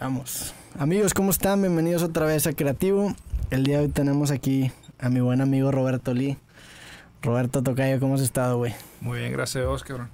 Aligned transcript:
Vamos. 0.00 0.54
Amigos, 0.78 1.12
¿cómo 1.14 1.30
están? 1.30 1.60
Bienvenidos 1.60 2.02
otra 2.02 2.26
vez 2.26 2.46
a 2.46 2.52
Creativo. 2.52 3.14
El 3.50 3.64
día 3.64 3.78
de 3.78 3.84
hoy 3.86 3.90
tenemos 3.90 4.30
aquí 4.30 4.70
a 4.98 5.08
mi 5.08 5.20
buen 5.20 5.40
amigo 5.40 5.70
Roberto 5.72 6.14
Lee. 6.14 6.36
Roberto 7.22 7.62
Tocayo, 7.62 7.98
¿cómo 7.98 8.14
has 8.14 8.20
estado, 8.20 8.58
güey? 8.58 8.74
Muy 9.00 9.18
bien, 9.18 9.32
gracias 9.32 9.56
a 9.64 9.68
Dios, 9.68 9.82
cabrón. 9.82 10.10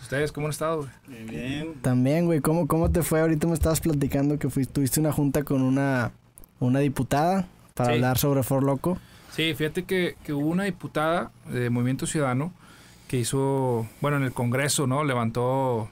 ¿Ustedes 0.00 0.32
cómo 0.32 0.46
han 0.46 0.52
estado, 0.52 0.78
güey? 0.78 0.90
Bien, 1.06 1.26
bien. 1.26 1.74
También, 1.82 2.24
güey, 2.26 2.40
¿cómo, 2.40 2.66
¿cómo 2.66 2.90
te 2.90 3.02
fue? 3.02 3.20
Ahorita 3.20 3.46
me 3.46 3.54
estabas 3.54 3.80
platicando 3.80 4.38
que 4.38 4.48
fuiste, 4.48 4.72
tuviste 4.72 5.00
una 5.00 5.12
junta 5.12 5.42
con 5.42 5.60
una, 5.62 6.12
una 6.60 6.78
diputada 6.78 7.46
para 7.74 7.90
Sí. 7.90 7.94
hablar 7.96 8.16
sobre 8.16 8.42
For 8.42 8.62
Loco. 8.62 8.96
Sí, 9.32 9.52
fíjate 9.54 9.84
que, 9.84 10.16
que 10.24 10.32
hubo 10.32 10.48
una 10.48 10.64
diputada 10.64 11.30
de 11.50 11.68
Movimiento 11.68 12.06
Ciudadano 12.06 12.52
que 13.08 13.18
hizo, 13.18 13.86
bueno, 14.00 14.16
en 14.16 14.22
el 14.22 14.32
Congreso, 14.32 14.86
¿no? 14.86 15.04
Levantó, 15.04 15.90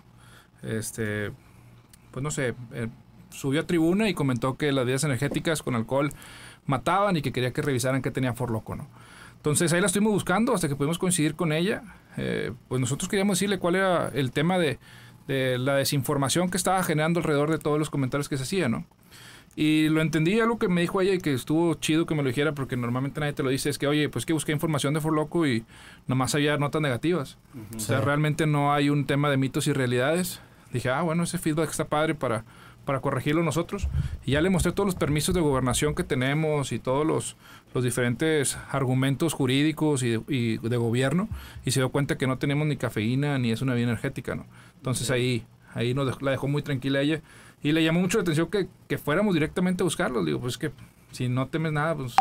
este, 0.63 1.31
pues 2.11 2.23
no 2.23 2.31
sé, 2.31 2.55
eh, 2.73 2.89
subió 3.35 3.61
a 3.61 3.67
tribuna 3.67 4.09
y 4.09 4.15
comentó 4.15 4.57
que 4.57 4.73
las 4.73 4.85
bebidas 4.85 5.05
energéticas 5.05 5.63
con 5.63 5.75
alcohol 5.75 6.11
mataban 6.67 7.17
y 7.17 7.23
que 7.23 7.33
quería 7.33 7.53
que 7.53 7.63
revisaran 7.63 8.01
qué 8.03 8.11
tenía 8.11 8.33
For 8.35 8.51
Loco, 8.51 8.75
¿no? 8.77 8.89
Entonces 9.37 9.73
ahí 9.75 9.81
la 9.81 9.87
estuvimos 9.89 10.13
buscando 10.15 10.55
hasta 10.55 10.69
que 10.69 10.77
pudimos 10.77 10.99
coincidir 10.99 11.35
con 11.35 11.53
ella. 11.53 11.83
Eh, 12.17 12.53
pues 12.69 12.81
nosotros 12.81 13.09
queríamos 13.11 13.37
decirle 13.39 13.59
cuál 13.59 13.75
era 13.75 14.09
el 14.15 14.31
tema 14.33 14.57
de, 14.59 14.79
de 15.29 15.59
la 15.59 15.75
desinformación 15.75 16.49
que 16.51 16.57
estaba 16.57 16.83
generando 16.83 17.21
alrededor 17.21 17.51
de 17.51 17.59
todos 17.59 17.79
los 17.79 17.91
comentarios 17.91 18.29
que 18.31 18.39
se 18.39 18.45
hacían, 18.45 18.71
¿no? 18.73 18.87
Y 19.57 19.89
lo 19.91 20.01
entendí, 20.01 20.41
algo 20.41 20.59
que 20.59 20.67
me 20.69 20.81
dijo 20.81 21.01
ella 21.01 21.15
y 21.15 21.19
que 21.19 21.33
estuvo 21.33 21.75
chido 21.75 22.07
que 22.07 22.15
me 22.17 22.23
lo 22.23 22.29
dijera 22.29 22.53
porque 22.53 22.77
normalmente 22.77 23.21
nadie 23.21 23.35
te 23.35 23.43
lo 23.45 23.51
dice, 23.51 23.71
es 23.71 23.79
que, 23.79 23.87
oye, 23.87 24.09
pues 24.09 24.27
que 24.27 24.33
busqué 24.33 24.51
información 24.51 24.95
de 24.95 25.01
For 25.01 25.13
Loco 25.13 25.47
y 25.47 25.65
nomás 26.09 26.35
había 26.35 26.57
notas 26.57 26.81
negativas. 26.83 27.39
O 27.77 27.79
sea, 27.79 27.99
Sí. 28.01 28.05
realmente 28.05 28.47
no 28.47 28.73
hay 28.73 28.91
un 28.91 29.05
tema 29.05 29.31
de 29.31 29.37
mitos 29.37 29.67
y 29.69 29.73
realidades. 29.73 30.41
Dije, 30.73 30.89
ah, 30.91 31.03
bueno, 31.03 31.23
ese 31.23 31.39
feedback 31.39 31.71
está 31.71 31.85
padre 31.85 32.17
para, 32.17 32.45
para 32.85 33.01
corregirlo 33.01 33.43
nosotros. 33.43 33.89
Y 34.25 34.33
ya 34.33 34.41
le 34.41 34.51
mostré 34.51 34.73
todos 34.73 34.87
los 34.87 34.95
permisos 34.95 35.35
de 35.35 35.41
gobernación 35.41 35.95
que 35.95 36.05
tenemos 36.05 36.73
y 36.73 36.79
todos 36.79 37.07
los, 37.07 37.37
los 37.75 37.83
diferentes 37.85 38.57
argumentos 38.71 39.33
jurídicos 39.33 40.03
y 40.03 40.11
de, 40.11 40.23
y 40.29 40.59
de 40.59 40.77
gobierno. 40.77 41.29
Y 41.65 41.71
se 41.71 41.81
dio 41.81 41.91
cuenta 41.91 42.17
que 42.19 42.27
no 42.27 42.39
tenemos 42.39 42.67
ni 42.67 42.77
cafeína 42.77 43.39
ni 43.39 43.51
es 43.53 43.63
una 43.63 43.73
bebida 43.73 43.89
energética, 43.91 44.35
¿no? 44.35 44.47
Entonces 44.77 45.11
ahí, 45.11 45.45
ahí 45.75 45.95
nos 45.95 46.07
dejó- 46.07 46.21
la 46.25 46.31
dejó 46.33 46.49
muy 46.49 46.63
tranquila 46.63 47.01
ella. 47.01 47.21
Y 47.63 47.73
le 47.73 47.83
llamó 47.83 48.01
mucho 48.01 48.19
la 48.19 48.23
atención 48.23 48.49
que, 48.49 48.69
que 48.89 48.99
fuéramos 48.99 49.33
directamente 49.33 49.83
a 49.83 49.85
buscarlos. 49.85 50.27
Digo, 50.27 50.39
pues 50.41 50.59
que 50.59 50.71
si 51.13 51.29
no 51.29 51.47
temes 51.49 51.73
nada, 51.73 51.95
pues 51.97 52.15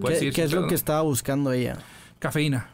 puedes 0.00 0.20
¿Qué, 0.20 0.26
ir 0.26 0.32
qué 0.32 0.42
sin 0.42 0.44
es 0.46 0.52
lo 0.54 0.62
que 0.62 0.68
¿no? 0.70 0.74
estaba 0.74 1.02
buscando 1.02 1.52
ella? 1.52 1.76
Cafeína. 2.18 2.68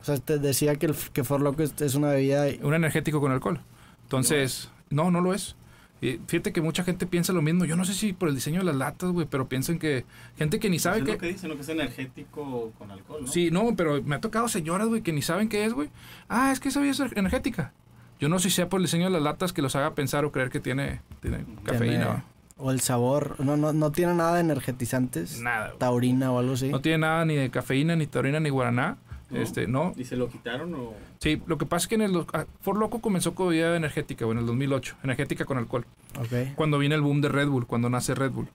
O 0.00 0.04
sea, 0.04 0.16
te 0.18 0.38
decía 0.38 0.76
que, 0.76 0.86
el, 0.86 0.94
que 1.12 1.24
For 1.24 1.40
Loco 1.40 1.62
es, 1.62 1.74
es 1.80 1.94
una 1.94 2.08
bebida... 2.08 2.46
un 2.62 2.74
energético 2.74 3.20
con 3.20 3.32
alcohol. 3.32 3.60
Entonces, 4.04 4.70
no, 4.90 5.10
no 5.10 5.20
lo 5.20 5.34
es. 5.34 5.56
Y 6.04 6.20
fíjate 6.26 6.52
que 6.52 6.60
mucha 6.60 6.84
gente 6.84 7.06
piensa 7.06 7.32
lo 7.32 7.40
mismo. 7.40 7.64
Yo 7.64 7.76
no 7.76 7.84
sé 7.86 7.94
si 7.94 8.12
por 8.12 8.28
el 8.28 8.34
diseño 8.34 8.58
de 8.60 8.66
las 8.66 8.76
latas, 8.76 9.10
güey, 9.10 9.26
pero 9.28 9.48
piensan 9.48 9.78
que 9.78 10.04
gente 10.36 10.58
que 10.60 10.68
ni 10.68 10.78
sabe 10.78 11.00
Pues 11.00 11.02
es 11.02 11.06
que... 11.06 11.12
lo 11.14 11.20
que 11.20 11.26
dicen, 11.32 11.48
¿no? 11.50 11.56
que 11.56 11.62
es 11.62 11.68
energético 11.70 12.72
con 12.78 12.90
alcohol, 12.90 13.22
¿no? 13.22 13.26
Sí, 13.28 13.50
no, 13.50 13.74
pero 13.74 14.02
me 14.02 14.16
ha 14.16 14.20
tocado 14.20 14.48
señoras, 14.48 14.88
güey, 14.88 15.00
que 15.00 15.12
ni 15.12 15.22
saben 15.22 15.48
qué 15.48 15.64
es, 15.64 15.72
güey. 15.72 15.88
Ah, 16.28 16.52
es 16.52 16.60
que 16.60 16.68
esa 16.68 16.84
es 16.84 17.00
energética. 17.00 17.72
Yo 18.20 18.28
no 18.28 18.38
sé 18.38 18.50
si 18.50 18.56
sea 18.56 18.68
por 18.68 18.80
el 18.80 18.84
diseño 18.84 19.06
de 19.06 19.10
las 19.12 19.22
latas 19.22 19.52
que 19.54 19.62
los 19.62 19.74
haga 19.76 19.94
pensar 19.94 20.24
o 20.26 20.32
creer 20.32 20.50
que 20.50 20.60
tiene, 20.60 21.00
tiene 21.22 21.44
cafeína. 21.64 22.04
tiene- 22.04 22.22
o 22.56 22.70
el 22.70 22.80
sabor. 22.80 23.34
No, 23.40 23.56
no, 23.56 23.72
no 23.72 23.90
tiene 23.90 24.14
nada 24.14 24.34
de 24.34 24.40
energetizantes. 24.40 25.40
Nada. 25.40 25.68
güey. 25.68 25.78
Taurina 25.78 26.30
o 26.32 26.38
algo 26.38 26.52
así. 26.52 26.68
No 26.68 26.80
tiene 26.80 26.98
nada 26.98 27.24
ni 27.24 27.34
de 27.34 27.50
cafeína, 27.50 27.96
ni 27.96 28.06
taurina, 28.06 28.38
ni 28.40 28.50
guaraná. 28.50 28.96
¿No? 29.34 29.40
Este, 29.40 29.66
no. 29.66 29.92
¿Y 29.96 30.04
se 30.04 30.16
lo 30.16 30.28
quitaron 30.28 30.74
o...? 30.74 30.94
Sí, 31.18 31.42
lo 31.46 31.58
que 31.58 31.66
pasa 31.66 31.84
es 31.84 31.88
que 31.88 31.94
en 31.96 32.02
el... 32.02 32.24
ah, 32.32 32.46
For 32.60 32.76
Loco 32.76 33.00
comenzó 33.00 33.34
con 33.34 33.48
bebida 33.48 33.76
energética, 33.76 34.24
güey, 34.24 34.36
en 34.36 34.40
el 34.42 34.46
2008. 34.46 34.96
Energética 35.02 35.44
con 35.44 35.58
alcohol. 35.58 35.84
Ok. 36.18 36.54
cuando 36.54 36.78
viene 36.78 36.94
el 36.94 37.00
boom 37.02 37.20
de 37.20 37.28
Red 37.28 37.48
Bull, 37.48 37.66
cuando 37.66 37.90
nace 37.90 38.14
Red 38.14 38.30
Bull. 38.30 38.48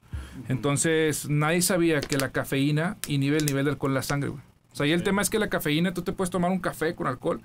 Entonces, 0.47 1.29
nadie 1.29 1.61
sabía 1.61 2.01
que 2.01 2.17
la 2.17 2.31
cafeína 2.31 2.97
inhibe 3.07 3.37
el 3.37 3.45
nivel 3.45 3.65
de 3.65 3.71
alcohol 3.71 3.91
en 3.91 3.95
la 3.95 4.03
sangre, 4.03 4.29
güey. 4.29 4.41
O 4.71 4.75
sea, 4.75 4.85
y 4.85 4.91
el 4.91 5.03
tema 5.03 5.21
es 5.21 5.29
que 5.29 5.39
la 5.39 5.49
cafeína, 5.49 5.93
tú 5.93 6.01
te 6.03 6.13
puedes 6.13 6.29
tomar 6.29 6.51
un 6.51 6.59
café 6.59 6.95
con 6.95 7.07
alcohol 7.07 7.41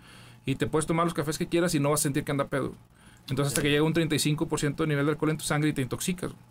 y 0.47 0.55
te 0.55 0.67
puedes 0.67 0.87
tomar 0.87 1.05
los 1.05 1.15
cafés 1.15 1.39
que 1.39 1.49
quieras 1.49 1.75
y 1.75 1.81
no 1.81 1.91
vas 1.91 2.01
a 2.01 2.03
sentir 2.05 2.23
que 2.25 2.31
anda 2.31 2.47
pedo. 2.49 2.75
Entonces, 3.29 3.53
hasta 3.53 3.63
que 3.63 3.71
llega 3.71 3.83
un 3.83 3.95
35% 3.95 4.77
de 4.77 4.87
nivel 4.87 5.07
de 5.07 5.13
alcohol 5.13 5.31
en 5.31 5.39
tu 5.39 5.45
sangre 5.45 5.71
y 5.71 5.73
te 5.73 5.83
intoxicas. 5.83 6.31
güey. 6.31 6.43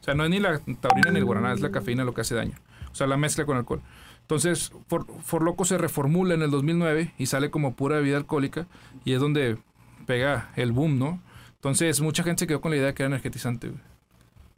O 0.00 0.04
sea, 0.04 0.14
no 0.14 0.24
es 0.24 0.30
ni 0.30 0.38
la 0.40 0.58
taurina 0.80 1.10
ni 1.10 1.18
el 1.18 1.24
guaraná, 1.24 1.52
es 1.52 1.60
la 1.60 1.70
cafeína 1.70 2.04
lo 2.04 2.12
que 2.14 2.20
hace 2.22 2.34
daño. 2.34 2.56
O 2.90 2.94
sea, 2.94 3.06
la 3.06 3.16
mezcla 3.16 3.44
con 3.44 3.56
alcohol. 3.56 3.80
Entonces, 4.28 4.72
For, 4.88 5.06
For 5.24 5.42
Loco 5.42 5.64
se 5.64 5.78
reformula 5.78 6.34
en 6.34 6.42
el 6.42 6.50
2009 6.50 7.14
y 7.16 7.26
sale 7.26 7.50
como 7.50 7.74
pura 7.74 7.96
bebida 7.96 8.18
alcohólica 8.18 8.66
y 9.06 9.14
es 9.14 9.20
donde 9.20 9.56
pega 10.04 10.50
el 10.54 10.72
boom, 10.72 10.98
¿no? 10.98 11.22
Entonces, 11.54 12.02
mucha 12.02 12.22
gente 12.22 12.40
se 12.40 12.46
quedó 12.46 12.60
con 12.60 12.70
la 12.70 12.76
idea 12.76 12.88
de 12.88 12.94
que 12.94 13.04
era 13.04 13.08
energetizante, 13.08 13.68
güey. 13.68 13.80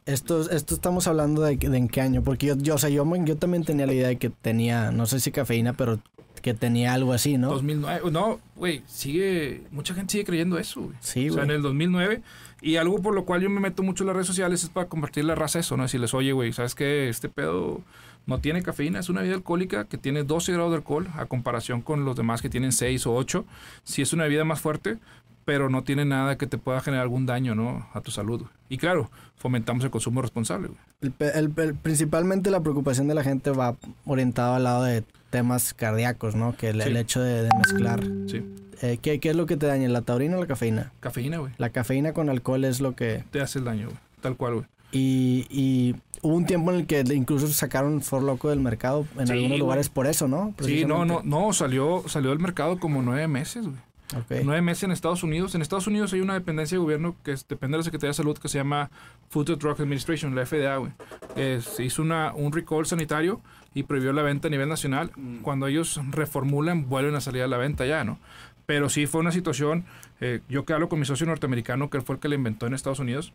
Esto, 0.05 0.49
esto 0.49 0.75
estamos 0.75 1.07
hablando 1.07 1.43
de, 1.43 1.55
de 1.55 1.77
en 1.77 1.87
qué 1.87 2.01
año, 2.01 2.21
porque 2.21 2.47
yo, 2.47 2.57
yo, 2.57 2.75
o 2.75 2.77
sea, 2.77 2.89
yo, 2.89 3.05
yo 3.23 3.37
también 3.37 3.63
tenía 3.63 3.85
la 3.85 3.93
idea 3.93 4.09
de 4.09 4.17
que 4.17 4.29
tenía, 4.29 4.91
no 4.91 5.05
sé 5.05 5.21
si 5.21 5.31
cafeína, 5.31 5.71
pero 5.71 6.01
que 6.41 6.53
tenía 6.53 6.93
algo 6.93 7.13
así, 7.13 7.37
¿no? 7.37 7.51
2009. 7.51 8.11
No, 8.11 8.41
güey, 8.57 8.83
sigue. 8.87 9.63
Mucha 9.71 9.93
gente 9.93 10.11
sigue 10.11 10.25
creyendo 10.25 10.57
eso, 10.57 10.81
güey. 10.81 10.97
Sí, 10.99 11.29
o 11.29 11.33
sea, 11.33 11.43
güey. 11.43 11.51
en 11.51 11.55
el 11.55 11.61
2009. 11.61 12.21
Y 12.61 12.75
algo 12.75 13.01
por 13.01 13.15
lo 13.15 13.25
cual 13.25 13.41
yo 13.41 13.49
me 13.49 13.59
meto 13.59 13.81
mucho 13.83 14.03
en 14.03 14.07
las 14.07 14.15
redes 14.15 14.27
sociales 14.27 14.63
es 14.63 14.69
para 14.69 14.87
compartir 14.87 15.25
la 15.25 15.33
raza 15.35 15.59
eso, 15.59 15.75
¿no? 15.77 15.83
Decirles, 15.83 16.13
oye, 16.13 16.31
güey, 16.31 16.53
¿sabes 16.53 16.75
qué? 16.75 17.09
Este 17.09 17.27
pedo 17.27 17.81
no 18.27 18.39
tiene 18.39 18.61
cafeína, 18.61 18.99
es 18.99 19.09
una 19.09 19.21
bebida 19.21 19.35
alcohólica 19.35 19.85
que 19.85 19.97
tiene 19.97 20.23
12 20.23 20.53
grados 20.53 20.71
de 20.71 20.77
alcohol 20.77 21.07
a 21.15 21.25
comparación 21.25 21.81
con 21.81 22.05
los 22.05 22.15
demás 22.15 22.41
que 22.41 22.49
tienen 22.49 22.71
6 22.71 23.07
o 23.07 23.15
8. 23.15 23.45
Sí 23.83 24.03
es 24.03 24.13
una 24.13 24.25
bebida 24.25 24.43
más 24.45 24.61
fuerte, 24.61 24.99
pero 25.43 25.69
no 25.71 25.83
tiene 25.83 26.05
nada 26.05 26.37
que 26.37 26.45
te 26.45 26.59
pueda 26.59 26.81
generar 26.81 27.01
algún 27.01 27.25
daño, 27.25 27.55
¿no? 27.55 27.87
A 27.95 28.01
tu 28.01 28.11
salud. 28.11 28.43
Y 28.69 28.77
claro, 28.77 29.09
fomentamos 29.37 29.83
el 29.83 29.89
consumo 29.89 30.21
responsable, 30.21 30.67
güey. 30.67 30.79
El 31.01 31.11
pe- 31.11 31.37
el- 31.39 31.51
el- 31.57 31.73
principalmente 31.73 32.51
la 32.51 32.59
preocupación 32.61 33.07
de 33.07 33.15
la 33.15 33.23
gente 33.23 33.49
va 33.49 33.75
orientada 34.05 34.57
al 34.57 34.63
lado 34.65 34.83
de 34.83 35.03
temas 35.31 35.73
cardíacos, 35.73 36.35
¿no? 36.35 36.55
Que 36.55 36.69
el, 36.69 36.81
Sí. 36.83 36.89
el 36.89 36.97
hecho 36.97 37.21
de, 37.21 37.41
de 37.41 37.49
mezclar. 37.57 38.03
Sí. 38.27 38.45
Eh, 38.81 38.97
¿qué, 39.01 39.19
qué 39.19 39.29
es 39.29 39.35
lo 39.35 39.45
que 39.45 39.57
te 39.57 39.67
daña? 39.67 39.87
¿La 39.89 40.01
taurina 40.01 40.37
o 40.37 40.39
la 40.41 40.47
cafeína? 40.47 40.91
Cafeína, 40.99 41.37
güey. 41.37 41.53
La 41.57 41.69
cafeína 41.69 42.13
con 42.13 42.29
alcohol 42.29 42.65
es 42.65 42.81
lo 42.81 42.95
que... 42.95 43.23
Te 43.31 43.39
hace 43.41 43.59
el 43.59 43.65
daño, 43.65 43.85
güey. 43.87 43.97
Tal 44.21 44.35
cual, 44.35 44.53
güey. 44.55 44.65
Y, 44.91 45.45
y 45.49 45.95
hubo 46.21 46.35
un 46.35 46.45
tiempo 46.45 46.71
en 46.71 46.79
el 46.81 46.85
que 46.87 46.99
incluso 47.13 47.47
sacaron 47.47 48.01
For 48.01 48.21
Loco 48.23 48.49
del 48.49 48.59
mercado 48.59 49.05
en 49.17 49.27
Sí, 49.27 49.33
algunos 49.33 49.59
lugares 49.59 49.87
por 49.89 50.05
eso, 50.07 50.27
¿no? 50.27 50.53
Sí, 50.61 50.83
no, 50.85 51.05
no, 51.05 51.21
no, 51.23 51.53
salió, 51.53 52.03
salió 52.07 52.31
del 52.31 52.39
mercado 52.39 52.77
como 52.79 53.01
nueve 53.01 53.27
meses, 53.27 53.63
güey. 53.65 53.77
Ok. 54.13 54.41
nueve 54.43 54.61
meses 54.61 54.83
en 54.83 54.91
Estados 54.91 55.23
Unidos. 55.23 55.55
En 55.55 55.61
Estados 55.61 55.87
Unidos 55.87 56.11
hay 56.11 56.19
una 56.19 56.33
dependencia 56.33 56.75
de 56.77 56.83
gobierno 56.83 57.15
que 57.23 57.31
es- 57.31 57.47
depende 57.47 57.75
de 57.75 57.79
la 57.79 57.83
Secretaría 57.85 58.09
de 58.09 58.15
Salud 58.15 58.37
que 58.37 58.49
se 58.49 58.57
llama 58.57 58.91
Food 59.29 59.51
and 59.51 59.59
Drug 59.61 59.79
Administration, 59.79 60.35
la 60.35 60.45
FDA, 60.45 60.75
güey. 60.75 60.91
Se 61.61 61.85
hizo 61.85 62.01
una, 62.01 62.33
un 62.33 62.51
recall 62.51 62.85
sanitario 62.85 63.39
y 63.73 63.83
prohibió 63.83 64.11
la 64.11 64.21
venta 64.23 64.49
a 64.49 64.51
nivel 64.51 64.67
nacional. 64.67 65.11
Mm. 65.15 65.37
Cuando 65.37 65.67
ellos 65.67 65.97
reformulan, 66.09 66.89
vuelven 66.89 67.15
a 67.15 67.21
salir 67.21 67.43
a 67.43 67.47
la 67.47 67.55
venta 67.55 67.85
ya, 67.85 68.03
¿no? 68.03 68.19
Pero 68.71 68.87
sí 68.87 69.05
fue 69.05 69.19
una 69.19 69.33
situación, 69.33 69.83
eh, 70.21 70.39
yo 70.47 70.63
que 70.63 70.71
hablo 70.71 70.87
con 70.87 70.97
mi 70.97 71.05
socio 71.05 71.25
norteamericano, 71.27 71.89
que 71.89 71.97
él 71.97 72.03
fue 72.03 72.15
el 72.15 72.21
que 72.21 72.29
la 72.29 72.35
inventó 72.35 72.67
en 72.67 72.73
Estados 72.73 72.99
Unidos, 72.99 73.33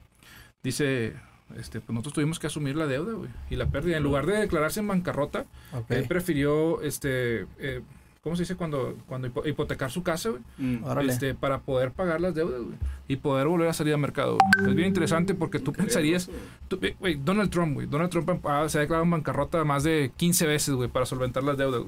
dice, 0.62 1.12
este, 1.58 1.80
pues 1.82 1.92
nosotros 1.92 2.14
tuvimos 2.14 2.38
que 2.38 2.47
asumir 2.47 2.74
la 2.74 2.86
deuda, 2.86 3.12
y 3.50 3.56
la 3.56 3.66
pérdida. 3.66 3.98
En 3.98 4.02
lugar 4.02 4.24
de 4.24 4.38
declararse 4.38 4.80
en 4.80 4.88
bancarrota, 4.88 5.44
él 5.91 6.06
prefirió, 6.08 6.80
este, 6.80 7.42
eh, 7.58 7.82
¿cómo 8.22 8.34
se 8.34 8.44
dice? 8.44 8.56
Cuando, 8.56 8.97
cuando 9.06 9.28
hipo- 9.28 9.47
hipotecar 9.47 9.91
su 9.91 10.02
casa, 10.02 10.30
güey 10.30 10.42
Mm. 10.56 10.84
Este, 11.10 11.34
para 11.34 11.58
poder 11.60 11.92
pagar 11.92 12.22
las 12.22 12.34
deudas. 12.34 12.62
Y 13.08 13.16
poder 13.16 13.47
volver 13.47 13.68
a 13.68 13.72
salir 13.74 13.92
al 13.92 14.00
mercado. 14.00 14.38
Es 14.66 14.74
bien 14.74 14.88
interesante 14.88 15.34
porque 15.34 15.58
tú 15.58 15.72
pensarías... 15.74 16.30
tú- 16.68 16.78
eh, 16.82 16.97
Donald 17.22 17.50
Trump. 17.50 17.78
Donald 17.82 18.10
Trump 18.10 18.28
ah, 18.47 18.66
se 18.70 18.78
ha 18.78 18.80
declarado 18.80 19.04
en 19.04 19.10
bancarrota 19.10 19.62
más 19.64 19.84
de 19.84 20.10
15 20.16 20.47
veces, 20.47 20.74
para 20.92 21.04
solventar 21.04 21.42
las 21.44 21.58
deudas. 21.58 21.82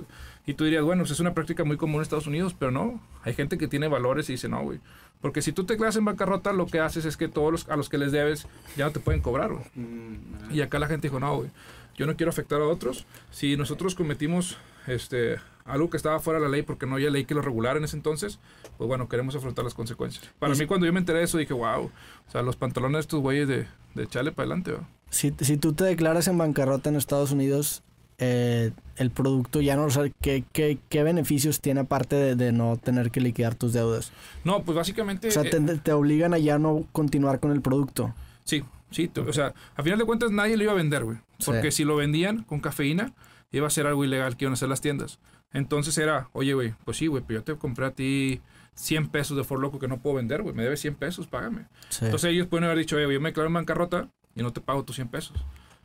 Y 0.46 0.54
tú 0.54 0.64
dirías, 0.64 0.82
bueno, 0.82 1.02
pues 1.02 1.10
es 1.10 1.20
una 1.20 1.34
práctica 1.34 1.62
muy 1.64 1.76
común 1.76 1.96
en 1.96 2.02
Estados 2.02 2.26
Unidos, 2.26 2.54
pero 2.58 2.70
no. 2.70 3.00
Hay 3.22 3.34
gente 3.34 3.58
que 3.58 3.68
tiene 3.68 3.88
valores 3.88 4.28
y 4.28 4.32
dice, 4.32 4.48
no, 4.48 4.62
güey. 4.62 4.80
Porque 5.20 5.42
si 5.42 5.52
tú 5.52 5.64
te 5.64 5.74
declaras 5.74 5.96
en 5.96 6.04
bancarrota, 6.04 6.52
lo 6.52 6.66
que 6.66 6.78
haces 6.80 7.04
es 7.04 7.16
que 7.16 7.28
todos 7.28 7.50
los, 7.50 7.68
a 7.68 7.76
los 7.76 7.88
que 7.88 7.98
les 7.98 8.12
debes 8.12 8.46
ya 8.76 8.84
no 8.86 8.92
te 8.92 9.00
pueden 9.00 9.20
cobrar, 9.20 9.50
güey. 9.52 9.64
Mm, 9.74 10.50
Y 10.52 10.60
acá 10.60 10.78
la 10.78 10.86
gente 10.86 11.08
dijo, 11.08 11.18
no, 11.18 11.36
güey, 11.38 11.50
yo 11.96 12.06
no 12.06 12.16
quiero 12.16 12.30
afectar 12.30 12.60
a 12.60 12.64
otros. 12.66 13.04
Si 13.32 13.56
nosotros 13.56 13.94
cometimos 13.96 14.56
este, 14.86 15.36
algo 15.64 15.90
que 15.90 15.96
estaba 15.96 16.20
fuera 16.20 16.38
de 16.38 16.46
la 16.46 16.50
ley 16.50 16.62
porque 16.62 16.86
no 16.86 16.94
había 16.94 17.10
ley 17.10 17.24
que 17.24 17.34
lo 17.34 17.42
regulara 17.42 17.78
en 17.78 17.84
ese 17.84 17.96
entonces, 17.96 18.38
pues 18.76 18.86
bueno, 18.86 19.08
queremos 19.08 19.34
afrontar 19.34 19.64
las 19.64 19.74
consecuencias. 19.74 20.30
Para 20.38 20.54
mí, 20.54 20.66
cuando 20.66 20.86
yo 20.86 20.92
me 20.92 21.00
enteré 21.00 21.18
de 21.18 21.24
eso, 21.24 21.36
dije, 21.38 21.52
wow, 21.54 21.86
o 21.86 22.30
sea, 22.30 22.42
los 22.42 22.54
pantalones 22.56 22.94
de 22.94 23.00
estos 23.00 23.20
güeyes 23.20 23.48
de, 23.48 23.66
de 23.94 24.02
echarle 24.04 24.30
para 24.30 24.44
adelante, 24.46 24.72
güey. 24.72 24.84
Si, 25.10 25.34
si 25.40 25.56
tú 25.56 25.72
te 25.72 25.84
declaras 25.84 26.28
en 26.28 26.38
bancarrota 26.38 26.90
en 26.90 26.96
Estados 26.96 27.32
Unidos, 27.32 27.82
eh, 28.18 28.72
el 28.96 29.10
producto 29.10 29.60
ya 29.60 29.76
no... 29.76 29.84
O 29.84 29.90
sea, 29.90 30.04
¿qué, 30.20 30.44
qué, 30.52 30.78
qué 30.88 31.02
beneficios 31.02 31.60
tiene 31.60 31.80
aparte 31.80 32.16
de, 32.16 32.34
de 32.36 32.52
no 32.52 32.76
tener 32.76 33.10
que 33.10 33.20
liquidar 33.20 33.54
tus 33.54 33.72
deudas? 33.72 34.12
No, 34.44 34.62
pues 34.64 34.76
básicamente... 34.76 35.28
O 35.28 35.30
sea, 35.30 35.42
eh, 35.42 35.50
te, 35.50 35.60
te 35.78 35.92
obligan 35.92 36.34
a 36.34 36.38
ya 36.38 36.58
no 36.58 36.84
continuar 36.92 37.40
con 37.40 37.52
el 37.52 37.60
producto. 37.62 38.14
Sí, 38.44 38.64
sí, 38.90 39.10
o 39.16 39.32
sea, 39.32 39.54
a 39.76 39.82
final 39.82 39.98
de 39.98 40.04
cuentas 40.04 40.30
nadie 40.32 40.56
lo 40.56 40.64
iba 40.64 40.72
a 40.72 40.76
vender, 40.76 41.04
güey. 41.04 41.18
Porque 41.44 41.70
Sí. 41.70 41.78
si 41.78 41.84
lo 41.84 41.96
vendían 41.96 42.42
con 42.44 42.60
cafeína, 42.60 43.12
iba 43.52 43.66
a 43.66 43.70
ser 43.70 43.86
algo 43.86 44.04
ilegal 44.04 44.36
que 44.36 44.44
iban 44.44 44.52
a 44.52 44.54
hacer 44.54 44.68
las 44.68 44.80
tiendas. 44.80 45.18
Entonces 45.52 45.96
era, 45.96 46.28
oye, 46.32 46.52
güey, 46.54 46.74
pues 46.84 46.96
sí, 46.96 47.06
güey, 47.06 47.22
pero 47.26 47.40
yo 47.40 47.44
te 47.44 47.56
compré 47.56 47.86
a 47.86 47.92
ti 47.92 48.40
100 48.74 49.08
pesos 49.08 49.36
de 49.36 49.44
For 49.44 49.58
Loco 49.60 49.78
que 49.78 49.88
no 49.88 49.98
puedo 49.98 50.16
vender, 50.16 50.42
güey, 50.42 50.54
me 50.54 50.62
debes 50.62 50.80
100 50.80 50.96
pesos, 50.96 51.26
págame. 51.26 51.66
Sí. 51.88 52.04
Entonces 52.04 52.30
ellos 52.32 52.48
pueden 52.48 52.64
haber 52.64 52.78
dicho, 52.78 52.96
oye, 52.96 53.12
yo 53.12 53.20
me 53.20 53.30
declaro 53.30 53.46
en 53.46 53.54
bancarrota 53.54 54.08
y 54.34 54.42
no 54.42 54.52
te 54.52 54.60
pago 54.60 54.84
tus 54.84 54.96
100 54.96 55.08
pesos. 55.08 55.36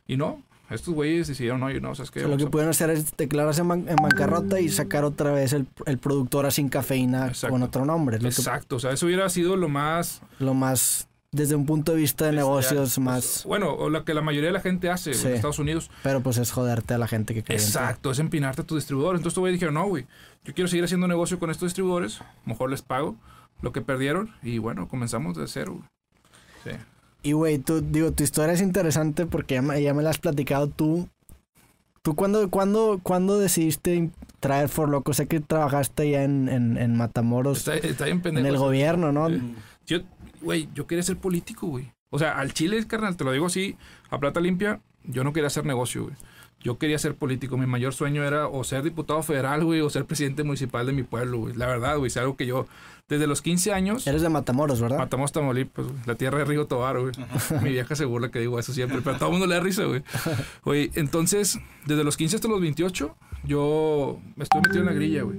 Y 0.06 0.16
no, 0.16 0.42
estos 0.70 0.94
güeyes 0.94 1.28
decidieron, 1.28 1.62
oye, 1.62 1.80
no. 1.80 1.90
O 1.90 1.94
sea, 1.94 2.06
lo 2.14 2.22
Vamos 2.22 2.38
que 2.38 2.44
a- 2.44 2.50
pueden 2.50 2.68
hacer 2.70 2.90
es 2.90 3.16
declararse 3.16 3.60
en, 3.60 3.68
ban- 3.68 3.88
en 3.88 3.96
bancarrota 3.96 4.60
y 4.60 4.68
sacar 4.68 5.04
otra 5.04 5.30
vez 5.32 5.52
el, 5.52 5.66
el 5.86 5.98
productor 5.98 6.46
a 6.46 6.50
sin 6.50 6.68
cafeína 6.68 7.26
Exacto. 7.28 7.52
con 7.52 7.62
otro 7.62 7.84
nombre. 7.84 8.16
Lo, 8.16 8.22
que- 8.22 8.28
Exacto, 8.28 8.76
o 8.76 8.80
sea, 8.80 8.92
eso 8.92 9.06
hubiera 9.06 9.28
sido 9.28 9.56
lo 9.56 9.68
más... 9.68 10.22
lo 10.38 10.54
más, 10.54 11.08
desde 11.32 11.54
un 11.54 11.66
punto 11.66 11.92
de 11.92 11.98
vista 11.98 12.24
de 12.26 12.30
Pues, 12.30 12.36
negocios 12.44 12.96
ya, 12.96 13.02
más... 13.02 13.24
pues, 13.24 13.44
bueno, 13.44 13.72
o 13.74 13.90
lo 13.90 14.04
que 14.04 14.14
la 14.14 14.22
mayoría 14.22 14.48
de 14.48 14.52
la 14.54 14.60
gente 14.60 14.88
hace 14.90 15.10
güey, 15.10 15.20
Sí. 15.20 15.28
en 15.28 15.34
Estados 15.34 15.58
Unidos. 15.58 15.90
Pero 16.02 16.20
pues 16.22 16.38
es 16.38 16.50
joderte 16.50 16.94
a 16.94 16.98
la 16.98 17.08
gente 17.08 17.34
que 17.34 17.42
cree. 17.42 17.58
Exacto, 17.58 18.10
es 18.12 18.18
empinarte 18.18 18.62
a 18.62 18.64
tus 18.64 18.76
distribuidores. 18.78 19.18
Entonces, 19.18 19.32
estos 19.32 19.40
güeyes 19.42 19.56
dijeron, 19.60 19.74
no, 19.74 19.86
güey, 19.86 20.06
yo 20.44 20.54
quiero 20.54 20.68
seguir 20.68 20.84
haciendo 20.84 21.08
negocio 21.08 21.38
con 21.38 21.50
estos 21.50 21.66
distribuidores, 21.68 22.20
mejor 22.46 22.70
les 22.70 22.82
pago 22.82 23.16
lo 23.62 23.72
que 23.72 23.80
perdieron 23.80 24.30
y 24.42 24.58
bueno, 24.58 24.88
comenzamos 24.88 25.36
de 25.36 25.46
cero. 25.48 25.72
güey. 25.74 26.74
Sí. 26.76 26.80
Y 27.24 27.32
güey, 27.32 27.58
tú, 27.58 27.80
digo, 27.80 28.12
tu 28.12 28.22
historia 28.22 28.52
es 28.52 28.60
interesante 28.60 29.26
porque 29.26 29.54
ya 29.54 29.62
me, 29.62 29.82
ya 29.82 29.92
me 29.94 30.02
la 30.04 30.10
has 30.10 30.18
platicado 30.18 30.68
tú. 30.68 31.08
¿Tú 32.02 32.14
cuándo, 32.14 32.50
cuándo, 32.50 33.00
cuándo 33.02 33.38
decidiste 33.38 34.10
traer 34.40 34.68
For 34.68 34.88
Loco? 34.90 35.14
Sé 35.14 35.26
que 35.26 35.40
trabajaste 35.40 36.10
ya 36.10 36.22
en, 36.22 36.50
en, 36.50 36.76
en 36.76 36.96
Matamoros, 36.96 37.58
Está, 37.66 37.76
está 37.76 38.04
bien 38.04 38.18
en 38.18 38.22
pendejo. 38.22 38.46
el 38.48 38.54
eso. 38.56 38.64
gobierno, 38.64 39.10
¿no? 39.10 39.28
Sí. 39.30 39.54
Yo, 39.86 39.98
güey, 40.42 40.68
yo 40.74 40.86
quería 40.86 41.02
ser 41.02 41.16
político, 41.16 41.66
güey. 41.66 41.90
O 42.10 42.18
sea, 42.18 42.38
al 42.38 42.52
Chile, 42.52 42.86
carnal, 42.86 43.16
te 43.16 43.24
lo 43.24 43.32
digo 43.32 43.46
así, 43.46 43.76
a 44.10 44.18
plata 44.20 44.38
limpia, 44.40 44.80
yo 45.04 45.24
no 45.24 45.32
quería 45.32 45.46
hacer 45.46 45.64
negocio, 45.64 46.04
güey. 46.04 46.14
Yo 46.64 46.78
quería 46.78 46.98
ser 46.98 47.14
político. 47.14 47.58
Mi 47.58 47.66
mayor 47.66 47.92
sueño 47.92 48.24
era 48.24 48.48
o 48.48 48.64
ser 48.64 48.82
diputado 48.82 49.22
federal, 49.22 49.62
güey, 49.64 49.82
o 49.82 49.90
ser 49.90 50.06
presidente 50.06 50.44
municipal 50.44 50.86
de 50.86 50.92
mi 50.92 51.02
pueblo, 51.02 51.40
güey. 51.40 51.54
La 51.54 51.66
verdad, 51.66 51.98
güey, 51.98 52.06
es 52.06 52.16
algo 52.16 52.38
que 52.38 52.46
yo, 52.46 52.66
desde 53.06 53.26
los 53.26 53.42
15 53.42 53.74
años, 53.74 54.06
Eres 54.06 54.22
de 54.22 54.30
Matamoros, 54.30 54.80
¿verdad? 54.80 54.96
matamos 54.96 55.30
Tamaulipas, 55.30 55.86
güey, 55.86 55.98
la 56.06 56.14
tierra 56.14 56.38
de 56.38 56.46
Río 56.46 56.66
Tobar, 56.66 56.98
güey. 56.98 57.12
Mi 57.62 57.68
vieja 57.68 57.94
se 57.94 58.06
burla 58.06 58.30
que 58.30 58.38
digo 58.38 58.58
eso 58.58 58.72
siempre, 58.72 59.02
pero 59.02 59.16
a 59.16 59.18
todo 59.18 59.28
el 59.28 59.32
mundo 59.32 59.46
le 59.46 59.56
da 59.56 59.60
risa, 59.60 59.84
güey. 59.84 60.02
Güey, 60.64 60.90
entonces, 60.94 61.60
desde 61.84 62.02
los 62.02 62.16
15 62.16 62.36
hasta 62.36 62.48
los 62.48 62.62
28, 62.62 63.14
yo 63.44 64.18
me 64.34 64.44
estuve 64.44 64.62
metido 64.62 64.80
en 64.80 64.86
la 64.86 64.94
grilla, 64.94 65.22
güey. 65.22 65.38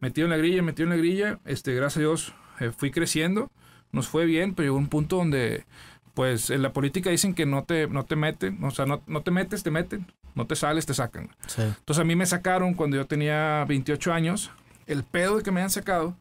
Metido 0.00 0.24
en 0.24 0.30
la 0.30 0.38
grilla, 0.38 0.62
metido 0.62 0.84
en 0.84 0.90
la 0.90 0.96
grilla. 0.96 1.40
Este, 1.44 1.74
gracias 1.74 1.98
a 1.98 2.00
Dios, 2.00 2.34
eh, 2.60 2.72
fui 2.74 2.90
creciendo. 2.90 3.50
Nos 3.92 4.08
fue 4.08 4.24
bien, 4.24 4.54
pero 4.54 4.68
llegó 4.68 4.78
un 4.78 4.88
punto 4.88 5.16
donde, 5.16 5.66
pues, 6.14 6.48
en 6.48 6.62
la 6.62 6.72
política 6.72 7.10
dicen 7.10 7.34
que 7.34 7.44
no 7.44 7.64
te, 7.64 7.86
no 7.86 8.06
te 8.06 8.16
meten. 8.16 8.64
O 8.64 8.70
sea, 8.70 8.86
no, 8.86 9.02
no 9.06 9.20
te 9.20 9.30
metes, 9.30 9.62
te 9.62 9.70
meten. 9.70 10.06
No 10.34 10.46
te 10.46 10.56
sales, 10.56 10.86
te 10.86 10.94
sacan. 10.94 11.30
Sí. 11.46 11.62
Entonces 11.62 12.00
a 12.00 12.04
mí 12.04 12.16
me 12.16 12.26
sacaron 12.26 12.74
cuando 12.74 12.96
yo 12.96 13.06
tenía 13.06 13.64
28 13.66 14.12
años. 14.12 14.50
El 14.86 15.04
pedo 15.04 15.36
de 15.36 15.42
que 15.42 15.50
me 15.50 15.62
han 15.62 15.70
sacado 15.70 16.16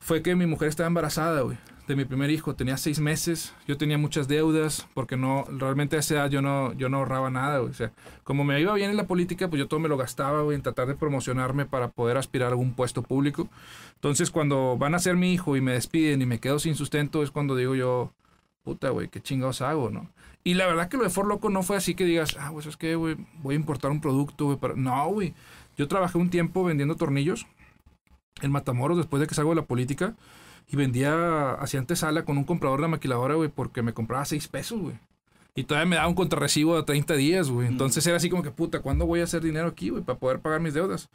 fue 0.00 0.22
que 0.22 0.34
mi 0.34 0.46
mujer 0.46 0.68
estaba 0.68 0.86
embarazada, 0.86 1.40
güey. 1.42 1.58
De 1.86 1.96
mi 1.96 2.04
primer 2.04 2.30
hijo. 2.30 2.54
Tenía 2.54 2.76
seis 2.76 3.00
meses. 3.00 3.54
Yo 3.66 3.76
tenía 3.76 3.98
muchas 3.98 4.28
deudas 4.28 4.86
porque 4.94 5.16
no, 5.16 5.46
realmente 5.50 5.96
a 5.96 6.00
esa 6.00 6.14
edad 6.14 6.30
yo 6.30 6.42
no, 6.42 6.74
yo 6.74 6.88
no 6.88 6.98
ahorraba 6.98 7.30
nada, 7.30 7.58
güey. 7.58 7.70
O 7.70 7.74
sea, 7.74 7.92
como 8.24 8.44
me 8.44 8.60
iba 8.60 8.74
bien 8.74 8.90
en 8.90 8.96
la 8.96 9.06
política, 9.06 9.48
pues 9.48 9.58
yo 9.58 9.68
todo 9.68 9.80
me 9.80 9.88
lo 9.88 9.96
gastaba, 9.96 10.42
güey, 10.42 10.54
en 10.54 10.62
tratar 10.62 10.86
de 10.86 10.94
promocionarme 10.94 11.66
para 11.66 11.88
poder 11.88 12.18
aspirar 12.18 12.48
a 12.48 12.50
algún 12.50 12.74
puesto 12.74 13.02
público. 13.02 13.48
Entonces 13.94 14.30
cuando 14.30 14.76
van 14.78 14.94
a 14.94 14.98
ser 14.98 15.16
mi 15.16 15.32
hijo 15.32 15.56
y 15.56 15.60
me 15.60 15.72
despiden 15.72 16.22
y 16.22 16.26
me 16.26 16.38
quedo 16.38 16.58
sin 16.58 16.74
sustento 16.74 17.22
es 17.22 17.30
cuando 17.30 17.56
digo 17.56 17.74
yo, 17.74 18.12
puta, 18.62 18.90
güey, 18.90 19.08
qué 19.08 19.20
chingados 19.20 19.62
hago, 19.62 19.90
¿no? 19.90 20.10
Y 20.44 20.54
la 20.54 20.66
verdad 20.66 20.88
que 20.88 20.96
lo 20.96 21.04
de 21.04 21.10
For 21.10 21.26
Loco 21.26 21.50
no 21.50 21.62
fue 21.62 21.76
así 21.76 21.94
que 21.94 22.04
digas, 22.04 22.36
ah, 22.38 22.50
pues 22.52 22.66
es 22.66 22.76
que, 22.76 22.94
güey, 22.94 23.16
voy 23.42 23.54
a 23.54 23.56
importar 23.56 23.90
un 23.90 24.00
producto, 24.00 24.46
güey. 24.46 24.56
para-". 24.56 24.74
No, 24.76 25.08
güey. 25.08 25.34
Yo 25.76 25.88
trabajé 25.88 26.18
un 26.18 26.30
tiempo 26.30 26.64
vendiendo 26.64 26.96
tornillos 26.96 27.46
en 28.40 28.50
Matamoros 28.50 28.96
después 28.96 29.20
de 29.20 29.26
que 29.26 29.34
salgo 29.34 29.50
de 29.50 29.56
la 29.56 29.66
política 29.66 30.14
y 30.70 30.76
vendía, 30.76 31.52
hacía 31.54 31.80
antesala 31.80 32.24
con 32.24 32.38
un 32.38 32.44
comprador 32.44 32.78
de 32.78 32.82
la 32.82 32.88
maquiladora, 32.88 33.34
güey, 33.34 33.48
porque 33.48 33.82
me 33.82 33.94
compraba 33.94 34.24
seis 34.24 34.48
pesos, 34.48 34.80
güey. 34.80 34.98
Y 35.54 35.64
todavía 35.64 35.88
me 35.88 35.96
daba 35.96 36.08
un 36.08 36.14
contrarrecibo 36.14 36.76
de 36.76 36.82
30 36.84 37.14
días, 37.14 37.50
güey. 37.50 37.66
Entonces 37.66 38.06
era 38.06 38.16
así 38.16 38.30
como 38.30 38.42
que, 38.42 38.50
puta, 38.50 38.80
¿cuándo 38.80 39.06
voy 39.06 39.20
a 39.20 39.24
hacer 39.24 39.42
dinero 39.42 39.68
aquí, 39.68 39.88
güey, 39.88 40.04
para 40.04 40.18
poder 40.18 40.40
pagar 40.40 40.60
mis 40.60 40.74
deudas? 40.74 41.08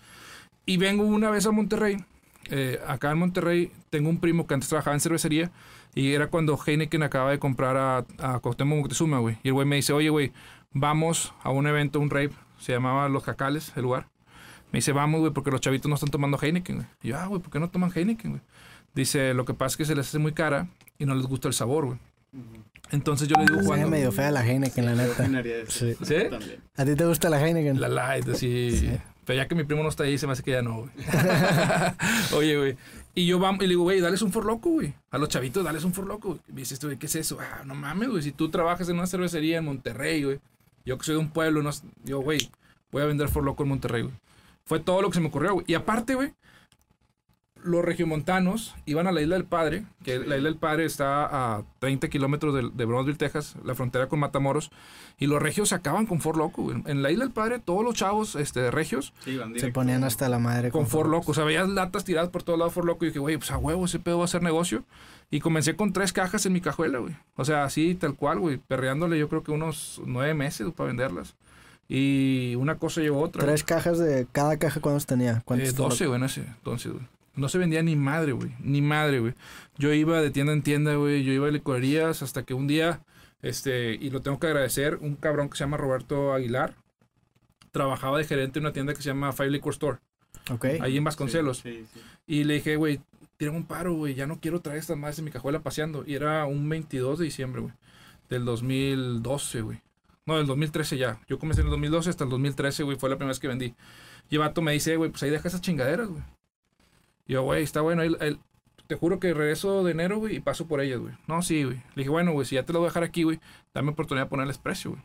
Y 0.65 0.77
vengo 0.77 1.05
una 1.05 1.29
vez 1.29 1.45
a 1.45 1.51
Monterrey. 1.51 2.03
Eh, 2.49 2.79
acá 2.87 3.11
en 3.11 3.17
Monterrey 3.19 3.71
tengo 3.89 4.09
un 4.09 4.19
primo 4.19 4.47
que 4.47 4.53
antes 4.53 4.69
trabajaba 4.69 4.95
en 4.95 4.99
cervecería 4.99 5.51
y 5.95 6.13
era 6.13 6.27
cuando 6.27 6.57
Heineken 6.57 7.03
acaba 7.03 7.31
de 7.31 7.39
comprar 7.39 7.77
a, 7.77 8.05
a 8.19 8.39
Cuauhtémoc 8.39 8.79
Moctezuma, 8.79 9.19
güey. 9.19 9.37
Y 9.43 9.49
el 9.49 9.53
güey 9.53 9.67
me 9.67 9.75
dice, 9.75 9.93
oye, 9.93 10.09
güey, 10.09 10.31
vamos 10.71 11.33
a 11.43 11.51
un 11.51 11.67
evento, 11.67 11.99
un 11.99 12.09
rave, 12.09 12.31
se 12.59 12.71
llamaba 12.71 13.07
Los 13.09 13.23
Jacales, 13.23 13.71
el 13.75 13.83
lugar. 13.83 14.07
Me 14.71 14.77
dice, 14.77 14.91
vamos, 14.91 15.21
güey, 15.21 15.31
porque 15.31 15.51
los 15.51 15.61
chavitos 15.61 15.87
no 15.87 15.95
están 15.95 16.09
tomando 16.09 16.39
Heineken, 16.41 16.77
güey. 16.77 16.87
Y 17.03 17.09
yo, 17.09 17.17
ah, 17.17 17.27
güey, 17.27 17.41
¿por 17.41 17.51
qué 17.51 17.59
no 17.59 17.69
toman 17.69 17.91
Heineken, 17.93 18.31
güey? 18.31 18.41
Dice, 18.95 19.33
lo 19.33 19.45
que 19.45 19.53
pasa 19.53 19.73
es 19.73 19.77
que 19.77 19.85
se 19.85 19.95
les 19.95 20.07
hace 20.07 20.19
muy 20.19 20.33
cara 20.33 20.67
y 20.97 21.05
no 21.05 21.13
les 21.13 21.25
gusta 21.25 21.47
el 21.47 21.53
sabor, 21.53 21.85
güey. 21.85 21.99
Entonces 22.91 23.27
yo 23.27 23.35
le 23.37 23.45
digo, 23.45 23.63
Juan, 23.63 23.89
medio 23.89 24.11
fea 24.11 24.31
la 24.31 24.45
Heineken, 24.45 24.85
la 24.85 24.95
neta. 24.95 25.25
Sí. 25.67 25.95
¿Sí? 26.01 26.15
También. 26.29 26.59
¿A 26.75 26.85
ti 26.85 26.95
te 26.95 27.05
gusta 27.05 27.29
la 27.29 27.39
Heineken? 27.39 27.79
la 27.79 27.87
light, 27.87 28.27
así. 28.29 28.71
Sí. 28.77 28.91
Pero 29.25 29.37
ya 29.37 29.47
que 29.47 29.55
mi 29.55 29.63
primo 29.63 29.83
no 29.83 29.89
está 29.89 30.03
ahí, 30.03 30.17
se 30.17 30.27
me 30.27 30.33
hace 30.33 30.43
que 30.43 30.51
ya 30.51 30.61
no, 30.61 30.79
güey. 30.81 30.91
Oye, 32.35 32.57
güey. 32.57 32.77
Y 33.15 33.25
yo 33.25 33.39
vamos, 33.39 33.61
y 33.61 33.67
le 33.67 33.69
digo, 33.69 33.83
güey, 33.83 34.01
dales 34.01 34.21
un 34.21 34.31
for 34.31 34.45
loco, 34.45 34.69
güey. 34.71 34.93
A 35.11 35.17
los 35.17 35.29
chavitos, 35.29 35.63
dales 35.63 35.83
un 35.83 35.93
for 35.93 36.05
loco. 36.05 36.29
güey. 36.29 36.41
Me 36.47 36.61
dice, 36.61 36.73
este, 36.73 36.87
güey, 36.87 36.97
¿qué 36.97 37.05
es 37.05 37.15
eso? 37.15 37.37
Ah, 37.39 37.63
no 37.65 37.75
mames, 37.75 38.09
güey. 38.09 38.23
Si 38.23 38.31
tú 38.31 38.49
trabajas 38.49 38.89
en 38.89 38.97
una 38.97 39.07
cervecería 39.07 39.59
en 39.59 39.65
Monterrey, 39.65 40.23
güey. 40.23 40.39
Yo 40.85 40.97
que 40.97 41.05
soy 41.05 41.15
de 41.15 41.21
un 41.21 41.29
pueblo, 41.29 41.63
no, 41.63 41.69
yo, 42.03 42.19
güey, 42.19 42.49
voy 42.91 43.03
a 43.03 43.05
vender 43.05 43.29
for 43.29 43.43
loco 43.43 43.63
en 43.63 43.69
Monterrey, 43.69 44.01
güey. 44.01 44.13
Fue 44.65 44.79
todo 44.79 45.01
lo 45.01 45.09
que 45.09 45.15
se 45.15 45.21
me 45.21 45.27
ocurrió, 45.27 45.53
güey. 45.53 45.65
Y 45.67 45.75
aparte, 45.75 46.15
güey, 46.15 46.33
los 47.63 47.83
regiomontanos 47.83 48.75
iban 48.85 49.07
a 49.07 49.11
la 49.11 49.21
Isla 49.21 49.35
del 49.35 49.45
Padre, 49.45 49.85
que 50.03 50.19
la 50.19 50.37
Isla 50.37 50.49
del 50.49 50.57
Padre 50.57 50.85
está 50.85 51.25
a 51.57 51.63
30 51.79 52.09
kilómetros 52.09 52.53
de, 52.53 52.69
de 52.73 52.85
Brownsville, 52.85 53.17
Texas, 53.17 53.55
la 53.63 53.73
frontera 53.75 54.07
con 54.07 54.19
Matamoros, 54.19 54.71
y 55.17 55.27
los 55.27 55.41
regios 55.41 55.69
se 55.69 55.75
acaban 55.75 56.05
con 56.05 56.19
For 56.21 56.37
Loco, 56.37 56.63
güey. 56.63 56.83
En 56.85 57.01
la 57.01 57.11
Isla 57.11 57.25
del 57.25 57.33
Padre, 57.33 57.59
todos 57.59 57.83
los 57.83 57.95
chavos 57.95 58.35
este, 58.35 58.69
regios 58.71 59.13
Sí, 59.23 59.39
Se 59.57 59.69
ponían 59.71 60.03
hasta 60.03 60.27
la 60.29 60.39
madre 60.39 60.71
con 60.71 60.87
For 60.87 61.01
For 61.03 61.09
Loco. 61.09 61.31
O 61.31 61.33
sea, 61.33 61.43
veías 61.45 61.69
latas 61.69 62.03
tiradas 62.03 62.29
por 62.29 62.43
todos 62.43 62.59
lados 62.59 62.73
For 62.73 62.85
Loco 62.85 63.05
y 63.05 63.09
dije, 63.09 63.19
güey, 63.19 63.37
pues 63.37 63.51
a 63.51 63.57
huevo, 63.57 63.85
ese 63.85 63.99
pedo 63.99 64.19
va 64.19 64.25
a 64.25 64.27
ser 64.27 64.41
negocio. 64.43 64.83
Y 65.31 65.39
comencé 65.39 65.75
con 65.75 65.93
tres 65.93 66.13
cajas 66.13 66.45
en 66.45 66.53
mi 66.53 66.61
cajuela, 66.61 66.99
güey. 66.99 67.15
O 67.37 67.45
sea, 67.45 67.63
así, 67.63 67.95
tal 67.95 68.15
cual, 68.15 68.39
güey. 68.39 68.57
Perreándole 68.57 69.17
yo 69.17 69.29
creo 69.29 69.41
que 69.43 69.51
unos 69.51 70.01
nueve 70.05 70.33
meses 70.33 70.67
para 70.75 70.87
venderlas. 70.87 71.35
Y 71.89 72.55
una 72.55 72.75
cosa 72.77 73.01
llevó 73.01 73.21
otra. 73.21 73.41
güey. 73.41 73.51
Tres 73.53 73.63
cajas 73.63 73.99
de 73.99 74.27
cada 74.31 74.57
caja, 74.57 74.79
¿cuántos 74.79 75.05
tenía? 75.05 75.41
¿Cuántos 75.45 75.69
Eh, 75.69 75.71
For 75.73 75.89
12, 75.89 76.07
güey, 76.07 76.19
en 76.19 76.25
ese 76.25 76.41
entonces, 76.41 76.91
güey. 76.91 77.03
No 77.35 77.49
se 77.49 77.57
vendía 77.57 77.81
ni 77.81 77.95
madre, 77.95 78.31
güey. 78.33 78.51
Ni 78.59 78.81
madre, 78.81 79.19
güey. 79.19 79.33
Yo 79.77 79.91
iba 79.93 80.21
de 80.21 80.29
tienda 80.31 80.53
en 80.53 80.61
tienda, 80.61 80.95
güey. 80.95 81.23
Yo 81.23 81.33
iba 81.33 81.47
a 81.47 81.51
licorerías 81.51 82.21
hasta 82.21 82.43
que 82.43 82.53
un 82.53 82.67
día, 82.67 83.01
este, 83.41 83.95
y 83.95 84.09
lo 84.11 84.21
tengo 84.21 84.39
que 84.39 84.47
agradecer, 84.47 84.97
un 85.01 85.15
cabrón 85.15 85.49
que 85.49 85.57
se 85.57 85.63
llama 85.63 85.77
Roberto 85.77 86.33
Aguilar, 86.33 86.75
trabajaba 87.71 88.17
de 88.17 88.25
gerente 88.25 88.59
en 88.59 88.65
una 88.65 88.73
tienda 88.73 88.93
que 88.93 89.01
se 89.01 89.07
llama 89.09 89.33
Five 89.33 89.49
Liquor 89.49 89.73
Store, 89.73 89.97
Ok. 90.51 90.65
ahí 90.81 90.97
en 90.97 91.03
Vasconcelos. 91.03 91.57
Sí, 91.59 91.85
sí. 91.91 91.99
Y 92.27 92.43
le 92.43 92.55
dije, 92.55 92.75
güey, 92.75 92.99
tírame 93.37 93.57
un 93.57 93.65
paro, 93.65 93.93
güey. 93.93 94.13
Ya 94.13 94.27
no 94.27 94.39
quiero 94.39 94.61
traer 94.61 94.79
estas 94.79 94.97
madres 94.97 95.17
en 95.19 95.25
mi 95.25 95.31
cajuela 95.31 95.61
paseando. 95.61 96.03
Y 96.05 96.13
era 96.15 96.45
un 96.45 96.67
22 96.69 97.19
de 97.19 97.25
diciembre, 97.25 97.61
güey. 97.61 97.73
Del 98.29 98.45
2012, 98.45 99.61
güey. 99.61 99.81
No, 100.25 100.37
del 100.37 100.45
2013 100.45 100.97
ya. 100.97 101.19
Yo 101.27 101.39
comencé 101.39 101.61
en 101.61 101.67
el 101.67 101.71
2012 101.71 102.09
hasta 102.11 102.23
el 102.23 102.29
2013, 102.29 102.83
güey. 102.83 102.97
Fue 102.97 103.09
la 103.09 103.15
primera 103.17 103.31
vez 103.31 103.39
que 103.39 103.47
vendí. 103.47 103.73
Y 104.29 104.35
el 104.35 104.39
vato 104.39 104.61
me 104.61 104.71
dice, 104.71 104.95
güey, 104.95 105.09
pues 105.09 105.21
ahí 105.23 105.29
deja 105.31 105.47
esas 105.47 105.61
chingaderas, 105.61 106.07
güey. 106.07 106.21
Y 107.27 107.33
yo, 107.33 107.43
güey, 107.43 107.63
está 107.63 107.81
bueno. 107.81 108.01
ahí- 108.01 108.39
te 108.87 108.95
juro 108.95 109.19
que 109.19 109.33
regreso 109.33 109.83
de 109.83 109.91
enero, 109.91 110.17
güey, 110.17 110.35
y 110.35 110.39
paso 110.41 110.67
por 110.67 110.81
ellas, 110.81 110.99
güey. 110.99 111.13
No, 111.27 111.41
sí, 111.41 111.63
güey. 111.63 111.77
Le 111.77 112.01
dije, 112.01 112.09
bueno, 112.09 112.33
güey, 112.33 112.45
si 112.45 112.55
ya 112.55 112.63
te 112.65 112.73
lo 112.73 112.79
voy 112.79 112.87
a 112.87 112.89
dejar 112.89 113.03
aquí, 113.03 113.23
güey, 113.23 113.39
dame 113.73 113.91
oportunidad 113.91 114.25
de 114.25 114.29
ponerles 114.29 114.57
precio, 114.57 114.91
güey. 114.91 115.01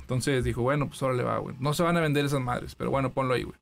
Entonces 0.00 0.44
dijo, 0.44 0.60
bueno, 0.62 0.88
pues 0.88 1.02
ahora 1.02 1.14
le 1.14 1.22
va, 1.22 1.38
güey. 1.38 1.56
No 1.58 1.72
se 1.72 1.82
van 1.82 1.96
a 1.96 2.00
vender 2.00 2.24
esas 2.26 2.40
madres, 2.40 2.74
pero 2.74 2.90
bueno, 2.90 3.12
ponlo 3.12 3.32
ahí, 3.34 3.44
güey. 3.44 3.56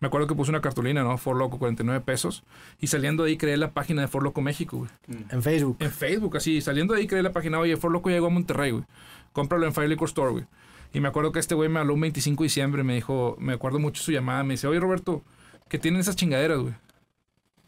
Me 0.00 0.08
acuerdo 0.08 0.26
que 0.26 0.34
puse 0.34 0.50
una 0.50 0.60
cartulina, 0.60 1.02
¿no? 1.02 1.16
For 1.18 1.36
Loco, 1.36 1.58
49 1.58 2.02
pesos. 2.04 2.42
Y 2.80 2.86
saliendo 2.88 3.24
de 3.24 3.30
ahí 3.30 3.36
creé 3.36 3.56
la 3.56 3.72
página 3.72 4.02
de 4.02 4.08
For 4.08 4.22
Loco 4.22 4.40
México, 4.42 4.78
güey. 4.78 4.90
Mm. 5.06 5.34
En 5.34 5.42
Facebook. 5.42 5.76
En 5.80 5.90
Facebook, 5.90 6.36
así. 6.36 6.60
Saliendo 6.60 6.94
de 6.94 7.00
ahí 7.00 7.06
creé 7.06 7.22
la 7.22 7.32
página, 7.32 7.58
oye, 7.58 7.76
For 7.76 7.90
Loco 7.90 8.10
llegó 8.10 8.26
a 8.26 8.30
Monterrey, 8.30 8.72
güey. 8.72 8.84
Cómpralo 9.32 9.66
en 9.66 9.72
Fire 9.74 9.88
Liquor 9.88 10.08
Store, 10.08 10.32
güey. 10.32 10.44
Y 10.92 11.00
me 11.00 11.08
acuerdo 11.08 11.32
que 11.32 11.38
este 11.38 11.54
güey 11.54 11.68
me 11.68 11.80
habló 11.80 11.94
un 11.94 12.00
25 12.00 12.42
de 12.42 12.46
diciembre, 12.46 12.82
me 12.82 12.94
dijo, 12.94 13.36
me 13.38 13.52
acuerdo 13.54 13.78
mucho 13.78 14.02
su 14.02 14.12
llamada, 14.12 14.42
me 14.44 14.54
dice, 14.54 14.66
oye, 14.66 14.80
Roberto, 14.80 15.22
¿qué 15.68 15.78
tienen 15.78 16.00
esas 16.00 16.16
chingaderas, 16.16 16.58
güey? 16.58 16.74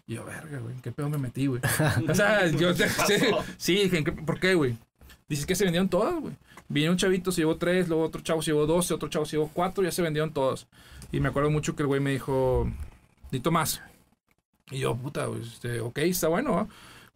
Y 0.08 0.14
yo, 0.14 0.24
verga, 0.24 0.58
güey, 0.58 0.74
¿en 0.74 0.80
qué 0.80 0.90
pedo 0.90 1.10
me 1.10 1.18
metí, 1.18 1.46
güey? 1.46 1.60
o 2.08 2.14
sea, 2.14 2.46
yo, 2.48 2.74
¿Qué 2.74 2.88
sí, 3.06 3.14
sí, 3.58 3.74
dije, 3.74 3.98
¿en 3.98 4.04
qué- 4.04 4.12
¿por 4.12 4.40
qué, 4.40 4.54
güey? 4.54 4.76
Dices 5.28 5.44
que 5.44 5.54
se 5.54 5.64
vendieron 5.64 5.90
todas, 5.90 6.18
güey. 6.18 6.34
Vino 6.66 6.90
un 6.90 6.96
chavito, 6.96 7.30
se 7.30 7.42
llevó 7.42 7.56
tres, 7.56 7.88
luego 7.88 8.04
otro 8.04 8.22
chavo 8.22 8.40
se 8.40 8.50
llevó 8.50 8.66
doce, 8.66 8.94
otro 8.94 9.10
chavo 9.10 9.26
se 9.26 9.32
llevó 9.36 9.50
cuatro, 9.52 9.84
ya 9.84 9.92
se 9.92 10.00
vendieron 10.00 10.32
todas. 10.32 10.66
Y 11.12 11.20
me 11.20 11.28
acuerdo 11.28 11.50
mucho 11.50 11.76
que 11.76 11.82
el 11.82 11.86
güey 11.86 12.00
me 12.00 12.10
dijo, 12.10 12.70
necesito 13.24 13.50
más. 13.50 13.82
Y 14.70 14.78
yo, 14.78 14.96
puta, 14.96 15.26
güey, 15.26 15.42
este, 15.42 15.80
ok, 15.80 15.98
está 15.98 16.28
bueno, 16.28 16.54
¿va? 16.54 16.66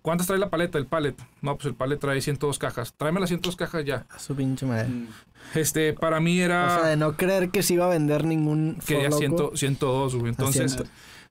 ¿Cuántas 0.03 0.27
trae 0.27 0.39
la 0.39 0.51
paleta, 0.51 0.79
el 0.79 0.87
pallet? 0.87 1.15
No, 1.41 1.57
pues 1.57 1.67
el 1.67 1.75
pallet 1.75 1.99
trae 1.99 2.21
102 2.21 2.59
cajas. 2.59 2.93
Tráeme 2.95 3.21
las 3.21 3.29
102 3.31 3.57
cajas 3.57 3.85
ya. 3.85 4.05
A 4.11 4.19
su 4.19 4.35
pinche 4.35 4.67
madre. 4.67 4.89
Mm. 4.89 5.07
Este, 5.55 5.93
para 5.93 6.19
mí 6.21 6.41
era... 6.41 6.67
O 6.67 6.81
sea, 6.81 6.89
de 6.89 6.97
no 6.97 7.17
creer 7.17 7.51
que 7.51 7.63
se 7.63 7.75
iba 7.75 7.87
a 7.87 7.89
vender 7.89 8.25
ningún 8.25 8.79
quería 8.85 9.11
Loco 9.11 9.19
100, 9.19 9.57
102, 9.57 10.17
güey. 10.17 10.31
Entonces, 10.31 10.73
100. 10.73 10.89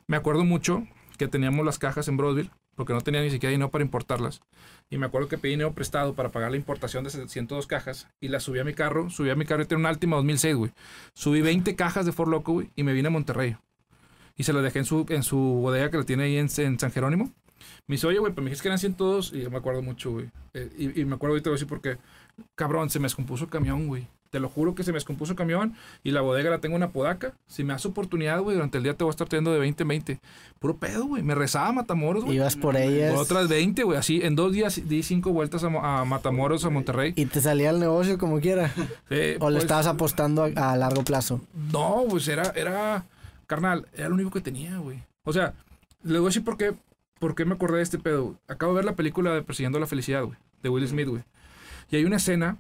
me 0.07 0.15
acuerdo 0.15 0.45
mucho 0.45 0.87
que 1.21 1.27
teníamos 1.27 1.63
las 1.63 1.77
cajas 1.77 2.07
en 2.07 2.17
Broadville 2.17 2.49
porque 2.75 2.93
no 2.93 3.01
tenía 3.01 3.21
ni 3.21 3.29
siquiera 3.29 3.51
dinero 3.51 3.69
para 3.69 3.83
importarlas. 3.83 4.41
Y 4.89 4.97
me 4.97 5.05
acuerdo 5.05 5.27
que 5.27 5.37
pedí 5.37 5.51
dinero 5.51 5.71
prestado 5.71 6.15
para 6.15 6.29
pagar 6.29 6.49
la 6.49 6.57
importación 6.57 7.03
de 7.03 7.11
102 7.11 7.67
cajas 7.67 8.07
y 8.19 8.29
las 8.29 8.41
subí 8.41 8.57
a 8.57 8.63
mi 8.63 8.73
carro. 8.73 9.11
Subí 9.11 9.29
a 9.29 9.35
mi 9.35 9.45
carro 9.45 9.61
y 9.61 9.67
tenía 9.67 9.81
un 9.81 9.85
Altima 9.85 10.15
2006, 10.15 10.55
güey. 10.55 10.71
Subí 11.13 11.41
20 11.41 11.75
cajas 11.75 12.07
de 12.07 12.11
Ford 12.11 12.29
Loco, 12.29 12.53
güey, 12.53 12.71
y 12.75 12.81
me 12.81 12.93
vine 12.93 13.09
a 13.09 13.11
Monterrey. 13.11 13.55
Y 14.35 14.45
se 14.45 14.51
las 14.51 14.63
dejé 14.63 14.79
en 14.79 14.85
su, 14.85 15.05
en 15.09 15.21
su 15.21 15.37
bodega 15.37 15.91
que 15.91 15.97
la 15.97 16.05
tiene 16.05 16.23
ahí 16.23 16.37
en, 16.37 16.49
en 16.57 16.79
San 16.79 16.91
Jerónimo. 16.91 17.31
Me 17.85 17.97
dice, 17.97 18.07
oye, 18.07 18.17
güey, 18.17 18.33
pero 18.33 18.41
me 18.41 18.49
dijiste 18.49 18.63
que 18.63 18.69
eran 18.69 18.79
102 18.79 19.33
y 19.35 19.43
yo 19.43 19.51
me 19.51 19.57
acuerdo 19.57 19.83
mucho, 19.83 20.09
güey. 20.09 20.31
Eh, 20.55 20.71
y, 20.75 21.01
y 21.01 21.05
me 21.05 21.13
acuerdo 21.13 21.35
ahorita, 21.35 21.51
voy 21.51 21.53
a 21.53 21.57
decir, 21.57 21.67
porque, 21.67 21.99
cabrón, 22.55 22.89
se 22.89 22.97
me 22.97 23.03
descompuso 23.03 23.43
el 23.43 23.51
camión, 23.51 23.87
güey. 23.87 24.07
Te 24.31 24.39
lo 24.39 24.47
juro 24.50 24.73
que 24.75 24.83
se 24.83 24.91
me 24.93 24.95
descompuso 24.95 25.33
el 25.33 25.38
camión 25.38 25.75
y 26.03 26.11
la 26.11 26.21
bodega 26.21 26.50
la 26.50 26.59
tengo 26.59 26.77
en 26.77 26.83
Apodaca. 26.83 27.33
Si 27.47 27.65
me 27.65 27.73
das 27.73 27.85
oportunidad, 27.85 28.39
güey, 28.39 28.55
durante 28.55 28.77
el 28.77 28.83
día 28.85 28.93
te 28.95 29.03
voy 29.03 29.09
a 29.09 29.11
estar 29.11 29.27
teniendo 29.27 29.51
de 29.51 29.59
20 29.59 29.83
en 29.83 29.88
20. 29.89 30.19
Puro 30.57 30.77
pedo, 30.77 31.05
güey. 31.05 31.21
Me 31.21 31.35
rezaba 31.35 31.67
a 31.67 31.71
Matamoros, 31.73 32.23
güey. 32.23 32.38
Ibas 32.38 32.55
por 32.55 32.77
ellas. 32.77 33.11
Por 33.13 33.23
otras 33.23 33.50
20, 33.50 33.83
güey. 33.83 33.97
Así, 34.00 34.21
en 34.23 34.35
dos 34.38 34.53
días 34.53 34.88
di 34.88 35.03
cinco 35.03 35.33
vueltas 35.33 35.65
a, 35.65 35.69
Mo- 35.69 35.83
a 35.85 36.05
Matamoros, 36.05 36.63
a 36.63 36.69
Monterrey. 36.69 37.11
Y 37.17 37.25
te 37.25 37.41
salía 37.41 37.69
el 37.71 37.79
negocio 37.81 38.17
como 38.17 38.39
quiera. 38.39 38.73
Eh, 39.09 39.35
O 39.41 39.50
le 39.50 39.55
pues, 39.55 39.65
estabas 39.65 39.88
apostando 39.88 40.50
a, 40.55 40.71
a 40.71 40.77
largo 40.77 41.03
plazo. 41.03 41.41
No, 41.73 42.05
pues 42.09 42.25
era, 42.29 42.53
era, 42.55 43.03
carnal, 43.47 43.85
era 43.93 44.07
lo 44.07 44.15
único 44.15 44.31
que 44.31 44.39
tenía, 44.39 44.77
güey. 44.77 45.03
O 45.25 45.33
sea, 45.33 45.53
le 46.03 46.19
voy 46.19 46.27
a 46.27 46.29
decir 46.29 46.45
por 46.45 46.55
qué, 46.55 46.73
por 47.19 47.35
qué 47.35 47.43
me 47.43 47.55
acordé 47.55 47.77
de 47.77 47.83
este 47.83 48.00
pedo. 48.00 48.35
Acabo 48.47 48.71
de 48.71 48.77
ver 48.77 48.85
la 48.85 48.95
película 48.95 49.33
de 49.33 49.41
Persiguiendo 49.41 49.77
la 49.79 49.88
Felicidad, 49.88 50.23
güey, 50.23 50.38
de 50.63 50.69
Will 50.69 50.88
Smith, 50.88 51.09
güey. 51.09 51.23
Y 51.89 51.97
hay 51.97 52.05
una 52.05 52.15
escena 52.15 52.55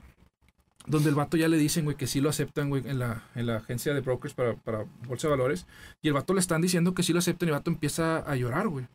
donde 0.87 1.09
el 1.09 1.15
vato 1.15 1.37
ya 1.37 1.47
le 1.47 1.57
dicen, 1.57 1.85
güey, 1.85 1.95
que 1.97 2.07
sí 2.07 2.21
lo 2.21 2.29
aceptan, 2.29 2.69
güey, 2.69 2.83
en 2.87 2.99
la, 2.99 3.23
en 3.35 3.45
la 3.45 3.57
agencia 3.57 3.93
de 3.93 4.01
brokers 4.01 4.33
para, 4.33 4.55
para 4.55 4.85
Bolsa 5.07 5.27
de 5.27 5.31
Valores. 5.31 5.65
Y 6.01 6.07
el 6.07 6.13
vato 6.13 6.33
le 6.33 6.39
están 6.39 6.61
diciendo 6.61 6.93
que 6.93 7.03
sí 7.03 7.13
lo 7.13 7.19
aceptan 7.19 7.47
y 7.47 7.51
el 7.51 7.57
vato 7.57 7.69
empieza 7.71 8.17
a 8.17 8.35
llorar, 8.35 8.67
güey. 8.67 8.87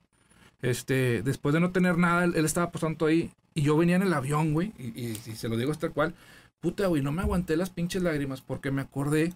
Este, 0.62 1.22
después 1.22 1.52
de 1.52 1.60
no 1.60 1.70
tener 1.70 1.98
nada, 1.98 2.24
él, 2.24 2.34
estaba 2.44 2.66
apostando 2.66 3.06
ahí. 3.06 3.30
Y 3.54 3.62
yo 3.62 3.76
venía 3.76 3.96
en 3.96 4.02
el 4.02 4.12
avión, 4.12 4.52
güey, 4.52 4.72
y, 4.78 5.00
y- 5.00 5.14
se 5.16 5.48
lo 5.48 5.56
digo 5.56 5.74
tal 5.74 5.92
cual. 5.92 6.14
Puta, 6.60 6.86
güey, 6.88 7.02
no 7.02 7.12
me 7.12 7.22
aguanté 7.22 7.56
las 7.56 7.70
pinches 7.70 8.02
lágrimas 8.02 8.40
porque 8.40 8.70
me 8.70 8.82
acordé 8.82 9.34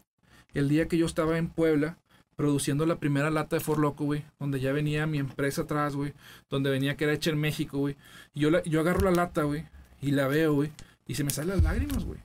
el 0.54 0.68
día 0.68 0.88
que 0.88 0.98
yo 0.98 1.06
estaba 1.06 1.38
en 1.38 1.48
Puebla 1.48 1.96
produciendo 2.36 2.86
la 2.86 2.96
primera 2.98 3.30
lata 3.30 3.56
de 3.56 3.60
For 3.60 3.78
Loco, 3.78 4.04
güey, 4.04 4.24
donde 4.38 4.60
ya 4.60 4.72
venía 4.72 5.06
mi 5.06 5.18
empresa 5.18 5.62
atrás, 5.62 5.94
güey, 5.94 6.14
donde 6.48 6.70
venía 6.70 6.96
que 6.96 7.04
era 7.04 7.12
hecha 7.12 7.30
en 7.30 7.38
México, 7.38 7.78
güey. 7.78 7.96
Y 8.34 8.40
yo, 8.40 8.50
la- 8.50 8.62
yo 8.64 8.80
agarro 8.80 9.02
la 9.02 9.10
lata, 9.10 9.42
güey, 9.42 9.66
y 10.00 10.10
la 10.12 10.26
veo, 10.26 10.54
güey, 10.54 10.72
y 11.06 11.14
se 11.14 11.22
me 11.24 11.30
salen 11.30 11.56
las 11.56 11.62
lágrimas, 11.62 12.04
güey. 12.04 12.18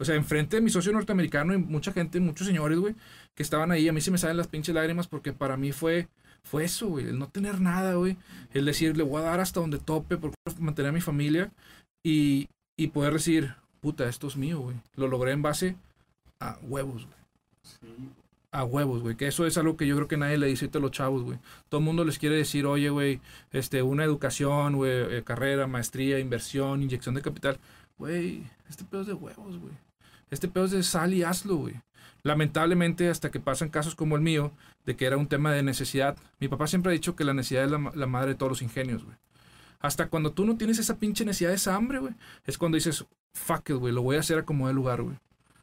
O 0.00 0.04
sea, 0.04 0.14
enfrente 0.14 0.56
de 0.56 0.62
mi 0.62 0.70
socio 0.70 0.92
norteamericano 0.92 1.54
y 1.54 1.58
mucha 1.58 1.92
gente, 1.92 2.20
muchos 2.20 2.46
señores, 2.46 2.78
güey, 2.78 2.94
que 3.34 3.42
estaban 3.42 3.72
ahí, 3.72 3.88
a 3.88 3.92
mí 3.92 4.00
se 4.00 4.10
me 4.10 4.18
salen 4.18 4.36
las 4.36 4.46
pinches 4.46 4.74
lágrimas 4.74 5.08
porque 5.08 5.32
para 5.32 5.56
mí 5.56 5.72
fue, 5.72 6.08
fue 6.44 6.64
eso, 6.64 6.86
güey, 6.88 7.06
el 7.08 7.18
no 7.18 7.28
tener 7.28 7.60
nada, 7.60 7.94
güey, 7.94 8.16
el 8.54 8.64
decir, 8.64 8.96
le 8.96 9.02
voy 9.02 9.20
a 9.20 9.24
dar 9.24 9.40
hasta 9.40 9.58
donde 9.60 9.78
tope 9.78 10.16
quiero 10.16 10.32
mantener 10.60 10.90
a 10.90 10.92
mi 10.92 11.00
familia 11.00 11.50
y, 12.04 12.48
y 12.76 12.88
poder 12.88 13.14
decir, 13.14 13.54
puta, 13.80 14.08
esto 14.08 14.28
es 14.28 14.36
mío, 14.36 14.60
güey. 14.60 14.76
Lo 14.94 15.08
logré 15.08 15.32
en 15.32 15.42
base 15.42 15.74
a 16.40 16.58
huevos, 16.62 17.04
güey 17.06 17.18
Sí. 17.62 17.86
a 18.52 18.64
huevos, 18.64 19.02
güey. 19.02 19.16
Que 19.16 19.26
eso 19.26 19.46
es 19.46 19.58
algo 19.58 19.76
que 19.76 19.86
yo 19.86 19.94
creo 19.96 20.08
que 20.08 20.16
nadie 20.16 20.38
le 20.38 20.46
dice 20.46 20.70
a 20.72 20.78
los 20.78 20.90
chavos, 20.92 21.22
güey. 21.22 21.38
Todo 21.68 21.80
el 21.80 21.84
mundo 21.84 22.04
les 22.04 22.18
quiere 22.18 22.36
decir, 22.36 22.64
oye, 22.66 22.88
güey, 22.88 23.20
este, 23.50 23.82
una 23.82 24.04
educación, 24.04 24.76
güey, 24.76 24.90
eh, 25.16 25.22
carrera, 25.24 25.66
maestría, 25.66 26.18
inversión, 26.18 26.82
inyección 26.82 27.14
de 27.16 27.20
capital. 27.22 27.58
Güey, 27.98 28.44
este 28.70 28.84
pedo 28.84 29.02
es 29.02 29.06
de 29.08 29.12
huevos, 29.14 29.58
güey. 29.58 29.74
Este 30.30 30.48
pedo 30.48 30.64
es 30.66 30.70
de 30.72 30.82
sal 30.82 31.14
y 31.14 31.22
hazlo, 31.22 31.56
güey. 31.56 31.74
Lamentablemente, 32.22 33.08
hasta 33.08 33.30
que 33.30 33.40
pasan 33.40 33.68
casos 33.68 33.94
como 33.94 34.16
el 34.16 34.22
mío, 34.22 34.50
de 34.84 34.96
que 34.96 35.06
era 35.06 35.16
un 35.16 35.28
tema 35.28 35.52
de 35.52 35.62
necesidad. 35.62 36.16
Mi 36.40 36.48
papá 36.48 36.66
siempre 36.66 36.90
ha 36.90 36.92
dicho 36.92 37.14
que 37.16 37.24
la 37.24 37.32
necesidad 37.34 37.64
es 37.64 37.70
la, 37.70 37.92
la 37.94 38.06
madre 38.06 38.30
de 38.30 38.34
todos 38.34 38.50
los 38.50 38.62
ingenios, 38.62 39.04
güey. 39.04 39.16
Hasta 39.80 40.08
cuando 40.08 40.32
tú 40.32 40.44
no 40.44 40.56
tienes 40.56 40.78
esa 40.78 40.96
pinche 40.96 41.24
necesidad, 41.24 41.52
esa 41.52 41.74
hambre, 41.76 42.00
güey, 42.00 42.14
es 42.46 42.58
cuando 42.58 42.74
dices, 42.76 43.04
fuck 43.32 43.70
it, 43.70 43.76
güey, 43.76 43.94
lo 43.94 44.02
voy 44.02 44.16
a 44.16 44.20
hacer 44.20 44.38
a 44.38 44.42
como 44.44 44.66
de 44.66 44.74
lugar, 44.74 45.02
güey. 45.02 45.16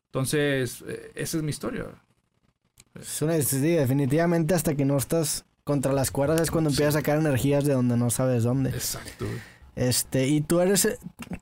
Entonces, 0.06 0.84
eh, 0.88 1.12
esa 1.16 1.38
es 1.38 1.44
mi 1.44 1.50
historia. 1.50 1.86
Es 3.00 3.22
una- 3.22 3.40
sí, 3.42 3.60
definitivamente 3.60 4.54
hasta 4.54 4.76
que 4.76 4.86
no 4.86 4.96
estás 4.98 5.46
contra 5.66 5.92
las 5.92 6.12
cuerdas 6.12 6.40
es 6.40 6.52
cuando 6.52 6.70
empiezas 6.70 6.96
a 6.96 7.00
sacar 7.00 7.20
energías 7.20 7.66
de 7.66 7.74
donde 7.74 7.98
no 7.98 8.10
sabes 8.10 8.44
dónde. 8.44 8.70
Exacto, 8.70 9.26
güey. 9.26 9.38
Este, 9.76 10.28
y 10.30 10.40
tú 10.40 10.62
eres, 10.62 10.88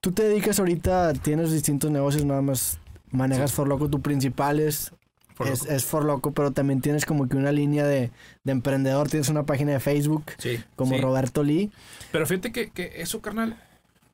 tú 0.02 0.12
te 0.12 0.24
dedicas 0.24 0.58
ahorita, 0.58 1.14
tienes 1.14 1.52
distintos 1.52 1.92
negocios, 1.92 2.26
nada 2.26 2.42
más 2.42 2.80
manejas 3.14 3.54
For 3.54 3.68
Loco, 3.68 3.90
tu 3.90 4.02
principal 4.02 4.60
es, 4.60 4.92
Por 5.38 5.48
es, 5.48 5.66
es 5.66 5.86
For 5.86 6.04
Loco, 6.04 6.32
pero 6.34 6.52
también 6.52 6.82
tienes 6.82 7.06
como 7.06 7.28
que 7.30 7.38
una 7.38 7.52
línea 7.52 7.86
de, 7.86 8.12
de 8.44 8.52
emprendedor, 8.52 9.10
tienes 9.10 9.30
una 9.30 9.44
página 9.44 9.72
de 9.72 9.80
Facebook 9.80 10.26
Sí. 10.38 10.60
como 10.76 10.96
sí. 10.96 11.02
Roberto 11.02 11.44
Lee. 11.44 11.72
Pero 12.12 12.26
fíjate 12.28 12.52
que, 12.52 12.70
que 12.70 12.94
eso, 12.98 13.22
carnal, 13.22 13.58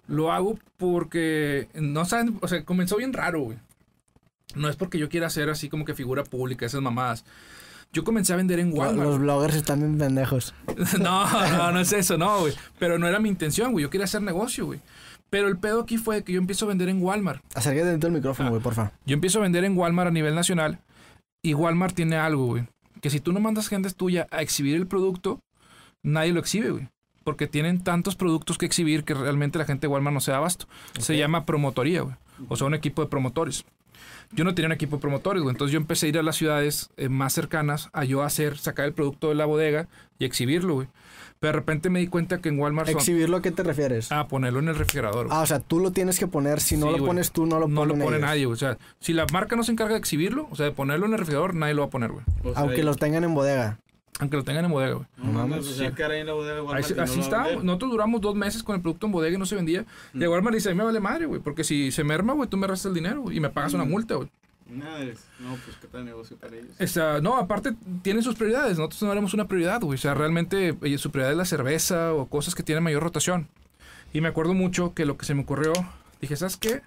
lo 0.08 0.32
hago 0.32 0.58
porque, 0.78 1.68
no 1.74 2.06
saben, 2.06 2.38
o 2.42 2.48
sea, 2.48 2.64
comenzó 2.64 2.98
bien 2.98 3.14
raro, 3.14 3.42
güey. 3.42 3.58
No 4.56 4.68
es 4.70 4.76
porque 4.76 4.98
yo 4.98 5.10
quiera 5.10 5.30
ser 5.30 5.50
así 5.50 5.70
como 5.70 5.86
que 5.86 5.94
figura 5.94 6.24
pública, 6.24 6.66
esas 6.66 6.82
mamadas. 6.82 7.24
Yo 7.92 8.04
comencé 8.04 8.34
a 8.34 8.36
vender 8.36 8.60
en 8.60 8.72
Walmart. 8.72 9.08
Los 9.10 9.20
bloggers 9.20 9.56
están 9.56 9.80
bien 9.80 9.98
pendejos. 9.98 10.54
no, 11.00 11.50
no, 11.50 11.72
no 11.72 11.80
es 11.80 11.92
eso, 11.94 12.18
no, 12.18 12.40
güey. 12.42 12.54
Pero 12.78 13.00
no 13.00 13.08
era 13.08 13.20
mi 13.20 13.30
intención, 13.30 13.72
güey. 13.72 13.84
Yo 13.84 13.90
quería 13.90 14.06
hacer 14.06 14.22
negocio, 14.22 14.66
güey. 14.68 14.80
Pero 15.30 15.48
el 15.48 15.58
pedo 15.58 15.82
aquí 15.82 15.98
fue 15.98 16.24
que 16.24 16.34
yo 16.34 16.40
empiezo 16.40 16.66
a 16.66 16.70
vender 16.70 16.90
en 16.90 17.02
Walmart. 17.02 17.42
Acércate 17.56 17.86
dentro 17.88 18.10
del 18.10 18.18
micrófono, 18.18 18.48
Ah. 18.48 18.50
güey, 18.52 18.62
porfa. 18.62 18.92
Yo 19.06 19.14
empiezo 19.14 19.40
a 19.40 19.44
vender 19.44 19.64
en 19.64 19.78
Walmart 19.78 20.08
a 20.08 20.12
nivel 20.12 20.34
nacional. 20.36 20.80
Y 21.44 21.54
Walmart 21.54 21.96
tiene 21.96 22.16
algo, 22.18 22.46
güey. 22.48 22.68
Que 23.02 23.10
si 23.10 23.20
tú 23.20 23.32
no 23.32 23.40
mandas 23.40 23.68
gente 23.70 23.90
tuya 23.92 24.28
a 24.32 24.42
exhibir 24.42 24.76
el 24.76 24.88
producto, 24.88 25.40
nadie 26.04 26.34
lo 26.34 26.40
exhibe, 26.40 26.72
güey. 26.72 26.90
Porque 27.24 27.48
tienen 27.48 27.84
tantos 27.84 28.16
productos 28.16 28.58
que 28.58 28.66
exhibir 28.66 29.04
que 29.04 29.14
realmente 29.14 29.60
la 29.60 29.66
gente 29.66 29.82
de 29.88 29.94
Walmart 29.94 30.14
no 30.16 30.20
se 30.20 30.32
da 30.32 30.38
abasto. 30.38 30.66
Se 30.98 31.16
llama 31.18 31.46
promotoría, 31.46 32.02
güey. 32.02 32.16
O 32.48 32.56
sea, 32.56 32.66
un 32.68 32.74
equipo 32.74 33.02
de 33.04 33.08
promotores. 33.10 33.66
Yo 34.32 34.44
no 34.44 34.54
tenía 34.56 34.68
un 34.68 34.72
equipo 34.74 34.96
de 34.98 35.02
promotores, 35.02 35.42
güey. 35.44 35.54
Entonces 35.54 35.74
yo 35.74 35.78
empecé 35.80 36.06
a 36.06 36.10
ir 36.10 36.18
a 36.20 36.24
las 36.24 36.36
ciudades 36.36 36.90
eh, 36.98 37.10
más 37.10 37.34
cercanas 37.34 37.90
a 37.94 38.04
yo 38.04 38.24
hacer, 38.24 38.58
sacar 38.58 38.86
el 38.86 38.94
producto 38.94 39.30
de 39.30 39.36
la 39.36 39.46
bodega 39.46 39.88
y 40.18 40.26
exhibirlo, 40.26 40.76
güey. 40.76 40.88
Pero 41.40 41.54
de 41.54 41.60
repente 41.60 41.90
me 41.90 42.00
di 42.00 42.08
cuenta 42.08 42.40
que 42.42 42.50
en 42.50 42.60
Walmart 42.60 42.90
son... 42.90 42.98
¿Exhibirlo 42.98 43.38
a 43.38 43.42
qué 43.42 43.52
te 43.52 43.64
refieres? 43.64 44.12
Ah, 44.12 44.28
ponerlo 44.28 44.60
en 44.60 44.68
el 44.68 44.76
refrigerador. 44.76 45.28
güey. 45.28 45.38
Ah, 45.38 45.42
o 45.42 45.46
sea, 45.46 45.62
tú 45.62 45.80
lo 45.80 45.92
tienes 45.92 46.20
que 46.20 46.28
poner, 46.28 46.60
si 46.60 46.76
no 46.76 46.88
Sí, 46.88 46.92
lo 46.92 46.98
güey. 46.98 47.08
pones 47.08 47.32
tú, 47.32 47.46
no 47.46 47.60
lo 47.60 47.70
no 47.70 47.86
lo 47.86 47.92
ponen 47.94 48.06
pone 48.06 48.18
ellos. 48.18 48.28
nadie, 48.30 48.46
güey. 48.46 48.54
O 48.56 48.58
sea, 48.58 48.78
si 49.00 49.14
la 49.14 49.26
marca 49.32 49.56
no 49.56 49.64
se 49.64 49.72
encarga 49.72 49.94
de 49.94 50.00
exhibirlo, 50.00 50.50
o 50.52 50.56
sea, 50.58 50.66
de 50.66 50.74
ponerlo 50.74 51.06
en 51.06 51.14
el 51.14 51.20
refrigerador, 51.20 51.56
nadie 51.56 51.76
lo 51.76 51.84
va 51.84 51.88
a 51.88 51.92
poner, 51.92 52.12
güey. 52.12 52.26
O 52.44 52.52
sea, 52.52 52.62
Aunque 52.62 52.78
ahí- 52.78 52.84
los 52.84 52.98
tengan 52.98 53.24
en 53.24 53.34
bodega. 53.34 53.80
Aunque 54.20 54.36
lo 54.36 54.44
tengan 54.44 54.66
en 54.66 54.72
bodega, 54.72 54.96
güey. 54.96 55.08
No 55.16 55.32
mames, 55.32 55.60
o 55.66 55.72
sea, 55.72 55.90
sí. 55.90 55.96
que 55.96 56.04
ahora 56.04 56.16
ahí 56.16 56.20
en 56.22 56.28
la 56.28 56.34
bodega 56.34 56.62
Walmart 56.62 56.90
y 56.92 56.94
no 56.94 57.04
así 57.04 57.22
lo. 57.32 57.64
Nosotros 57.64 57.92
duramos 57.92 58.20
dos 58.20 58.36
meses 58.36 58.62
con 58.62 58.76
el 58.76 58.82
producto 58.82 59.06
en 59.06 59.14
bodega 59.14 59.34
y 59.34 59.40
no 59.40 59.46
se 59.46 59.56
vendía. 59.56 59.86
Y 60.14 60.22
a 60.26 60.30
Walmart 60.30 60.56
dice, 60.56 60.68
a 60.68 60.74
mí 60.74 60.78
me 60.78 60.84
vale 60.84 61.00
madre, 61.00 61.26
güey. 61.26 61.40
Porque 61.40 61.64
si 61.64 61.90
se 61.94 62.04
merma, 62.04 62.34
güey, 62.34 62.50
tú 62.50 62.58
me 62.58 62.66
arrastras 62.66 62.90
el 62.92 62.96
dinero 62.96 63.22
güey, 63.22 63.38
y 63.38 63.40
me 63.40 63.50
pagas 63.50 63.74
una 63.74 63.86
Mm. 63.86 63.90
multa, 63.90 64.16
güey. 64.16 64.30
Nada. 64.70 65.04
No, 65.40 65.58
pues 65.66 65.78
qué 65.82 65.88
tal 65.88 66.06
negocio 66.06 66.38
para 66.38 66.56
ellos. 66.56 67.24
No, 67.24 67.38
aparte 67.38 67.74
tienen 68.02 68.24
sus 68.24 68.36
prioridades. 68.36 68.78
Nosotros 68.78 69.02
no 69.04 69.12
haremos 69.12 69.34
una 69.34 69.48
prioridad, 69.48 69.82
güey. 69.82 69.96
O 69.96 70.02
sea, 70.02 70.14
realmente 70.14 70.78
eh, 70.82 70.98
su 70.98 71.12
prioridad 71.12 71.32
es 71.32 71.38
la 71.38 71.46
cerveza 71.46 72.14
o 72.14 72.28
cosas 72.28 72.56
que 72.56 72.64
tienen 72.64 72.84
mayor 72.84 73.04
rotación. 73.04 73.48
Y 74.14 74.22
me 74.22 74.28
acuerdo 74.28 74.54
mucho 74.54 74.94
que 74.94 75.06
lo 75.06 75.18
que 75.18 75.26
se 75.26 75.34
me 75.34 75.42
ocurrió, 75.42 75.74
dije, 76.22 76.36
¿sabes 76.36 76.58
qué? 76.58 76.82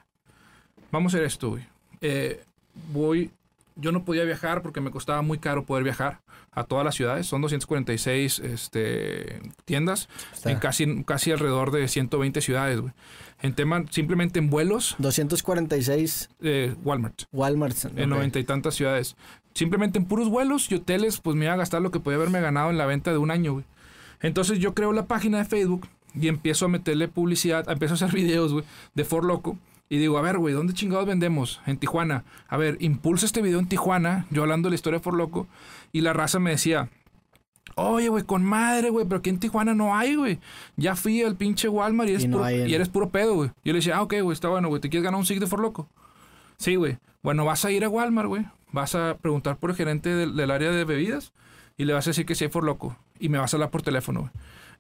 Vamos 0.91 1.13
a 1.13 1.17
hacer 1.17 1.27
esto, 1.27 1.51
güey. 1.51 1.65
Eh, 2.01 2.45
voy, 2.93 3.31
yo 3.77 3.93
no 3.93 4.05
podía 4.05 4.25
viajar 4.25 4.63
porque 4.63 4.81
me 4.81 4.91
costaba 4.91 5.23
muy 5.23 5.39
caro 5.39 5.65
poder 5.65 5.85
viajar 5.85 6.21
a 6.51 6.65
todas 6.65 6.85
las 6.85 6.95
ciudades. 6.95 7.27
Son 7.27 7.41
246 7.41 8.39
este, 8.41 9.41
tiendas 9.65 10.09
Está. 10.33 10.51
en 10.51 10.59
casi, 10.59 11.05
casi 11.05 11.33
alrededor 11.33 11.71
de 11.71 11.89
120 11.89 12.41
ciudades, 12.41 12.81
güey. 12.81 12.93
En 13.41 13.55
tema, 13.55 13.85
simplemente 13.91 14.39
en 14.39 14.51
vuelos, 14.51 14.95
246 14.99 16.31
eh, 16.43 16.77
Walmart 16.85 17.23
Walmarts. 17.33 17.87
en 17.97 18.09
noventa 18.09 18.39
y 18.39 18.45
tantas 18.45 18.77
ciudades. 18.77 19.17
Simplemente 19.53 19.99
en 19.99 20.05
puros 20.05 20.29
vuelos 20.29 20.71
y 20.71 20.77
hoteles, 20.77 21.21
pues 21.21 21.37
me 21.37 21.47
iba 21.47 21.55
a 21.55 21.57
gastar 21.57 21.83
lo 21.83 21.91
que 21.91 21.99
podía 21.99 22.17
haberme 22.17 22.41
ganado 22.41 22.71
en 22.71 22.79
la 22.79 22.87
venta 22.87 23.11
de 23.11 23.19
un 23.19 23.31
año, 23.33 23.55
güey. 23.55 23.65
Entonces 24.21 24.61
yo 24.61 24.75
creo 24.75 24.93
la 24.93 25.07
página 25.07 25.39
de 25.39 25.45
Facebook 25.45 25.89
y 26.15 26.29
empiezo 26.29 26.67
a 26.67 26.69
meterle 26.69 27.09
publicidad, 27.09 27.69
empiezo 27.69 27.95
a 27.95 27.97
hacer 27.97 28.13
videos, 28.15 28.53
güey, 28.53 28.65
de 28.95 29.05
For 29.05 29.25
Loco. 29.25 29.59
Y 29.93 29.99
digo, 29.99 30.17
a 30.17 30.23
ver, 30.23 30.39
güey, 30.39 30.55
¿dónde 30.55 30.73
chingados 30.73 31.05
vendemos? 31.05 31.61
En 31.67 31.77
Tijuana. 31.77 32.25
A 32.49 32.57
ver, 32.57 32.79
impulsa 32.81 33.27
este 33.27 33.43
video 33.43 33.59
en 33.59 33.69
Tijuana, 33.69 34.25
yo 34.31 34.41
hablando 34.41 34.69
de 34.69 34.71
la 34.71 34.75
historia 34.77 34.99
de 35.01 35.03
For 35.05 35.13
Loco. 35.13 35.47
Y 35.93 36.01
la 36.01 36.15
raza 36.15 36.39
me 36.39 36.49
decía, 36.49 36.89
oye, 37.75 38.09
güey, 38.09 38.25
con 38.25 38.43
madre, 38.43 38.89
güey, 38.89 39.05
pero 39.07 39.19
aquí 39.19 39.29
en 39.29 39.39
Tijuana 39.39 39.75
no 39.75 39.95
hay, 39.95 40.15
güey. 40.15 40.39
Ya 40.77 40.97
fui 40.97 41.23
al 41.23 41.37
pinche 41.37 41.69
Walmart 41.69 42.09
y 42.09 42.13
eres, 42.13 42.25
Y 42.25 42.29
no 42.29 42.39
puro, 42.39 42.45
hay 42.47 42.61
en- 42.63 42.71
y 42.71 42.75
eres 42.75 42.89
puro 42.89 43.11
pedo, 43.11 43.35
güey. 43.35 43.51
Yo 43.65 43.75
le 43.75 43.81
decía, 43.81 43.97
ah, 43.99 44.03
ok, 44.03 44.15
güey, 44.23 44.33
está 44.33 44.49
bueno, 44.49 44.69
güey, 44.69 44.81
¿te 44.81 44.89
quieres 44.89 45.05
ganar 45.05 45.19
un 45.21 45.27
SIG 45.27 45.41
de 45.41 45.47
For 45.47 45.61
Loco? 45.61 45.91
Sí, 46.57 46.77
güey. 46.77 46.97
Bueno, 47.23 47.45
vas 47.45 47.63
a 47.67 47.71
ir 47.71 47.85
a 47.85 47.91
Walmart, 47.91 48.29
güey. 48.29 48.47
Vas 48.73 48.95
a 48.95 49.19
preguntar 49.21 49.59
por 49.59 49.69
el 49.69 49.77
gerente 49.77 50.09
del, 50.09 50.35
del 50.37 50.51
área 50.51 50.71
de 50.71 50.85
bebidas 50.85 51.35
y 51.77 51.85
le 51.85 51.93
vas 51.93 52.07
a 52.07 52.11
decir 52.11 52.25
que 52.25 52.35
sí 52.35 52.45
hay 52.45 52.51
For 52.51 52.65
Loco. 52.65 52.97
Y 53.21 53.29
me 53.29 53.37
vas 53.37 53.53
a 53.53 53.57
hablar 53.59 53.71
por 53.71 53.83
teléfono, 53.83 54.21
güey. 54.21 54.33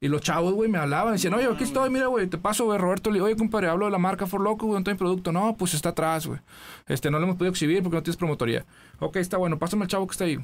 Y 0.02 0.08
los 0.08 0.20
chavos, 0.20 0.52
güey, 0.52 0.68
me 0.68 0.78
hablaban. 0.78 1.12
Decían, 1.12 1.32
oye, 1.32 1.46
aquí 1.46 1.62
estoy, 1.62 1.88
mira, 1.88 2.08
güey, 2.08 2.26
te 2.26 2.36
paso, 2.36 2.64
güey, 2.64 2.76
Roberto. 2.76 3.08
Le 3.08 3.14
digo, 3.14 3.26
oye, 3.26 3.36
compadre, 3.36 3.68
hablo 3.68 3.84
de 3.86 3.92
la 3.92 3.98
marca 3.98 4.26
For 4.26 4.40
Loco, 4.40 4.66
güey, 4.66 4.74
¿dónde 4.74 4.90
está 4.90 4.94
mi 4.94 4.98
producto? 4.98 5.30
No, 5.30 5.56
pues 5.56 5.74
está 5.74 5.90
atrás, 5.90 6.26
güey. 6.26 6.40
Este, 6.88 7.08
no 7.08 7.20
lo 7.20 7.24
hemos 7.24 7.36
podido 7.36 7.52
exhibir 7.52 7.84
porque 7.84 7.96
no 7.96 8.02
tienes 8.02 8.16
promotoría. 8.16 8.66
Ok, 8.98 9.16
está 9.16 9.36
bueno, 9.36 9.60
pásame 9.60 9.84
al 9.84 9.88
chavo 9.88 10.08
que 10.08 10.10
está 10.10 10.24
ahí. 10.24 10.38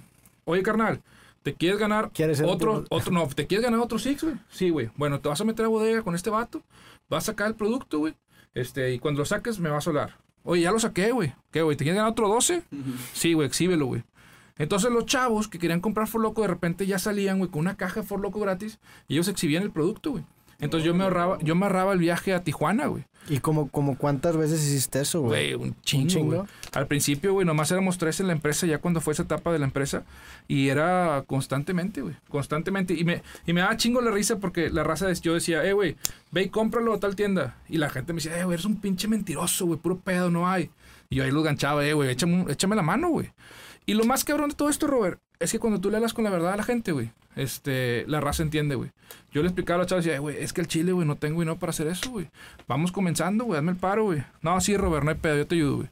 Oye, 0.44 0.62
carnal, 0.62 1.02
¿Te 1.42 1.54
quieres 1.54 1.78
ganar 1.78 2.10
¿Quieres 2.12 2.40
otro, 2.40 2.84
otro, 2.90 3.12
no, 3.12 3.26
¿te 3.28 3.46
quieres 3.46 3.64
ganar 3.64 3.80
otro 3.80 3.98
Six, 3.98 4.22
güey? 4.22 4.36
Sí, 4.48 4.70
güey. 4.70 4.90
Bueno, 4.96 5.20
te 5.20 5.28
vas 5.28 5.40
a 5.40 5.44
meter 5.44 5.64
a 5.64 5.68
bodega 5.68 6.02
con 6.02 6.14
este 6.14 6.30
vato, 6.30 6.62
vas 7.08 7.24
a 7.24 7.32
sacar 7.32 7.48
el 7.48 7.54
producto, 7.54 7.98
güey. 7.98 8.14
Este, 8.54 8.92
y 8.92 8.98
cuando 8.98 9.20
lo 9.20 9.24
saques 9.24 9.58
me 9.58 9.70
vas 9.70 9.86
a 9.86 9.90
hablar. 9.90 10.16
Oye, 10.44 10.62
ya 10.62 10.72
lo 10.72 10.78
saqué, 10.78 11.10
güey. 11.10 11.32
¿Qué, 11.50 11.62
güey? 11.62 11.76
¿Te 11.76 11.84
quieres 11.84 11.96
ganar 11.96 12.12
otro 12.12 12.28
12? 12.28 12.62
Sí, 13.12 13.32
güey, 13.34 13.46
exhíbelo, 13.46 13.86
güey. 13.86 14.04
Entonces 14.58 14.90
los 14.90 15.06
chavos 15.06 15.48
que 15.48 15.58
querían 15.58 15.80
comprar 15.80 16.08
For 16.08 16.20
Loco 16.20 16.42
de 16.42 16.48
repente 16.48 16.86
ya 16.86 16.98
salían, 16.98 17.38
güey, 17.38 17.50
con 17.50 17.60
una 17.60 17.76
caja 17.76 18.00
de 18.00 18.06
For 18.06 18.20
Loco 18.20 18.40
gratis 18.40 18.78
y 19.06 19.14
ellos 19.14 19.28
exhibían 19.28 19.62
el 19.62 19.70
producto, 19.70 20.10
güey. 20.12 20.24
Entonces 20.60 20.84
yo 20.84 20.92
me 20.92 21.04
ahorraba, 21.04 21.38
yo 21.40 21.54
me 21.54 21.66
ahorraba 21.66 21.92
el 21.92 22.00
viaje 22.00 22.34
a 22.34 22.42
Tijuana, 22.42 22.86
güey. 22.86 23.04
¿Y 23.28 23.38
como, 23.38 23.68
como 23.68 23.96
cuántas 23.96 24.36
veces 24.36 24.60
hiciste 24.66 25.00
eso, 25.00 25.20
güey? 25.20 25.54
Güey, 25.54 25.68
un 25.68 25.76
chingo, 25.82 26.08
chingo. 26.08 26.36
güey. 26.38 26.48
Al 26.72 26.88
principio, 26.88 27.32
güey, 27.32 27.46
nomás 27.46 27.70
éramos 27.70 27.96
tres 27.96 28.18
en 28.18 28.26
la 28.26 28.32
empresa, 28.32 28.66
ya 28.66 28.78
cuando 28.78 29.00
fue 29.00 29.12
esa 29.12 29.22
etapa 29.22 29.52
de 29.52 29.60
la 29.60 29.66
empresa. 29.66 30.02
Y 30.48 30.68
era 30.68 31.22
constantemente, 31.28 32.00
güey. 32.00 32.16
Constantemente. 32.28 32.94
Y 32.94 33.04
me, 33.04 33.22
y 33.46 33.52
me 33.52 33.60
daba 33.60 33.76
chingo 33.76 34.00
la 34.00 34.10
risa 34.10 34.38
porque 34.38 34.70
la 34.70 34.82
raza 34.82 35.06
de 35.06 35.14
yo 35.14 35.34
decía, 35.34 35.62
eh, 35.64 35.74
güey, 35.74 35.96
ve 36.32 36.42
y 36.42 36.48
cómpralo 36.48 36.94
a 36.94 36.98
tal 36.98 37.14
tienda. 37.14 37.56
Y 37.68 37.76
la 37.76 37.90
gente 37.90 38.12
me 38.12 38.16
decía, 38.16 38.36
eh, 38.36 38.44
güey, 38.44 38.54
eres 38.54 38.64
un 38.64 38.80
pinche 38.80 39.06
mentiroso, 39.06 39.66
güey, 39.66 39.78
puro 39.78 39.98
pedo, 39.98 40.28
no 40.28 40.48
hay. 40.48 40.70
Y 41.08 41.16
yo 41.16 41.24
ahí 41.24 41.30
los 41.30 41.44
ganchaba, 41.44 41.86
eh, 41.86 41.92
güey, 41.92 42.10
échame, 42.10 42.46
échame 42.50 42.74
la 42.74 42.82
mano, 42.82 43.10
güey. 43.10 43.30
Y 43.88 43.94
lo 43.94 44.04
más 44.04 44.22
cabrón 44.22 44.50
de 44.50 44.54
todo 44.54 44.68
esto, 44.68 44.86
Robert, 44.86 45.18
es 45.40 45.50
que 45.50 45.58
cuando 45.58 45.80
tú 45.80 45.88
le 45.88 45.96
hablas 45.96 46.12
con 46.12 46.22
la 46.22 46.28
verdad 46.28 46.52
a 46.52 46.56
la 46.58 46.62
gente, 46.62 46.92
güey, 46.92 47.10
este, 47.36 48.04
la 48.06 48.20
raza 48.20 48.42
entiende, 48.42 48.74
güey. 48.74 48.90
Yo 49.32 49.40
le 49.40 49.48
explicaba 49.48 49.76
a 49.76 49.78
los 49.78 49.86
chavos 49.86 50.04
y 50.04 50.08
decía, 50.08 50.16
"Eh, 50.16 50.20
güey, 50.20 50.36
es 50.36 50.52
que 50.52 50.60
el 50.60 50.66
chile, 50.66 50.92
güey, 50.92 51.06
no 51.06 51.16
tengo 51.16 51.42
no 51.42 51.58
para 51.58 51.70
hacer 51.70 51.86
eso, 51.86 52.10
güey. 52.10 52.28
Vamos 52.66 52.92
comenzando, 52.92 53.44
güey, 53.44 53.56
hazme 53.56 53.70
el 53.70 53.78
paro, 53.78 54.04
güey. 54.04 54.22
No, 54.42 54.60
sí, 54.60 54.76
Robert, 54.76 55.04
no 55.04 55.10
hay 55.10 55.16
pedo, 55.16 55.38
yo 55.38 55.46
te 55.46 55.54
ayudo, 55.54 55.76
güey. 55.76 55.88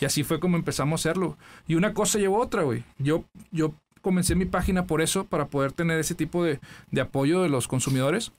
Y 0.00 0.06
así 0.06 0.24
fue 0.24 0.40
como 0.40 0.56
empezamos 0.56 0.98
a 0.98 1.08
hacerlo. 1.08 1.38
Y 1.68 1.76
una 1.76 1.94
cosa 1.94 2.18
llevó 2.18 2.38
a 2.42 2.46
otra, 2.46 2.64
güey. 2.64 2.82
Yo, 2.98 3.22
yo 3.52 3.74
comencé 4.02 4.34
mi 4.34 4.46
página 4.46 4.88
por 4.88 5.00
eso, 5.00 5.26
para 5.26 5.46
poder 5.46 5.70
tener 5.70 6.00
ese 6.00 6.16
tipo 6.16 6.42
de, 6.42 6.58
de 6.90 7.00
apoyo 7.00 7.42
de 7.42 7.48
los 7.48 7.68
consumidores. 7.68 8.32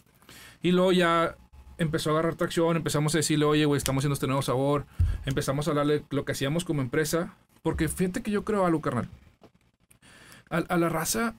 Y 0.61 0.73
luego 0.73 0.91
ya 0.91 1.37
empezó 1.77 2.09
a 2.09 2.13
agarrar 2.13 2.35
tracción, 2.35 2.77
empezamos 2.77 3.13
a 3.15 3.19
decirle, 3.19 3.45
oye, 3.45 3.65
güey, 3.65 3.77
estamos 3.77 4.01
haciendo 4.01 4.13
este 4.13 4.27
nuevo 4.27 4.41
sabor. 4.41 4.85
Empezamos 5.25 5.67
a 5.67 5.71
hablarle 5.71 6.03
lo 6.09 6.25
que 6.25 6.31
hacíamos 6.31 6.65
como 6.65 6.81
empresa. 6.81 7.35
Porque 7.61 7.87
fíjate 7.87 8.21
que 8.21 8.31
yo 8.31 8.43
creo 8.43 8.65
algo, 8.65 8.81
carnal. 8.81 9.09
A, 10.49 10.77
la 10.77 10.89
raza, 10.89 11.35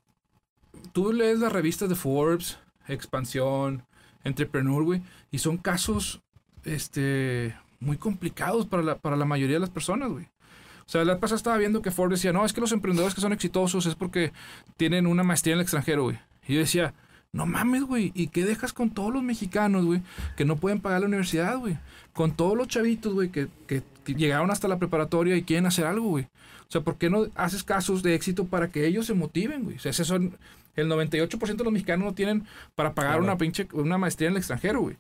tú 0.93 1.13
lees 1.13 1.39
las 1.39 1.53
revistas 1.53 1.89
de 1.89 1.95
Forbes, 1.95 2.59
Expansión, 2.87 3.85
Entrepreneur, 4.23 4.83
güey, 4.83 5.03
y 5.31 5.39
son 5.39 5.57
casos, 5.57 6.21
este, 6.65 7.57
muy 7.81 7.97
complicados 7.97 8.67
para 8.67 8.83
la, 8.83 8.99
para 8.99 9.17
la 9.17 9.25
mayoría 9.25 9.57
de 9.57 9.61
las 9.61 9.71
personas, 9.71 10.11
güey. 10.11 10.27
O 10.27 10.91
sea, 10.91 11.05
la 11.05 11.19
pasada 11.21 11.37
estaba 11.37 11.57
viendo 11.57 11.81
que 11.81 11.91
Forbes 11.91 12.19
decía, 12.19 12.33
no, 12.33 12.45
es 12.45 12.53
que 12.53 12.61
los 12.61 12.73
emprendedores 12.73 13.15
que 13.15 13.23
son 13.23 13.33
exitosos 13.33 13.87
es 13.87 13.95
porque 13.95 14.33
tienen 14.77 15.07
una 15.07 15.23
maestría 15.23 15.55
en 15.55 15.61
el 15.61 15.63
extranjero, 15.63 16.05
güey. 16.05 16.19
Y 16.47 16.55
yo 16.55 16.61
decía, 16.61 16.95
no 17.33 17.47
mames, 17.47 17.83
güey, 17.83 18.11
¿y 18.15 18.29
qué 18.29 18.45
dejas 18.45 18.73
con 18.73 18.91
todos 18.91 19.13
los 19.13 19.23
mexicanos, 19.23 19.85
güey, 19.85 20.03
que 20.37 20.45
no 20.45 20.57
pueden 20.57 20.81
pagar 20.81 21.01
la 21.01 21.07
universidad, 21.07 21.59
güey? 21.59 21.79
Con 22.13 22.33
todos 22.33 22.57
los 22.57 22.69
chavitos, 22.69 23.13
güey, 23.13 23.31
que, 23.31 23.49
que- 23.67 23.83
que 24.05 24.15
llegaron 24.15 24.51
hasta 24.51 24.69
la 24.69 24.79
preparatoria 24.79 25.37
y 25.37 25.43
quieren 25.43 25.67
hacer 25.67 25.85
algo, 25.85 26.09
güey. 26.09 26.25
O 26.25 26.71
sea, 26.71 26.81
¿por 26.81 26.97
qué 26.97 27.11
no 27.11 27.27
haces 27.35 27.63
casos 27.63 28.03
de 28.03 28.15
éxito 28.15 28.47
para 28.47 28.69
que 28.71 28.87
ellos 28.87 29.05
se 29.07 29.13
motiven, 29.15 29.65
güey? 29.65 29.77
O 29.77 29.81
sea, 29.81 29.91
ese 29.91 30.05
son, 30.05 30.37
el 30.77 30.89
98% 30.89 31.57
de 31.57 31.65
los 31.65 31.73
mexicanos 31.73 32.07
no 32.07 32.15
tienen 32.15 32.45
para 32.75 32.95
pagar 32.95 33.13
Claro. 33.13 33.25
una 33.25 33.37
pinche, 33.37 33.69
una 33.73 33.99
maestría 33.99 34.29
en 34.29 34.33
el 34.35 34.39
extranjero, 34.39 34.81
güey. 34.81 34.97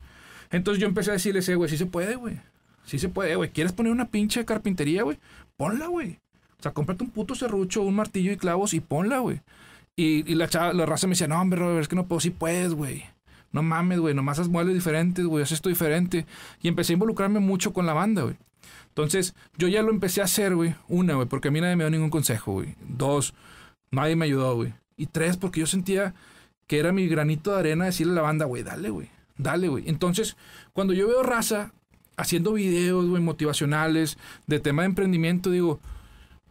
Entonces 0.51 0.81
yo 0.81 0.87
empecé 0.87 1.11
a 1.11 1.15
decirles, 1.15 1.49
eh, 1.49 1.55
güey, 1.55 1.71
sí 1.71 1.79
se 1.79 1.87
puede, 1.87 2.17
güey. 2.17 2.39
Sí 2.85 2.99
se 2.99 3.09
puede, 3.09 3.35
güey. 3.37 3.51
¿Quieres 3.51 3.73
poner 3.73 3.93
una 3.93 4.09
pinche 4.09 4.45
carpintería, 4.45 5.03
güey? 5.03 5.19
Ponla, 5.57 5.87
güey. 5.87 6.19
O 6.59 6.63
sea, 6.63 6.73
cómprate 6.73 7.05
un 7.05 7.11
puto 7.11 7.35
serrucho, 7.35 7.83
un 7.83 7.95
martillo 7.97 8.33
y 8.33 8.37
clavos 8.37 8.75
y 8.75 8.81
ponla, 8.81 9.19
güey. 9.21 9.41
Y, 10.01 10.23
la, 10.37 10.47
chava, 10.49 10.73
la 10.75 10.87
raza 10.87 11.09
me 11.09 11.15
decía, 11.15 11.27
no, 11.27 11.41
hombre, 11.41 11.59
Robert, 11.59 11.83
es 11.83 11.89
que 11.89 11.97
no 11.97 12.07
puedo. 12.07 12.21
Sí 12.21 12.31
puedes, 12.31 12.73
güey. 12.73 13.03
No 13.51 13.65
mames, 13.65 13.99
güey. 13.99 14.15
Nomás 14.15 14.39
haz 14.39 14.47
muebles 14.47 14.77
diferentes, 14.77 15.27
güey. 15.27 15.43
Haz 15.43 15.51
esto 15.51 15.69
diferente. 15.69 16.25
Y 16.63 16.69
empecé 16.69 16.93
a 16.93 16.95
involucrarme 16.95 17.41
mucho 17.41 17.73
con 17.73 17.85
la 17.85 17.95
banda, 17.95 18.23
güey. 18.23 18.37
Entonces, 18.91 19.35
yo 19.57 19.67
ya 19.67 19.83
lo 19.83 19.91
empecé 19.91 20.21
a 20.21 20.25
hacer, 20.25 20.55
güey. 20.55 20.77
Una, 20.87 21.15
güey, 21.15 21.27
porque 21.27 21.49
a 21.49 21.51
mí 21.51 21.61
nadie 21.61 21.75
me 21.75 21.83
dio 21.83 21.91
ningún 21.91 22.11
consejo, 22.11 22.53
güey. 22.53 22.77
Dos, 22.87 23.35
nadie 23.91 24.15
me 24.15 24.27
ayudó, 24.27 24.55
güey. 24.55 24.73
Y 24.97 25.07
tres, 25.07 25.37
porque 25.37 25.59
yo 25.59 25.67
sentía 25.67 26.15
que 26.69 26.79
era 26.79 26.93
mi 26.93 27.09
granito 27.09 27.51
de 27.51 27.59
arena 27.59 27.87
decirle 27.87 28.13
a 28.13 28.17
la 28.17 28.23
banda, 28.23 28.45
güey, 28.45 28.63
dale, 28.63 28.91
güey. 28.91 29.09
Dale, 29.37 29.67
güey. 29.67 29.83
Entonces, 29.89 30.37
cuando 30.75 30.95
yo 30.95 31.09
veo 31.09 31.25
raza 31.25 31.73
haciendo 32.17 32.53
videos, 32.53 33.09
güey, 33.09 33.21
motivacionales, 33.21 34.17
de 34.47 34.61
tema 34.61 34.83
de 34.83 34.91
emprendimiento, 34.91 35.51
digo, 35.51 35.81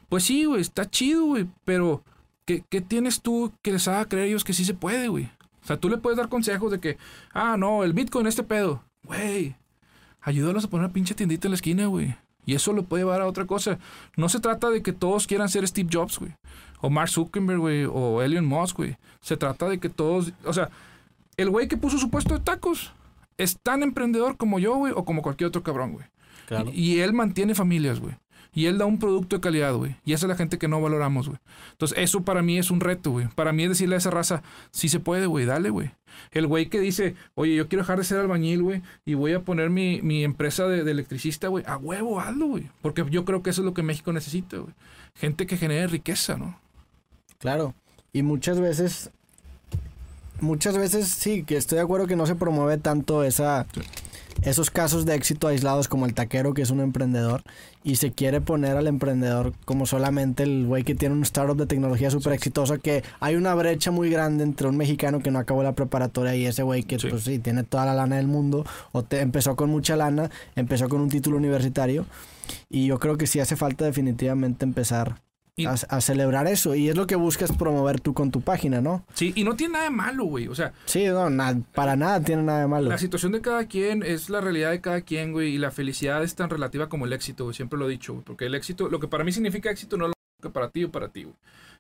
pues 0.10 0.25
sí, 0.25 0.43
güey, 0.43 0.60
está 0.60 0.89
chido, 0.89 1.23
güey, 1.23 1.47
pero 1.63 2.03
¿qué, 2.47 2.63
qué 2.69 2.81
tienes 2.81 3.21
tú 3.21 3.51
que 3.62 3.73
les 3.73 3.88
haga 3.88 4.05
creer 4.05 4.23
a 4.23 4.27
ellos 4.29 4.43
que 4.43 4.53
sí 4.53 4.65
se 4.65 4.73
puede, 4.73 5.10
güey? 5.10 5.25
O 5.63 5.67
sea, 5.67 5.77
tú 5.77 5.89
le 5.89 5.97
puedes 5.97 6.17
dar 6.17 6.29
consejos 6.29 6.71
de 6.71 6.79
que, 6.79 6.97
ah, 7.33 7.57
no, 7.57 7.83
el 7.83 7.93
Bitcoin, 7.93 8.25
este 8.25 8.41
pedo, 8.41 8.81
güey, 9.03 9.55
ayúdalos 10.21 10.63
a 10.63 10.69
poner 10.69 10.86
una 10.86 10.93
pinche 10.93 11.13
tiendita 11.13 11.47
en 11.47 11.51
la 11.51 11.55
esquina, 11.55 11.86
güey. 11.88 12.15
Y 12.45 12.55
eso 12.55 12.71
lo 12.71 12.83
puede 12.83 13.03
llevar 13.03 13.19
a 13.19 13.27
otra 13.27 13.45
cosa. 13.45 13.77
No 14.15 14.29
se 14.29 14.39
trata 14.39 14.69
de 14.69 14.81
que 14.81 14.93
todos 14.93 15.27
quieran 15.27 15.49
ser 15.49 15.67
Steve 15.67 15.89
Jobs, 15.91 16.17
güey. 16.17 16.31
O 16.79 16.89
Mark 16.89 17.10
Zuckerberg, 17.10 17.60
güey. 17.60 17.83
O 17.83 18.21
Elon 18.21 18.45
Musk, 18.45 18.77
güey. 18.77 18.95
Se 19.19 19.36
trata 19.36 19.67
de 19.67 19.79
que 19.79 19.89
todos... 19.89 20.31
O 20.45 20.53
sea, 20.53 20.69
el 21.36 21.49
güey 21.49 21.67
que 21.67 21.75
puso 21.75 21.97
su 21.97 22.10
puesto 22.10 22.33
de 22.36 22.39
tacos 22.39 22.93
es 23.38 23.60
tan 23.62 23.83
emprendedor 23.83 24.38
como 24.38 24.60
yo, 24.60 24.75
güey. 24.75 24.93
O 24.95 25.03
como 25.03 25.21
cualquier 25.21 25.49
otro 25.49 25.62
cabrón, 25.62 25.91
güey. 25.91 26.05
Claro. 26.45 26.71
Y, 26.73 26.93
y 26.93 26.99
él 27.01 27.12
mantiene 27.12 27.53
familias, 27.53 27.99
güey. 27.99 28.15
Y 28.53 28.65
él 28.65 28.77
da 28.77 28.86
un 28.86 28.99
producto 28.99 29.36
de 29.36 29.41
calidad, 29.41 29.73
güey. 29.75 29.95
Y 30.05 30.13
esa 30.13 30.25
es 30.25 30.29
la 30.29 30.36
gente 30.36 30.57
que 30.57 30.67
no 30.67 30.81
valoramos, 30.81 31.27
güey. 31.27 31.39
Entonces, 31.71 31.97
eso 31.99 32.21
para 32.21 32.41
mí 32.41 32.57
es 32.57 32.71
un 32.71 32.79
reto, 32.79 33.12
güey. 33.12 33.27
Para 33.36 33.53
mí 33.53 33.63
es 33.63 33.69
decirle 33.69 33.95
a 33.95 33.97
esa 33.99 34.10
raza, 34.10 34.41
sí 34.71 34.89
se 34.89 34.99
puede, 34.99 35.27
güey, 35.27 35.45
dale, 35.45 35.69
güey. 35.69 35.91
El 36.31 36.47
güey 36.47 36.67
que 36.67 36.79
dice, 36.79 37.15
oye, 37.36 37.55
yo 37.55 37.67
quiero 37.67 37.83
dejar 37.83 37.99
de 37.99 38.03
ser 38.03 38.19
albañil, 38.19 38.63
güey, 38.63 38.81
y 39.05 39.13
voy 39.13 39.33
a 39.33 39.41
poner 39.41 39.69
mi, 39.69 40.01
mi 40.01 40.23
empresa 40.23 40.67
de, 40.67 40.83
de 40.83 40.91
electricista, 40.91 41.47
güey. 41.47 41.63
A 41.67 41.77
huevo, 41.77 42.19
hazlo, 42.19 42.47
güey. 42.47 42.69
Porque 42.81 43.05
yo 43.10 43.25
creo 43.25 43.43
que 43.43 43.51
eso 43.51 43.62
es 43.62 43.65
lo 43.65 43.73
que 43.73 43.83
México 43.83 44.12
necesita, 44.13 44.57
güey. 44.57 44.73
Gente 45.15 45.45
que 45.45 45.57
genere 45.57 45.88
riqueza, 45.88 46.38
¿no? 46.38 46.60
Claro. 47.39 47.73
Y 48.13 48.23
muchas 48.23 48.60
veces, 48.60 49.12
muchas 50.39 50.77
veces 50.77 51.07
sí, 51.07 51.43
que 51.43 51.57
estoy 51.57 51.77
de 51.77 51.83
acuerdo 51.83 52.07
que 52.07 52.15
no 52.15 52.25
se 52.25 52.36
promueve 52.36 52.77
tanto 52.77 53.23
esa, 53.23 53.67
esos 54.41 54.69
casos 54.69 55.06
de 55.06 55.15
éxito 55.15 55.47
aislados 55.47 55.88
como 55.88 56.06
el 56.06 56.13
taquero 56.13 56.54
que 56.54 56.62
es 56.62 56.69
un 56.69 56.80
emprendedor 56.80 57.43
y 57.84 57.95
se 57.95 58.12
quiere 58.12 58.41
poner 58.41 58.78
al 58.78 58.88
emprendedor 58.88 59.54
como 59.65 59.86
solamente 59.86 60.43
el 60.43 60.65
güey 60.65 60.84
que 60.84 60.95
tiene 60.95 61.15
un 61.15 61.23
startup 61.23 61.58
de 61.58 61.65
tecnología 61.65 62.12
súper 62.12 62.34
exitosa 62.34 62.78
que 62.78 63.04
hay 63.19 63.36
una 63.36 63.56
brecha 63.56 63.91
muy 63.91 64.10
grande 64.10 64.43
entre 64.43 64.67
un 64.67 64.78
mexicano 64.78 65.19
que 65.19 65.32
no 65.32 65.39
acabó 65.39 65.63
la 65.63 65.73
preparatoria 65.73 66.36
y 66.36 66.45
ese 66.45 66.63
güey 66.63 66.84
que 66.84 67.00
Sí. 67.00 67.08
pues 67.10 67.23
sí 67.23 67.39
tiene 67.39 67.63
toda 67.63 67.86
la 67.86 67.93
lana 67.93 68.17
del 68.17 68.28
mundo 68.28 68.65
o 68.91 69.04
te, 69.04 69.21
empezó 69.21 69.56
con 69.56 69.69
mucha 69.69 69.95
lana, 69.95 70.30
empezó 70.56 70.89
con 70.89 71.02
un 71.02 71.10
título 71.10 71.38
universitario 71.38 72.06
y 72.69 72.88
yo 72.88 73.00
creo 73.00 73.17
que 73.17 73.28
sí 73.28 73.39
hace 73.39 73.56
falta 73.56 73.86
definitivamente 73.86 74.65
empezar 74.65 75.21
a, 75.65 75.72
a 75.89 76.02
celebrar 76.02 76.46
eso. 76.48 76.76
Y 76.76 76.89
es 76.89 76.96
lo 76.96 77.08
que 77.08 77.15
buscas 77.15 77.52
promover 77.52 78.00
tú 78.00 78.13
con 78.13 78.30
tu 78.30 78.41
página, 78.41 78.80
¿no? 78.82 79.04
Sí, 79.13 79.34
y 79.36 79.43
no 79.43 79.56
tiene 79.56 79.74
nada 79.74 79.86
de 79.86 79.89
malo, 79.91 80.26
güey. 80.26 80.48
O 80.48 80.56
sea, 80.56 80.74
Sí, 80.86 81.06
no, 81.08 81.30
na- 81.30 81.60
para 81.74 81.96
nada 81.96 82.22
tiene 82.22 82.43
nada 82.43 82.60
de 82.62 82.67
malo. 82.67 82.89
La 82.89 82.98
situación 83.00 83.32
de 83.32 83.41
cada 83.41 83.65
quien 83.65 84.04
es 84.04 84.30
la 84.30 84.39
realidad 84.41 84.70
de 84.72 84.82
cada 84.82 85.02
quien, 85.02 85.32
güey, 85.32 85.56
y 85.56 85.58
la 85.58 85.72
felicidad 85.72 86.22
es 86.24 86.36
tan 86.36 86.50
relativa 86.50 86.89
como 86.89 87.06
el 87.06 87.13
éxito, 87.13 87.46
güey, 87.46 87.56
siempre 87.56 87.80
lo 87.80 87.88
he 87.88 87.91
dicho, 87.91 88.13
güey, 88.13 88.24
porque 88.26 88.46
el 88.46 88.54
éxito, 88.56 88.88
lo 88.89 89.00
que 89.00 89.08
para 89.08 89.24
mí 89.24 89.32
significa 89.32 89.72
éxito 89.72 89.98
no 89.98 90.06
es 90.06 90.10
lo 90.10 90.50
que 90.50 90.54
para 90.54 90.70
ti 90.70 90.84
o 90.84 90.91
para 90.91 91.08
ti, 91.10 91.24
güey. 91.24 91.36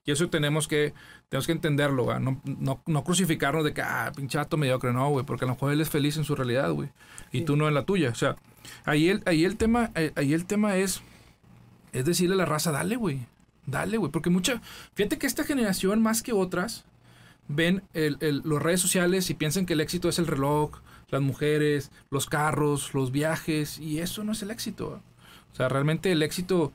Y 0.05 0.11
eso 0.11 0.27
tenemos 0.29 0.67
que, 0.67 0.93
tenemos 1.29 1.45
que 1.45 1.51
entenderlo, 1.51 2.05
güey, 2.05 2.19
no, 2.19 2.41
no, 2.45 2.81
no 2.85 3.03
crucificarnos 3.03 3.63
de 3.63 3.73
que, 3.73 3.81
ah, 3.81 4.11
pinchato 4.15 4.57
mediocre, 4.57 4.91
no, 4.93 5.09
güey, 5.09 5.25
porque 5.25 5.45
a 5.45 5.47
lo 5.49 5.53
mejor 5.53 5.71
él 5.73 5.81
es 5.81 5.89
feliz 5.89 6.17
en 6.17 6.23
su 6.23 6.33
realidad, 6.35 6.71
güey, 6.71 6.89
y 7.31 7.39
Sí. 7.39 7.45
tú 7.45 7.55
no 7.57 7.67
en 7.67 7.73
la 7.75 7.83
tuya, 7.83 8.09
o 8.09 8.15
sea, 8.15 8.37
ahí 8.85 9.09
el, 9.09 9.21
ahí 9.25 9.43
el 9.45 9.57
tema, 9.57 9.91
eh, 9.95 10.13
ahí 10.15 10.33
el 10.33 10.45
tema 10.45 10.77
es, 10.77 11.01
es 11.93 12.05
decirle 12.05 12.35
a 12.35 12.37
la 12.37 12.45
raza, 12.45 12.71
dale, 12.71 12.95
güey, 12.95 13.27
dale, 13.67 13.97
güey, 13.97 14.11
porque 14.11 14.31
mucha, 14.31 14.59
fíjate 14.95 15.19
que 15.19 15.27
esta 15.27 15.43
generación 15.43 16.01
más 16.01 16.23
que 16.23 16.33
otras, 16.33 16.85
ven 17.47 17.83
el, 17.93 18.17
el- 18.21 18.41
los 18.43 18.61
redes 18.61 18.81
sociales 18.81 19.29
y 19.29 19.35
piensan 19.35 19.67
que 19.67 19.73
el 19.73 19.81
éxito 19.81 20.09
es 20.09 20.17
el 20.17 20.25
reloj, 20.25 20.79
las 21.09 21.21
mujeres, 21.21 21.91
los 22.09 22.25
carros, 22.25 22.93
los 22.95 23.11
viajes, 23.11 23.77
y 23.79 23.99
eso 23.99 24.23
no 24.23 24.31
es 24.31 24.41
el 24.41 24.49
éxito. 24.51 24.99
O 25.53 25.55
sea, 25.55 25.69
realmente 25.69 26.11
el 26.11 26.23
éxito, 26.23 26.73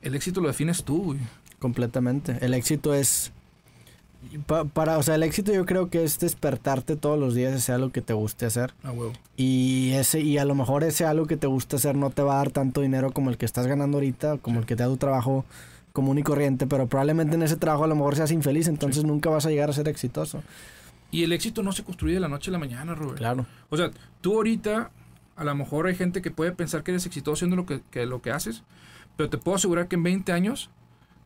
el 0.00 0.14
éxito 0.14 0.40
lo 0.40 0.48
defines 0.48 0.84
tú, 0.84 1.02
güey. 1.02 1.18
Completamente. 1.58 2.38
El 2.40 2.54
éxito 2.54 2.94
es... 2.94 3.32
pa- 4.46 4.64
para, 4.64 4.96
o 4.96 5.02
sea, 5.02 5.14
el 5.16 5.22
éxito 5.22 5.52
yo 5.52 5.66
creo 5.66 5.90
que 5.90 6.02
es 6.04 6.18
despertarte 6.18 6.96
todos 6.96 7.18
los 7.18 7.34
días 7.34 7.54
y 7.54 7.60
sea 7.60 7.76
lo 7.76 7.92
que 7.92 8.00
te 8.00 8.14
guste 8.14 8.46
hacer. 8.46 8.72
Ah, 8.82 8.92
huevo. 8.92 9.12
Y 9.36 9.90
ese 9.92 10.20
y 10.20 10.38
a 10.38 10.46
lo 10.46 10.54
mejor 10.54 10.84
ese 10.84 11.04
algo 11.04 11.26
que 11.26 11.36
te 11.36 11.46
gusta 11.46 11.76
hacer 11.76 11.96
no 11.96 12.08
te 12.08 12.22
va 12.22 12.34
a 12.34 12.36
dar 12.38 12.50
tanto 12.50 12.80
dinero 12.80 13.12
como 13.12 13.28
el 13.28 13.36
que 13.36 13.44
estás 13.44 13.66
ganando 13.66 13.98
ahorita, 13.98 14.38
como 14.38 14.58
el 14.60 14.66
que 14.66 14.74
te 14.76 14.82
da 14.84 14.88
tu 14.88 14.96
trabajo 14.96 15.44
común 15.92 16.18
y 16.18 16.22
corriente, 16.22 16.66
pero 16.66 16.86
probablemente 16.86 17.34
en 17.36 17.42
ese 17.42 17.56
trabajo 17.56 17.84
a 17.84 17.88
lo 17.88 17.94
mejor 17.94 18.16
seas 18.16 18.30
infeliz, 18.32 18.68
entonces 18.68 19.04
nunca 19.04 19.30
vas 19.30 19.46
a 19.46 19.50
llegar 19.50 19.70
a 19.70 19.72
ser 19.72 19.88
exitoso. 19.88 20.42
Y 21.10 21.24
el 21.24 21.32
éxito 21.32 21.62
no 21.62 21.72
se 21.72 21.82
construye 21.82 22.14
de 22.14 22.20
la 22.20 22.28
noche 22.28 22.50
a 22.50 22.52
la 22.52 22.58
mañana, 22.58 22.94
Robert. 22.94 23.18
Claro. 23.18 23.46
O 23.68 23.76
sea, 23.76 23.90
tú 24.20 24.34
ahorita, 24.34 24.90
a 25.36 25.44
lo 25.44 25.54
mejor 25.54 25.86
hay 25.88 25.94
gente 25.96 26.22
que 26.22 26.30
puede 26.30 26.52
pensar 26.52 26.82
que 26.84 26.92
eres 26.92 27.06
exitoso 27.06 27.34
haciendo 27.34 27.56
lo 27.56 27.66
que, 27.66 27.80
que 27.90 28.06
lo 28.06 28.22
que 28.22 28.30
haces, 28.30 28.62
pero 29.16 29.28
te 29.28 29.38
puedo 29.38 29.56
asegurar 29.56 29.88
que 29.88 29.96
en 29.96 30.02
20 30.04 30.32
años 30.32 30.70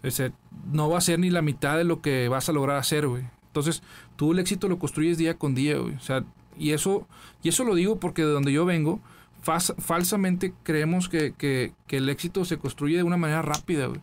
Ese, 0.03 0.33
no 0.73 0.91
va 0.91 0.99
a 0.99 1.01
ser 1.01 1.19
ni 1.19 1.31
la 1.31 1.41
mitad 1.43 1.77
de 1.79 1.85
lo 1.85 2.01
que 2.03 2.29
vas 2.29 2.49
a 2.49 2.53
lograr 2.53 2.77
hacer, 2.77 3.07
güey. 3.09 3.25
Entonces, 3.47 3.83
tú 4.17 4.33
el 4.33 4.39
éxito 4.39 4.69
lo 4.69 4.79
construyes 4.79 5.17
día 5.17 5.39
con 5.39 5.55
día, 5.55 5.79
güey. 5.79 5.95
O 5.95 6.01
sea, 6.01 6.25
y 6.59 6.73
eso, 6.73 7.07
y 7.43 7.49
eso 7.49 7.65
lo 7.65 7.75
digo 7.75 7.99
porque 8.01 8.23
de 8.23 8.29
donde 8.31 8.53
yo 8.53 8.65
vengo, 8.67 9.01
fas- 9.43 9.75
falsamente 9.79 10.53
creemos 10.63 11.09
que, 11.09 11.33
que- 11.33 11.73
que 11.87 11.97
el 11.99 12.09
éxito 12.11 12.45
se 12.45 12.59
construye 12.59 12.97
de 12.97 13.03
una 13.03 13.17
manera 13.17 13.41
rápida, 13.43 13.87
güey. 13.87 14.01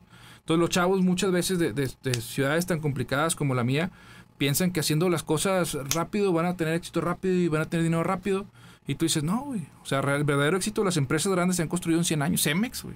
Entonces, 0.53 0.59
los 0.59 0.69
chavos 0.69 1.01
muchas 1.01 1.31
veces 1.31 1.59
de, 1.59 1.73
de- 1.73 1.91
de 2.03 2.13
ciudades 2.15 2.65
tan 2.65 2.79
complicadas 2.79 3.35
como 3.35 3.53
la 3.55 3.63
mía, 3.63 3.89
piensan 4.37 4.71
que 4.71 4.79
haciendo 4.79 5.07
las 5.09 5.23
cosas 5.23 5.77
rápido 5.93 6.33
van 6.33 6.45
a 6.45 6.55
tener 6.57 6.73
éxito 6.73 6.99
rápido 7.01 7.35
y 7.35 7.47
van 7.47 7.61
a 7.61 7.65
tener 7.69 7.83
dinero 7.83 8.03
rápido. 8.03 8.45
Y 8.87 8.95
tú 8.95 9.05
dices, 9.05 9.23
no, 9.23 9.41
güey. 9.45 9.61
O 9.83 9.85
sea, 9.85 9.99
el 9.99 10.23
verdadero 10.23 10.57
éxito, 10.57 10.83
las 10.83 10.97
empresas 10.97 11.31
grandes 11.31 11.55
se 11.57 11.61
han 11.61 11.67
construido 11.67 11.99
en 11.99 12.05
100 12.05 12.21
años. 12.23 12.41
Cemex, 12.41 12.83
güey. 12.83 12.95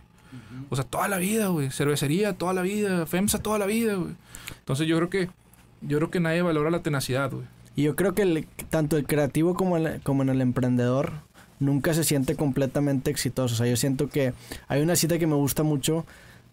O 0.69 0.75
sea, 0.75 0.83
toda 0.83 1.07
la 1.07 1.17
vida, 1.17 1.47
güey. 1.47 1.69
Cervecería, 1.71 2.33
toda 2.33 2.53
la 2.53 2.61
vida. 2.63 3.05
FEMSA, 3.05 3.39
toda 3.39 3.59
la 3.59 3.65
vida, 3.67 3.93
güey. 3.95 4.15
Entonces 4.59 4.87
yo 4.87 4.97
creo 4.97 5.09
que 5.09 5.29
yo 5.81 5.97
creo 5.99 6.09
que 6.09 6.19
nadie 6.19 6.41
valora 6.41 6.71
la 6.71 6.81
tenacidad, 6.81 7.29
güey. 7.31 7.45
Y 7.75 7.83
yo 7.83 7.95
creo 7.95 8.13
que 8.15 8.23
el- 8.23 8.47
tanto 8.69 8.97
el 8.97 9.05
creativo 9.05 9.53
como, 9.53 9.77
el- 9.77 10.01
como 10.01 10.23
en 10.23 10.29
el 10.29 10.41
emprendedor 10.41 11.11
nunca 11.59 11.93
se 11.93 12.03
siente 12.03 12.35
completamente 12.35 13.11
exitoso. 13.11 13.53
O 13.53 13.57
sea, 13.57 13.67
yo 13.67 13.75
siento 13.77 14.09
que 14.09 14.33
hay 14.67 14.81
una 14.81 14.95
cita 14.95 15.19
que 15.19 15.27
me 15.27 15.35
gusta 15.35 15.61
mucho 15.63 16.05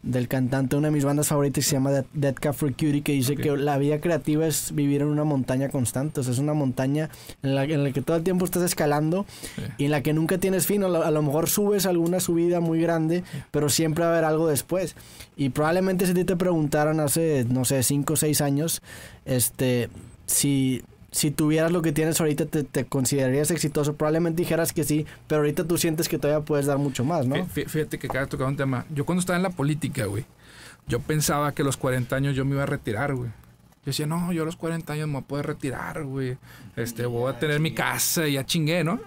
del 0.03 0.27
cantante 0.27 0.75
de 0.75 0.79
una 0.79 0.89
de 0.89 0.93
mis 0.93 1.05
bandas 1.05 1.29
favoritas 1.29 1.65
que 1.65 1.71
se 1.71 1.77
llama 1.77 2.05
Dead, 2.13 2.35
Cat 2.35 2.55
for 2.55 2.73
Cutie 2.73 3.03
que 3.03 3.13
dice 3.13 3.37
que 3.37 3.57
la 3.57 3.79
vida 3.79 4.01
creativa 4.01 4.47
es 4.47 4.75
vivir 4.75 5.03
en 5.03 5.09
una 5.09 5.25
montaña 5.25 5.69
constante. 5.69 6.21
O 6.21 6.23
sea, 6.23 6.33
es 6.33 6.39
una 6.39 6.55
montaña 6.55 7.09
en 7.43 7.55
la, 7.55 7.65
en 7.65 7.85
la 7.85 7.93
que 7.93 8.03
todo 8.03 8.17
el 8.17 8.25
tiempo 8.25 8.45
estás 8.45 8.63
escalando 8.63 9.27
y 9.79 9.85
en 9.85 9.91
la 9.93 10.03
que 10.03 10.13
nunca 10.13 10.39
tienes 10.39 10.67
fin. 10.67 10.83
A 10.85 10.89
lo, 10.89 11.05
a 11.05 11.11
lo 11.11 11.23
mejor 11.23 11.49
subes 11.49 11.87
alguna 11.87 12.21
subida 12.21 12.61
muy 12.61 12.81
grande, 12.81 13.23
pero 13.51 13.69
siempre 13.69 14.05
va 14.05 14.11
a 14.11 14.13
haber 14.15 14.25
algo 14.25 14.49
después. 14.49 14.97
Y 15.37 15.51
probablemente 15.51 16.07
si 16.07 16.13
te 16.13 16.37
preguntaran 16.37 17.01
hace, 17.01 17.45
no 17.49 17.65
sé, 17.65 17.83
5 17.83 18.13
o 18.13 18.17
6 18.17 18.41
años, 18.41 18.83
este, 19.25 19.89
si, 20.27 20.83
si 21.13 21.31
tuvieras 21.31 21.71
lo 21.71 21.81
que 21.83 21.93
tienes 21.93 22.21
ahorita, 22.21 22.47
te, 22.47 22.65
te 22.65 22.85
considerarías 22.87 23.51
exitoso. 23.53 23.95
Probablemente 23.95 24.43
dijeras 24.43 24.73
que 24.73 24.83
sí, 24.83 25.07
pero 25.29 25.43
ahorita 25.43 25.65
tú 25.65 25.79
sientes 25.79 26.09
que 26.09 26.19
todavía 26.19 26.45
puedes 26.45 26.67
dar 26.67 26.79
mucho 26.79 27.05
más, 27.05 27.27
¿no? 27.27 27.37
Fí- 27.47 27.69
Fíjate 27.69 27.99
que 27.99 28.09
acá 28.09 28.27
tocado 28.27 28.49
un 28.51 28.57
tema. 28.57 28.85
Yo 28.93 29.05
cuando 29.05 29.21
estaba 29.21 29.37
en 29.37 29.45
la 29.45 29.51
política, 29.51 30.07
güey, 30.07 30.25
yo 30.89 30.99
pensaba 30.99 31.53
que 31.53 31.63
a 31.63 31.65
los 31.65 31.77
40 31.77 32.17
años 32.17 32.35
yo 32.35 32.45
me 32.45 32.55
iba 32.55 32.65
a 32.65 32.67
retirar, 32.67 33.15
güey. 33.15 33.29
Yo 33.29 33.87
decía, 33.87 34.07
no, 34.07 34.33
yo 34.33 34.43
a 34.43 34.47
los 34.47 34.57
40 34.57 34.93
años 34.93 35.07
me 35.07 35.15
voy 35.15 35.23
a 35.23 35.27
poder 35.27 35.47
retirar, 35.47 36.03
güey. 36.05 36.39
Este, 36.77 37.05
voy 37.07 37.31
a 37.33 37.39
tener 37.39 37.61
mi 37.61 37.73
casa 37.75 38.27
y 38.27 38.33
ya 38.35 38.45
chingué, 38.47 38.83
¿no? 38.83 38.99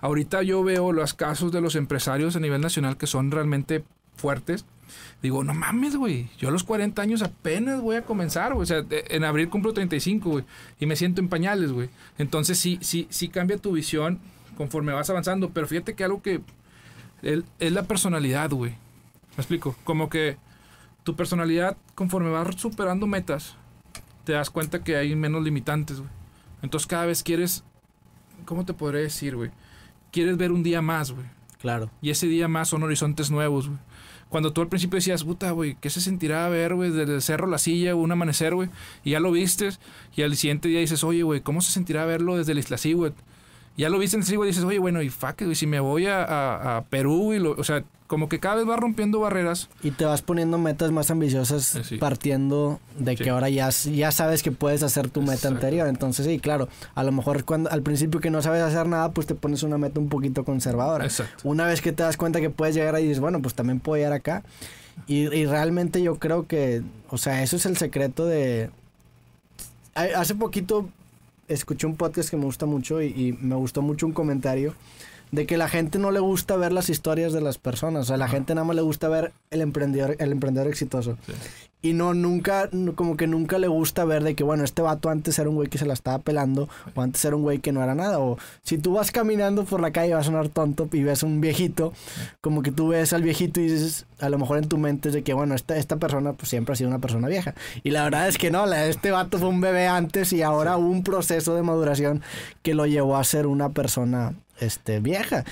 Ahorita 0.00 0.42
yo 0.42 0.62
veo 0.62 0.92
los 0.92 1.12
casos 1.14 1.50
de 1.50 1.60
los 1.60 1.74
empresarios 1.76 2.36
a 2.36 2.40
nivel 2.40 2.60
nacional 2.60 2.96
que 2.96 3.06
son 3.08 3.30
realmente 3.32 3.82
fuertes. 4.16 4.64
Digo, 5.22 5.44
no 5.44 5.54
mames, 5.54 5.96
güey. 5.96 6.28
Yo 6.38 6.48
a 6.48 6.52
los 6.52 6.64
40 6.64 7.00
años 7.00 7.22
apenas 7.22 7.80
voy 7.80 7.96
a 7.96 8.02
comenzar, 8.02 8.54
güey. 8.54 8.62
O 8.62 8.66
sea, 8.66 8.84
en 8.90 9.24
abril 9.24 9.48
cumplo 9.48 9.72
35, 9.72 10.30
güey. 10.30 10.44
Y 10.80 10.86
me 10.86 10.96
siento 10.96 11.20
en 11.20 11.28
pañales, 11.28 11.72
güey. 11.72 11.90
Entonces 12.18 12.58
sí, 12.58 12.78
sí, 12.82 13.06
sí 13.10 13.28
cambia 13.28 13.58
tu 13.58 13.72
visión 13.72 14.20
conforme 14.56 14.92
vas 14.92 15.10
avanzando. 15.10 15.50
Pero 15.50 15.66
fíjate 15.66 15.94
que 15.94 16.04
algo 16.04 16.22
que 16.22 16.40
es 17.22 17.72
la 17.72 17.82
personalidad, 17.84 18.50
güey. 18.50 18.72
¿Me 18.72 19.42
explico? 19.42 19.76
Como 19.84 20.08
que 20.08 20.36
tu 21.04 21.16
personalidad, 21.16 21.76
conforme 21.94 22.30
vas 22.30 22.56
superando 22.56 23.06
metas, 23.06 23.56
te 24.24 24.32
das 24.32 24.50
cuenta 24.50 24.84
que 24.84 24.96
hay 24.96 25.14
menos 25.16 25.42
limitantes, 25.42 25.98
güey. 25.98 26.10
Entonces 26.60 26.86
cada 26.86 27.06
vez 27.06 27.22
quieres, 27.22 27.64
¿cómo 28.44 28.64
te 28.66 28.74
podré 28.74 29.02
decir, 29.02 29.36
güey? 29.36 29.50
Quieres 30.10 30.36
ver 30.36 30.52
un 30.52 30.62
día 30.62 30.82
más, 30.82 31.12
güey. 31.12 31.26
Claro. 31.60 31.90
Y 32.02 32.10
ese 32.10 32.26
día 32.26 32.46
más 32.46 32.68
son 32.68 32.82
horizontes 32.82 33.30
nuevos, 33.30 33.68
güey. 33.68 33.78
Cuando 34.28 34.52
tú 34.52 34.60
al 34.60 34.68
principio 34.68 34.96
decías, 34.96 35.24
puta, 35.24 35.50
güey, 35.52 35.76
¿qué 35.80 35.88
se 35.90 36.00
sentirá 36.02 36.48
ver, 36.48 36.74
güey, 36.74 36.90
desde 36.90 37.14
el 37.14 37.22
cerro 37.22 37.46
La 37.46 37.58
Silla, 37.58 37.94
un 37.94 38.12
amanecer, 38.12 38.54
güey? 38.54 38.68
Y 39.04 39.10
ya 39.12 39.20
lo 39.20 39.32
vistes, 39.32 39.80
y 40.16 40.22
al 40.22 40.36
siguiente 40.36 40.68
día 40.68 40.80
dices, 40.80 41.02
oye, 41.04 41.22
güey, 41.22 41.40
¿cómo 41.40 41.60
se 41.62 41.72
sentirá 41.72 42.04
verlo 42.04 42.36
desde 42.36 42.52
el 42.52 42.58
Isla 42.58 42.76
güey? 42.94 43.12
Ya 43.76 43.88
lo 43.88 43.98
viste 43.98 44.16
en 44.16 44.22
el 44.22 44.36
güey, 44.36 44.48
y 44.48 44.52
dices, 44.52 44.64
oye, 44.64 44.78
bueno, 44.78 45.00
y 45.02 45.08
fuck, 45.08 45.40
güey, 45.42 45.54
si 45.54 45.66
me 45.66 45.80
voy 45.80 46.06
a, 46.06 46.24
a- 46.24 46.76
a 46.78 46.84
Perú, 46.84 47.54
o 47.56 47.64
sea, 47.64 47.84
como 48.08 48.28
que 48.28 48.40
cada 48.40 48.56
vez 48.56 48.64
vas 48.66 48.80
rompiendo 48.80 49.20
barreras. 49.20 49.68
Y 49.82 49.92
te 49.92 50.04
vas 50.04 50.22
poniendo 50.22 50.58
metas 50.58 50.90
más 50.90 51.10
ambiciosas 51.12 51.76
Eh, 51.76 51.84
sí. 51.84 51.96
partiendo 51.98 52.80
de 52.98 53.16
Sí. 53.16 53.22
que 53.22 53.30
ahora 53.30 53.48
ya, 53.50 53.68
ya 53.70 54.10
sabes 54.10 54.42
que 54.42 54.50
puedes 54.50 54.82
hacer 54.82 55.08
tu 55.10 55.20
meta 55.20 55.34
Exacto. 55.34 55.54
anterior. 55.56 55.86
Entonces, 55.88 56.26
sí, 56.26 56.40
claro, 56.40 56.68
a 56.96 57.04
lo 57.04 57.12
mejor 57.12 57.44
cuando 57.44 57.70
al 57.70 57.82
principio 57.82 58.18
que 58.20 58.30
no 58.30 58.42
sabes 58.42 58.62
hacer 58.62 58.86
nada, 58.88 59.12
pues 59.12 59.26
te 59.26 59.34
pones 59.36 59.62
una 59.62 59.78
meta 59.78 60.00
un 60.00 60.08
poquito 60.08 60.42
conservadora. 60.44 61.04
Exacto. 61.04 61.46
Una 61.46 61.66
vez 61.66 61.80
que 61.82 61.92
te 61.92 62.02
das 62.02 62.16
cuenta 62.16 62.40
que 62.40 62.50
puedes 62.50 62.74
llegar 62.74 62.94
ahí, 62.96 63.04
dices, 63.04 63.20
bueno, 63.20 63.40
pues 63.40 63.54
también 63.54 63.78
puedo 63.78 63.98
llegar 63.98 64.14
acá. 64.14 64.42
Y, 65.06 65.32
y 65.32 65.46
realmente 65.46 66.02
yo 66.02 66.16
creo 66.18 66.46
que, 66.48 66.82
o 67.10 67.18
sea, 67.18 67.42
eso 67.44 67.54
es 67.56 67.66
el 67.66 67.76
secreto 67.76 68.26
de... 68.26 68.70
Hace 69.94 70.34
poquito 70.34 70.88
escuché 71.48 71.86
un 71.86 71.96
podcast 71.96 72.30
que 72.30 72.36
me 72.36 72.44
gusta 72.44 72.66
mucho 72.66 73.02
y, 73.02 73.06
y 73.08 73.38
me 73.40 73.54
gustó 73.56 73.82
mucho 73.82 74.06
un 74.06 74.12
comentario 74.12 74.74
de 75.30 75.46
que 75.46 75.56
la 75.56 75.68
gente 75.68 75.98
no 75.98 76.10
le 76.10 76.20
gusta 76.20 76.56
ver 76.56 76.72
las 76.72 76.88
historias 76.88 77.32
de 77.32 77.40
las 77.40 77.58
personas, 77.58 78.02
o 78.02 78.04
sea, 78.06 78.16
la 78.16 78.28
gente 78.28 78.54
nada 78.54 78.66
más 78.66 78.76
le 78.76 78.82
gusta 78.82 79.08
ver 79.08 79.32
el 79.50 79.60
emprendedor, 79.60 80.16
el 80.18 80.32
emprendedor 80.32 80.68
exitoso. 80.68 81.16
Sí. 81.26 81.32
Y 81.80 81.92
no, 81.92 82.12
nunca, 82.12 82.68
no- 82.72 82.96
como 82.96 83.16
que 83.16 83.26
nunca 83.28 83.58
le 83.58 83.68
gusta 83.68 84.04
ver 84.04 84.24
de 84.24 84.34
que, 84.34 84.42
bueno, 84.42 84.64
este 84.64 84.82
vato 84.82 85.10
antes 85.10 85.38
era 85.38 85.48
un 85.48 85.54
güey 85.54 85.68
que 85.68 85.78
se 85.78 85.86
la 85.86 85.92
estaba 85.94 86.18
pelando, 86.18 86.68
o 86.94 87.00
antes 87.02 87.24
era 87.24 87.36
un 87.36 87.42
güey 87.42 87.58
que 87.60 87.70
no 87.70 87.82
era 87.84 87.94
nada. 87.94 88.18
O 88.18 88.36
si 88.62 88.78
tú 88.78 88.94
vas 88.94 89.12
caminando 89.12 89.64
por 89.64 89.80
la 89.80 89.92
calle, 89.92 90.14
va 90.14 90.20
a 90.20 90.24
sonar 90.24 90.48
tonto 90.48 90.88
y 90.92 91.04
ves 91.04 91.22
un 91.22 91.40
viejito, 91.40 91.92
como 92.40 92.62
que 92.62 92.72
tú 92.72 92.88
ves 92.88 93.12
al 93.12 93.22
viejito 93.22 93.60
y 93.60 93.68
dices, 93.68 94.06
a 94.18 94.28
lo 94.28 94.38
mejor 94.38 94.58
en 94.58 94.68
tu 94.68 94.76
mente 94.76 95.10
es 95.10 95.14
de 95.14 95.22
que, 95.22 95.34
bueno, 95.34 95.54
esta, 95.54 95.76
esta 95.76 95.96
persona 95.98 96.32
pues 96.32 96.48
siempre 96.48 96.72
ha 96.72 96.76
sido 96.76 96.90
una 96.90 96.98
persona 96.98 97.28
vieja. 97.28 97.54
Y 97.84 97.90
la 97.90 98.02
verdad 98.02 98.26
es 98.26 98.38
que 98.38 98.50
no, 98.50 98.66
la, 98.66 98.86
este 98.86 99.12
vato 99.12 99.38
fue 99.38 99.48
un 99.48 99.60
bebé 99.60 99.86
antes 99.86 100.32
y 100.32 100.42
ahora 100.42 100.76
hubo 100.76 100.88
un 100.90 101.04
proceso 101.04 101.54
de 101.54 101.62
maduración 101.62 102.22
que 102.62 102.74
lo 102.74 102.86
llevó 102.86 103.16
a 103.16 103.22
ser 103.24 103.46
una 103.46 103.68
persona 103.68 104.34
este 104.58 104.98
vieja 104.98 105.44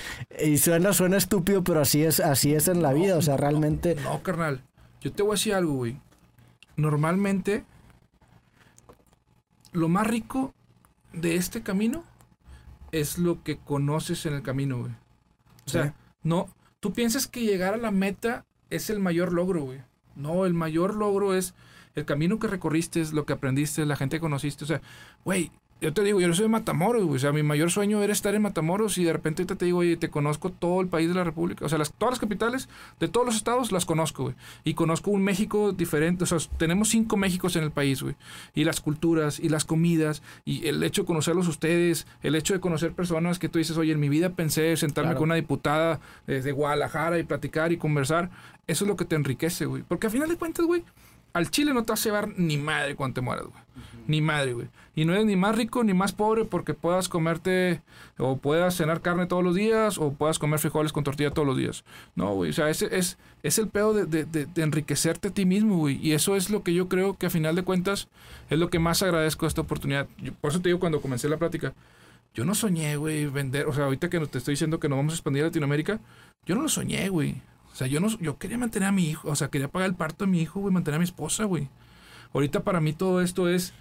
y 0.43 0.57
suena 0.57 0.91
suena 0.91 1.15
estúpido 1.15 1.63
pero 1.63 1.79
así 1.79 2.03
es 2.03 2.19
así 2.19 2.53
es 2.53 2.67
en 2.67 2.81
la 2.81 2.91
vida 2.91 3.15
o 3.15 3.21
sea 3.21 3.37
realmente 3.37 3.95
No, 4.03 4.21
carnal. 4.21 4.61
Yo 4.99 5.13
te 5.13 5.23
voy 5.23 5.31
a 5.31 5.35
decir 5.35 5.53
algo, 5.53 5.75
güey. 5.75 5.97
Normalmente, 6.77 7.65
lo 9.73 9.89
más 9.89 10.07
rico 10.07 10.53
de 11.13 11.35
este 11.35 11.61
camino 11.61 12.03
es 12.91 13.17
lo 13.17 13.43
que 13.43 13.57
conoces 13.57 14.25
en 14.25 14.33
el 14.33 14.41
camino, 14.43 14.79
güey. 14.79 14.91
O 15.65 15.69
sea, 15.69 15.85
Sí. 15.87 15.91
no, 16.23 16.47
tú 16.79 16.93
piensas 16.93 17.27
que 17.27 17.41
llegar 17.41 17.73
a 17.73 17.77
la 17.77 17.91
meta 17.91 18.45
es 18.69 18.89
el 18.89 18.99
mayor 18.99 19.33
logro, 19.33 19.61
güey. 19.63 19.81
No, 20.15 20.45
el 20.45 20.53
mayor 20.53 20.95
logro 20.95 21.33
es 21.35 21.53
el 21.95 22.05
camino 22.05 22.39
que 22.39 22.47
recorriste, 22.47 23.01
es 23.01 23.11
lo 23.13 23.25
que 23.25 23.33
aprendiste, 23.33 23.85
la 23.85 23.95
gente 23.95 24.17
que 24.17 24.21
conociste. 24.21 24.63
O 24.63 24.67
sea, 24.67 24.81
güey, 25.25 25.51
yo 25.79 25.93
te 25.93 26.03
digo, 26.03 26.19
yo 26.19 26.27
no 26.27 26.33
soy 26.33 26.43
de 26.43 26.49
Matamoros, 26.49 27.03
güey. 27.03 27.17
O 27.17 27.19
sea, 27.19 27.31
mi 27.31 27.43
mayor 27.43 27.69
sueño 27.69 28.01
era 28.01 28.11
estar 28.11 28.33
en 28.33 28.41
Matamoros 28.41 28.97
y 28.97 29.03
de 29.03 29.13
repente 29.13 29.41
ahorita 29.43 29.55
te 29.57 29.65
digo, 29.65 29.79
oye, 29.79 29.95
te 29.97 30.09
conozco 30.09 30.51
todo 30.51 30.81
el 30.81 30.87
país 30.87 31.07
de 31.07 31.13
la 31.15 31.23
República. 31.23 31.65
O 31.65 31.69
sea, 31.69 31.77
las, 31.77 31.93
todas 31.93 32.13
las 32.13 32.19
capitales 32.19 32.67
de 32.99 33.07
todos 33.07 33.25
los 33.25 33.35
estados 33.35 33.71
las 33.71 33.85
conozco, 33.85 34.23
güey. 34.23 34.35
Y 34.63 34.73
conozco 34.73 35.11
un 35.11 35.23
México 35.23 35.73
diferente. 35.73 36.23
O 36.23 36.27
sea, 36.27 36.39
tenemos 36.57 36.89
cinco 36.89 37.15
Méxicos 37.17 37.55
en 37.55 37.63
el 37.63 37.71
país, 37.71 38.01
güey. 38.01 38.15
Y 38.55 38.63
las 38.63 38.81
culturas, 38.81 39.39
y 39.39 39.49
las 39.49 39.65
comidas, 39.65 40.23
y 40.45 40.67
el 40.67 40.81
hecho 40.83 41.03
de 41.03 41.05
conocerlos 41.07 41.47
ustedes, 41.47 42.07
el 42.23 42.35
hecho 42.35 42.53
de 42.53 42.59
conocer 42.59 42.93
personas 42.93 43.37
que 43.39 43.49
tú 43.49 43.59
dices, 43.59 43.77
oye, 43.77 43.91
en 43.91 43.99
mi 43.99 44.09
vida 44.09 44.29
pensé 44.31 44.75
sentarme 44.77 45.09
Claro. 45.09 45.19
con 45.19 45.27
una 45.27 45.35
diputada 45.35 45.99
desde 46.25 46.51
Guadalajara 46.53 47.19
y 47.19 47.23
platicar 47.23 47.71
y 47.71 47.77
conversar. 47.77 48.29
Eso 48.65 48.83
es 48.83 48.87
lo 48.89 48.95
que 48.95 49.05
te 49.05 49.15
enriquece, 49.15 49.65
güey. 49.65 49.83
Porque 49.83 50.07
a 50.07 50.09
final 50.09 50.27
de 50.27 50.35
cuentas, 50.37 50.65
güey, 50.65 50.83
al 51.37 51.51
Chile 51.51 51.73
no 51.73 51.83
te 51.83 51.91
vas 51.91 52.01
a 52.01 52.03
llevar 52.03 52.29
ni 52.37 52.57
madre 52.57 52.95
cuando 52.95 53.15
te 53.15 53.21
mueras, 53.21 53.45
güey. 53.45 53.61
Ni 54.07 54.21
madre, 54.21 54.53
güey. 54.53 54.67
Y 54.95 55.05
no 55.05 55.13
eres 55.13 55.25
ni 55.25 55.35
más 55.35 55.55
rico 55.55 55.83
ni 55.83 55.93
más 55.93 56.13
pobre 56.13 56.45
porque 56.45 56.73
puedas 56.73 57.09
comerte 57.09 57.81
o 58.17 58.37
puedas 58.37 58.75
cenar 58.75 59.01
carne 59.01 59.27
todos 59.27 59.43
los 59.43 59.53
días 59.53 59.99
o 59.99 60.13
puedas 60.13 60.39
comer 60.39 60.59
frijoles 60.59 60.91
con 60.91 61.03
tortilla 61.03 61.29
todos 61.29 61.47
los 61.47 61.57
días. 61.57 61.83
No, 62.15 62.33
güey. 62.33 62.49
O 62.49 62.53
sea, 62.53 62.69
ese 62.69 62.89
es, 62.97 63.17
el 63.43 63.67
pedo 63.67 63.93
de, 63.93 64.47
enriquecerte 64.55 65.27
a 65.27 65.31
ti 65.31 65.45
mismo, 65.45 65.77
güey. 65.77 65.99
Y 66.01 66.13
eso 66.13 66.35
es 66.35 66.49
lo 66.49 66.63
que 66.63 66.73
yo 66.73 66.87
creo 66.87 67.15
que 67.15 67.27
a 67.27 67.29
final 67.29 67.55
de 67.55 67.63
cuentas 67.63 68.07
es 68.49 68.57
lo 68.57 68.69
que 68.69 68.79
más 68.79 69.03
agradezco 69.03 69.45
de 69.45 69.49
esta 69.49 69.61
oportunidad. 69.61 70.07
Por 70.41 70.49
eso 70.51 70.61
te 70.61 70.69
digo 70.69 70.79
cuando 70.79 71.01
comencé 71.01 71.29
la 71.29 71.37
plática. 71.37 71.73
Yo 72.33 72.45
no 72.45 72.55
soñé, 72.55 72.95
güey, 72.95 73.27
vender. 73.27 73.67
O 73.67 73.73
sea, 73.73 73.85
ahorita 73.85 74.09
que 74.09 74.19
te 74.21 74.37
estoy 74.39 74.53
diciendo 74.53 74.79
que 74.79 74.89
nos 74.89 74.97
vamos 74.97 75.13
a 75.13 75.17
expandir 75.17 75.43
a 75.43 75.47
Latinoamérica, 75.47 75.99
yo 76.45 76.55
no 76.55 76.63
lo 76.63 76.69
soñé, 76.69 77.09
güey. 77.09 77.35
O 77.77 77.79
sea, 77.79 77.85
yo 77.85 77.99
no, 77.99 78.07
yo 78.17 78.39
quería 78.39 78.57
mantener 78.57 78.89
a 78.89 78.91
mi 78.91 79.07
hijo, 79.07 79.29
o 79.29 79.35
sea, 79.35 79.49
quería 79.49 79.67
pagar 79.67 79.87
el 79.87 79.95
parto 79.95 80.25
de 80.25 80.31
mi 80.31 80.41
hijo, 80.41 80.59
güey, 80.59 80.73
mantener 80.73 80.95
a 80.95 80.97
mi 80.97 81.03
esposa, 81.03 81.43
güey. 81.43 81.69
Ahorita 82.33 82.63
para 82.63 82.81
mí 82.81 82.91
todo 82.91 83.21
esto 83.21 83.47
es 83.47 83.71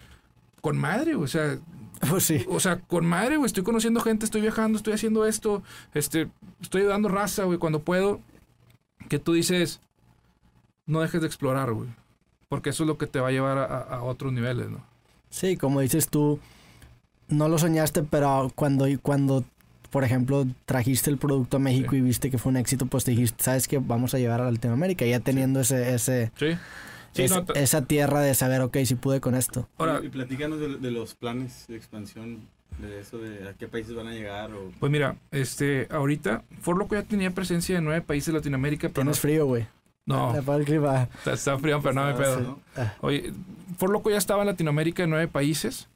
con 0.60 0.76
madre, 0.76 1.14
güey. 1.14 1.24
O 1.24 1.28
sea, 1.28 1.58
pues 2.10 2.24
sí 2.24 2.44
o 2.50 2.60
sea, 2.60 2.78
con 2.78 3.06
madre, 3.06 3.38
güey. 3.38 3.46
Estoy 3.46 3.62
conociendo 3.62 4.02
gente, 4.02 4.26
estoy 4.26 4.42
viajando, 4.42 4.76
estoy 4.76 4.92
haciendo 4.92 5.24
esto, 5.24 5.62
este, 5.94 6.28
estoy 6.60 6.82
ayudando 6.82 7.08
raza, 7.08 7.44
güey, 7.44 7.58
cuando 7.58 7.80
puedo. 7.80 8.20
Que 9.08 9.18
tú 9.18 9.32
dices, 9.32 9.80
no 10.84 11.00
dejes 11.00 11.22
de 11.22 11.28
explorar, 11.28 11.72
güey. 11.72 11.88
Porque 12.50 12.68
eso 12.68 12.82
es 12.82 12.88
lo 12.88 12.98
que 12.98 13.06
te 13.06 13.20
va 13.20 13.28
a 13.28 13.32
llevar 13.32 13.56
a 13.56 14.02
otros 14.02 14.30
niveles, 14.30 14.68
¿no? 14.68 14.84
Sí, 15.30 15.56
como 15.56 15.80
dices 15.80 16.08
tú, 16.08 16.38
no 17.28 17.48
lo 17.48 17.58
soñaste, 17.58 18.02
pero 18.02 18.52
cuando, 18.54 18.86
cuando 19.00 19.42
por 19.96 20.04
ejemplo, 20.04 20.46
trajiste 20.66 21.08
el 21.08 21.16
producto 21.16 21.56
a 21.56 21.60
México 21.60 21.92
Sí. 21.92 21.96
y 21.96 22.00
viste 22.02 22.30
que 22.30 22.36
fue 22.36 22.50
un 22.50 22.58
éxito, 22.58 22.84
pues 22.84 23.04
te 23.04 23.12
dijiste, 23.12 23.42
sabes 23.42 23.66
que 23.66 23.78
vamos 23.78 24.12
a 24.12 24.18
llevar 24.18 24.42
a 24.42 24.50
Latinoamérica, 24.50 25.06
ya 25.06 25.20
teniendo 25.20 25.60
ese, 25.60 25.94
ese, 25.94 26.32
Sí. 26.38 26.48
Sí, 27.14 27.22
es- 27.22 27.30
no, 27.30 27.46
esa 27.54 27.80
tierra 27.80 28.20
de 28.20 28.34
saber, 28.34 28.60
ok, 28.60 28.76
si 28.84 28.94
pude 28.94 29.22
con 29.22 29.34
esto. 29.34 29.70
Ahora, 29.78 30.00
y, 30.04 30.10
platícanos 30.10 30.60
de, 30.60 30.76
de 30.76 30.90
los 30.90 31.14
planes 31.14 31.64
de 31.66 31.76
expansión, 31.76 32.40
de 32.78 33.00
eso, 33.00 33.16
de 33.16 33.48
a 33.48 33.54
qué 33.54 33.68
países 33.68 33.94
van 33.94 34.08
a 34.08 34.12
llegar 34.12 34.52
o... 34.52 34.70
pues 34.78 34.92
mira, 34.92 35.16
este, 35.30 35.88
ahorita, 35.90 36.42
For 36.60 36.76
Loco 36.76 36.94
ya 36.94 37.02
tenía 37.02 37.30
presencia 37.30 37.78
en 37.78 37.84
nueve 37.84 38.02
países 38.02 38.26
de 38.26 38.38
Latinoamérica, 38.38 38.90
pero 38.90 39.02
no, 39.04 39.12
Tienes 39.12 39.20
frío, 39.20 39.46
güey. 39.46 39.66
no, 40.04 40.34
La 40.34 40.42
para 40.42 40.58
el 40.58 40.66
clima. 40.66 41.04
está, 41.04 41.32
está 41.32 41.58
frío, 41.58 41.80
pero 41.80 41.94
no 41.94 42.04
me 42.04 42.10
Ah, 42.10 42.16
pedo. 42.18 42.36
sí, 42.38 42.42
¿no? 42.42 42.60
Oye, 43.00 43.32
For 43.78 43.88
Loco 43.88 44.10
ya 44.10 44.18
estaba 44.18 44.42
en 44.42 44.48
Latinoamérica 44.48 45.04
en 45.04 45.08
nueve 45.10 45.26
países, 45.26 45.88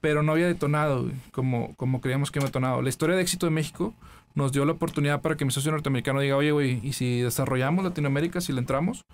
pero 0.00 0.22
no 0.22 0.32
había 0.32 0.46
detonado 0.46 1.02
güey, 1.04 1.14
como, 1.32 1.74
como 1.76 2.00
creíamos 2.00 2.30
que 2.30 2.38
había 2.38 2.48
detonado. 2.48 2.82
La 2.82 2.88
historia 2.88 3.16
de 3.16 3.22
éxito 3.22 3.46
de 3.46 3.50
México 3.50 3.94
nos 4.34 4.52
dio 4.52 4.64
la 4.64 4.72
oportunidad 4.72 5.20
para 5.20 5.36
que 5.36 5.44
mi 5.44 5.50
socio 5.50 5.72
norteamericano 5.72 6.20
diga, 6.20 6.36
oye, 6.36 6.52
güey, 6.52 6.80
¿y 6.82 6.92
si 6.92 7.20
desarrollamos 7.20 7.84
Latinoamérica, 7.84 8.40
si 8.40 8.52
le 8.52 8.60
entramos? 8.60 9.04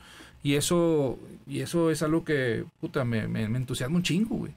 Y 0.43 0.55
eso, 0.55 1.19
y 1.47 1.61
eso 1.61 1.91
es 1.91 2.03
algo 2.03 2.25
que, 2.25 2.65
puta, 2.81 3.05
me, 3.05 3.27
me, 3.27 3.49
me 3.49 3.59
entusiasma 3.59 3.97
un 3.97 4.03
chingo, 4.03 4.37
güey. 4.37 4.53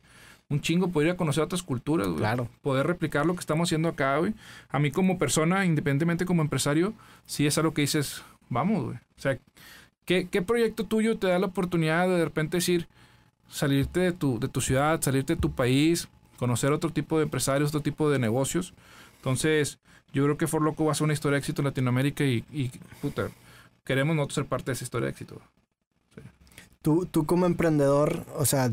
Un 0.49 0.61
chingo 0.61 0.89
poder 0.89 1.07
ir 1.07 1.13
a 1.13 1.17
conocer 1.17 1.43
otras 1.43 1.63
culturas, 1.63 2.07
güey. 2.07 2.19
Claro. 2.19 2.49
Poder 2.61 2.87
replicar 2.87 3.25
lo 3.25 3.33
que 3.33 3.39
estamos 3.39 3.67
haciendo 3.67 3.89
acá, 3.89 4.17
güey. 4.17 4.33
A 4.69 4.79
mí 4.79 4.91
como 4.91 5.17
persona, 5.17 5.65
independientemente 5.65 6.25
como 6.25 6.41
empresario, 6.41 6.93
sí 7.25 7.47
es 7.47 7.57
algo 7.57 7.73
que 7.73 7.81
dices, 7.81 8.23
vamos, 8.49 8.83
güey. 8.83 8.95
O 8.95 9.21
sea, 9.21 9.39
¿qué, 10.05 10.27
¿qué 10.29 10.41
proyecto 10.41 10.85
tuyo 10.85 11.17
te 11.17 11.27
da 11.27 11.39
la 11.39 11.47
oportunidad 11.47 12.07
de 12.07 12.15
de 12.15 12.25
repente 12.25 12.57
decir, 12.57 12.87
salirte 13.49 13.99
de 14.01 14.11
tu, 14.11 14.39
de 14.39 14.47
tu 14.47 14.61
ciudad, 14.61 15.01
salirte 15.01 15.35
de 15.35 15.41
tu 15.41 15.51
país, 15.51 16.07
conocer 16.37 16.71
otro 16.71 16.91
tipo 16.91 17.17
de 17.17 17.23
empresarios, 17.23 17.69
otro 17.69 17.81
tipo 17.81 18.09
de 18.09 18.19
negocios? 18.19 18.73
Entonces, 19.17 19.79
yo 20.13 20.23
creo 20.23 20.37
que 20.37 20.47
For 20.47 20.61
Loco 20.61 20.85
va 20.85 20.91
a 20.91 20.95
ser 20.95 21.05
una 21.05 21.13
historia 21.13 21.35
de 21.35 21.39
éxito 21.39 21.61
en 21.61 21.65
Latinoamérica 21.65 22.23
y, 22.23 22.43
y 22.51 22.69
puta, 23.01 23.29
queremos 23.83 24.15
nosotros 24.15 24.35
ser 24.35 24.45
parte 24.45 24.65
de 24.71 24.73
esa 24.73 24.83
historia 24.85 25.05
de 25.07 25.11
éxito. 25.11 25.41
Tú, 26.81 27.05
tú 27.05 27.25
como 27.25 27.45
emprendedor, 27.45 28.25
o 28.37 28.45
sea, 28.45 28.71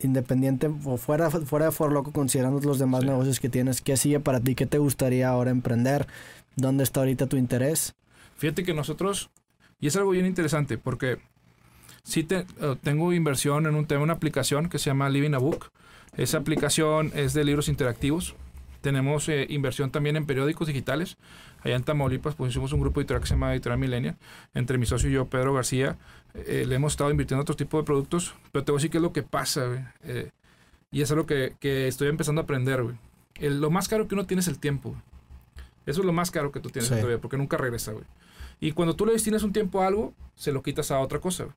independiente 0.00 0.70
o 0.84 0.96
fuera, 0.98 1.30
fuera 1.30 1.66
de 1.66 1.72
For 1.72 1.90
Loco, 1.92 2.12
considerando 2.12 2.60
los 2.60 2.78
demás 2.78 3.00
Sí. 3.00 3.06
negocios 3.08 3.40
que 3.40 3.48
tienes, 3.48 3.80
¿qué 3.80 3.96
sigue 3.96 4.20
para 4.20 4.40
ti? 4.40 4.54
¿Qué 4.54 4.66
te 4.66 4.78
gustaría 4.78 5.28
ahora 5.28 5.50
emprender? 5.50 6.06
¿Dónde 6.54 6.84
está 6.84 7.00
ahorita 7.00 7.26
tu 7.26 7.36
interés? 7.36 7.94
Fíjate 8.36 8.62
que 8.62 8.74
nosotros, 8.74 9.30
y 9.80 9.88
es 9.88 9.96
algo 9.96 10.10
bien 10.10 10.26
interesante, 10.26 10.78
porque 10.78 11.18
sí 12.04 12.22
te- 12.22 12.46
eh, 12.60 12.76
tengo 12.82 13.12
inversión 13.12 13.66
en 13.66 13.74
un 13.74 13.86
tema, 13.86 14.02
una 14.04 14.12
aplicación 14.12 14.68
que 14.68 14.78
se 14.78 14.90
llama 14.90 15.08
Living 15.08 15.34
a 15.34 15.38
Book. 15.38 15.70
Esa 16.16 16.38
aplicación 16.38 17.12
es 17.14 17.34
de 17.34 17.44
libros 17.44 17.68
interactivos. 17.68 18.34
Tenemos 18.80 19.28
eh, 19.28 19.46
inversión 19.50 19.90
también 19.90 20.16
en 20.16 20.26
periódicos 20.26 20.66
digitales. 20.68 21.16
Allá 21.62 21.76
en 21.76 21.82
Tamaulipas 21.82 22.36
hicimos 22.48 22.72
un 22.72 22.80
grupo 22.80 23.00
editorial 23.00 23.20
que 23.22 23.26
se 23.28 23.34
llama 23.34 23.52
Editorial 23.52 23.78
Millennial. 23.80 24.16
Entre 24.54 24.78
mi 24.78 24.86
socio 24.86 25.08
y 25.10 25.12
yo, 25.12 25.26
Pedro 25.26 25.52
García, 25.52 25.96
eh, 26.34 26.64
le 26.66 26.74
hemos 26.76 26.92
estado 26.92 27.10
invirtiendo 27.10 27.40
en 27.40 27.42
otro 27.42 27.56
tipo 27.56 27.76
de 27.78 27.84
productos. 27.84 28.34
Pero 28.52 28.64
te 28.64 28.72
voy 28.72 28.76
a 28.76 28.80
decir 28.80 28.90
qué 28.90 28.98
es 28.98 29.02
lo 29.02 29.12
que 29.12 29.22
pasa, 29.22 29.66
güey. 29.66 29.80
Eh, 30.04 30.30
y 30.90 31.02
es 31.02 31.10
algo 31.10 31.26
que, 31.26 31.54
que 31.58 31.88
estoy 31.88 32.08
empezando 32.08 32.40
a 32.40 32.44
aprender, 32.44 32.82
güey. 32.82 32.96
El- 33.34 33.60
lo 33.60 33.70
más 33.70 33.88
caro 33.88 34.06
que 34.08 34.14
uno 34.14 34.24
tiene 34.26 34.40
es 34.40 34.48
el 34.48 34.58
tiempo, 34.58 34.90
güey. 34.90 35.02
Eso 35.86 36.00
es 36.00 36.06
lo 36.06 36.12
más 36.12 36.30
caro 36.30 36.50
que 36.52 36.60
tú 36.60 36.70
tienes 36.70 36.90
en 36.90 36.96
Sí. 36.98 37.02
tu 37.02 37.08
vida, 37.08 37.18
porque 37.18 37.36
nunca 37.36 37.56
regresa, 37.56 37.92
güey. 37.92 38.04
Y 38.60 38.72
cuando 38.72 38.96
tú 38.96 39.04
le 39.04 39.12
destinas 39.12 39.42
un 39.42 39.52
tiempo 39.52 39.82
a 39.82 39.86
algo, 39.88 40.14
se 40.34 40.52
lo 40.52 40.62
quitas 40.62 40.90
a 40.90 41.00
otra 41.00 41.18
cosa. 41.20 41.44
güey. 41.44 41.56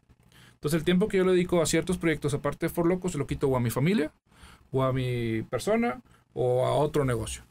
Entonces 0.56 0.78
el 0.80 0.84
tiempo 0.84 1.08
que 1.08 1.18
yo 1.18 1.24
le 1.24 1.32
dedico 1.32 1.62
a 1.62 1.66
ciertos 1.66 1.98
proyectos, 1.98 2.34
aparte 2.34 2.66
de 2.66 2.70
For 2.74 2.86
Loco, 2.86 3.08
se 3.10 3.18
lo 3.18 3.26
quito 3.28 3.48
o 3.48 3.56
a 3.56 3.60
mi 3.62 3.70
familia, 3.70 4.12
o 4.72 4.84
a 4.84 4.94
mi 4.94 5.44
persona, 5.44 6.02
o 6.34 6.66
a 6.66 6.74
otro 6.74 7.06
negocio. 7.06 7.44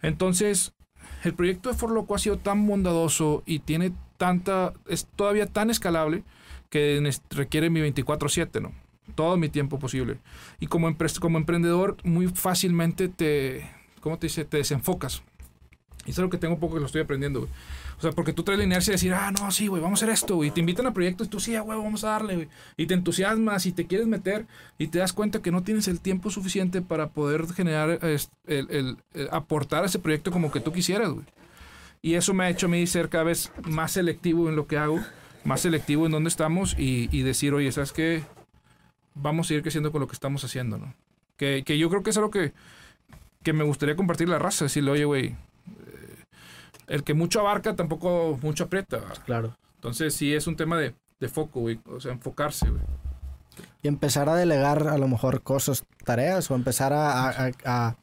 Entonces, 0.00 0.72
el 1.24 1.34
proyecto 1.34 1.68
de 1.70 1.76
For 1.76 1.90
Loco 1.90 2.14
ha 2.14 2.18
sido 2.18 2.38
tan 2.38 2.66
bondadoso 2.66 3.42
y 3.46 3.60
tiene 3.60 3.92
tanta, 4.16 4.72
es 4.88 5.06
todavía 5.16 5.46
tan 5.46 5.70
escalable 5.70 6.24
que 6.70 7.10
requiere 7.30 7.70
mi 7.70 7.80
24/7, 7.80 8.60
¿no? 8.60 8.72
Todo 9.14 9.36
mi 9.36 9.48
tiempo 9.48 9.78
posible. 9.78 10.18
Y 10.60 10.66
como, 10.66 10.88
empre- 10.88 11.18
como 11.18 11.38
emprendedor, 11.38 11.96
muy 12.04 12.28
fácilmente 12.28 13.08
te, 13.08 13.68
¿cómo 14.00 14.18
te 14.18 14.26
dice? 14.26 14.44
Te 14.44 14.56
desenfocas. 14.58 15.22
Y 16.04 16.10
es 16.10 16.18
lo 16.18 16.28
que 16.30 16.38
tengo 16.38 16.58
poco 16.58 16.74
que 16.74 16.80
lo 16.80 16.86
estoy 16.86 17.02
aprendiendo, 17.02 17.40
güey. 17.40 17.52
O 17.98 18.00
sea, 18.02 18.10
porque 18.10 18.32
tú 18.32 18.42
traes 18.42 18.58
la 18.58 18.64
inercia 18.64 18.90
de 18.90 18.94
decir, 18.96 19.14
ah, 19.14 19.30
no, 19.30 19.50
sí, 19.52 19.68
güey, 19.68 19.80
vamos 19.80 20.02
a 20.02 20.04
hacer 20.04 20.12
esto, 20.14 20.34
güey. 20.36 20.50
Te 20.50 20.58
invitan 20.60 20.86
a 20.86 20.92
proyectos 20.92 21.28
y 21.28 21.30
tú, 21.30 21.38
sí, 21.38 21.56
güey, 21.56 21.78
vamos 21.78 22.02
a 22.02 22.08
darle, 22.08 22.34
güey. 22.34 22.48
Y 22.76 22.86
te 22.86 22.94
entusiasmas 22.94 23.66
y 23.66 23.72
te 23.72 23.86
quieres 23.86 24.08
meter 24.08 24.46
y 24.78 24.88
te 24.88 24.98
das 24.98 25.12
cuenta 25.12 25.40
que 25.42 25.52
no 25.52 25.62
tienes 25.62 25.86
el 25.86 26.00
tiempo 26.00 26.30
suficiente 26.30 26.82
para 26.82 27.10
poder 27.10 27.46
generar, 27.52 28.00
el, 28.02 28.96
el- 29.14 29.28
aportar 29.30 29.84
a 29.84 29.86
ese 29.86 30.00
proyecto 30.00 30.32
como 30.32 30.50
que 30.50 30.58
tú 30.60 30.72
quisieras, 30.72 31.10
güey. 31.10 31.24
Y 32.02 32.14
eso 32.14 32.34
me 32.34 32.42
ha 32.44 32.50
hecho 32.50 32.66
a 32.66 32.68
mí 32.68 32.84
ser 32.88 33.08
cada 33.08 33.22
vez 33.22 33.52
más 33.62 33.92
selectivo 33.92 34.48
en 34.48 34.56
lo 34.56 34.66
que 34.66 34.78
hago, 34.78 34.98
más 35.44 35.60
selectivo 35.60 36.06
en 36.06 36.10
dónde 36.12 36.28
estamos 36.28 36.74
y, 36.76 37.08
y 37.12 37.22
decir, 37.22 37.54
oye, 37.54 37.70
¿sabes 37.70 37.92
qué? 37.92 38.24
Vamos 39.14 39.48
a 39.50 39.54
ir 39.54 39.62
creciendo 39.62 39.92
con 39.92 40.00
lo 40.00 40.08
que 40.08 40.14
estamos 40.14 40.42
haciendo, 40.42 40.78
¿no? 40.78 40.94
Que, 41.36 41.62
que 41.64 41.78
yo 41.78 41.88
creo 41.90 42.02
que 42.02 42.10
es 42.10 42.16
algo 42.16 42.30
que, 42.32 42.52
que 43.44 43.52
me 43.52 43.62
gustaría 43.62 43.94
compartir 43.94 44.28
la 44.28 44.40
raza, 44.40 44.64
decirle, 44.64 44.90
oye, 44.90 45.04
güey, 45.04 45.36
el 46.92 47.02
que 47.04 47.14
mucho 47.14 47.40
abarca 47.40 47.74
tampoco 47.74 48.38
mucho 48.42 48.64
aprieta. 48.64 48.98
¿verdad? 48.98 49.18
Claro. 49.24 49.56
Entonces 49.76 50.14
sí 50.14 50.32
es 50.34 50.46
un 50.46 50.56
tema 50.56 50.78
de, 50.78 50.94
de 51.20 51.28
foco, 51.28 51.60
güey. 51.60 51.80
O 51.86 52.00
sea, 52.00 52.12
enfocarse, 52.12 52.68
güey. 52.70 52.82
Y 53.82 53.88
empezar 53.88 54.28
a 54.28 54.34
delegar 54.36 54.86
a 54.88 54.96
lo 54.98 55.08
mejor 55.08 55.42
cosas, 55.42 55.84
tareas, 56.04 56.50
o 56.50 56.54
empezar 56.54 56.92
a, 56.92 57.28
a- 57.28 57.46
a- 57.48 57.52
a 57.64 57.96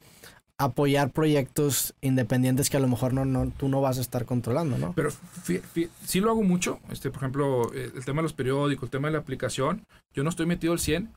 apoyar 0.58 1.10
proyectos 1.10 1.94
independientes 2.02 2.68
que 2.68 2.76
a 2.76 2.80
lo 2.80 2.86
mejor 2.88 3.14
no, 3.14 3.24
no, 3.24 3.50
tú 3.50 3.68
no 3.70 3.80
vas 3.80 3.96
a 3.96 4.02
estar 4.02 4.26
controlando, 4.26 4.76
¿no? 4.76 4.92
Pero 4.92 5.10
fí- 5.10 5.62
fí- 5.74 5.88
sí 6.04 6.20
lo 6.20 6.30
hago 6.30 6.42
mucho. 6.42 6.80
Este, 6.90 7.08
por 7.10 7.22
ejemplo, 7.22 7.72
eh, 7.74 7.90
el 7.96 8.04
tema 8.04 8.18
de 8.18 8.24
los 8.24 8.34
periódicos, 8.34 8.84
el 8.88 8.90
tema 8.90 9.08
de 9.08 9.12
la 9.12 9.20
aplicación. 9.20 9.86
Yo 10.12 10.22
no 10.22 10.28
estoy 10.28 10.44
metido 10.44 10.74
al 10.74 10.78
100, 10.78 11.10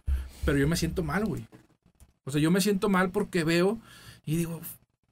pero 0.45 0.57
yo 0.57 0.67
me 0.69 0.77
siento 0.77 1.03
mal, 1.03 1.25
güey. 1.25 1.45
O 2.23 2.31
sea, 2.31 2.39
yo 2.39 2.51
me 2.51 2.61
siento 2.61 2.87
mal 2.87 3.09
porque 3.09 3.43
veo 3.43 3.79
y 4.25 4.37
digo, 4.37 4.61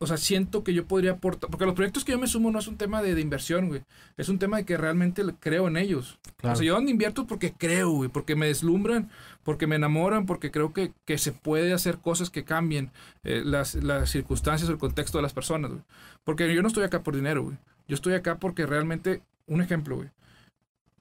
o 0.01 0.07
sea, 0.07 0.17
siento 0.17 0.63
que 0.63 0.73
yo 0.73 0.87
podría 0.87 1.11
aportar. 1.11 1.51
Porque 1.51 1.67
los 1.67 1.75
proyectos 1.75 2.03
que 2.03 2.13
yo 2.13 2.17
me 2.17 2.25
sumo 2.25 2.49
no 2.49 2.57
es 2.57 2.67
un 2.67 2.75
tema 2.75 3.03
de, 3.03 3.13
de 3.13 3.21
inversión, 3.21 3.67
güey. 3.67 3.83
Es 4.17 4.29
un 4.29 4.39
tema 4.39 4.57
de 4.57 4.65
que 4.65 4.75
realmente 4.75 5.23
creo 5.39 5.67
en 5.67 5.77
ellos. 5.77 6.17
Claro. 6.37 6.53
O 6.53 6.57
sea, 6.57 6.65
yo 6.65 6.73
donde 6.73 6.89
invierto 6.89 7.21
es 7.21 7.27
porque 7.27 7.53
creo, 7.53 7.91
güey, 7.91 8.09
porque 8.09 8.35
me 8.35 8.47
deslumbran, 8.47 9.11
porque 9.43 9.67
me 9.67 9.75
enamoran, 9.75 10.25
porque 10.25 10.49
creo 10.49 10.73
que, 10.73 10.91
que 11.05 11.19
se 11.19 11.31
puede 11.31 11.71
hacer 11.71 11.99
cosas 11.99 12.31
que 12.31 12.43
cambien 12.43 12.89
eh, 13.23 13.43
las, 13.45 13.75
las 13.75 14.09
circunstancias 14.09 14.67
o 14.71 14.73
el 14.73 14.79
contexto 14.79 15.19
de 15.19 15.21
las 15.21 15.33
personas, 15.33 15.69
güey. 15.69 15.83
Porque 16.23 16.51
yo 16.51 16.63
no 16.63 16.67
estoy 16.67 16.83
acá 16.83 17.03
por 17.03 17.15
dinero, 17.15 17.43
güey. 17.43 17.57
Yo 17.87 17.93
estoy 17.93 18.15
acá 18.15 18.39
porque 18.39 18.65
realmente, 18.65 19.21
un 19.45 19.61
ejemplo, 19.61 19.97
güey. 19.97 20.09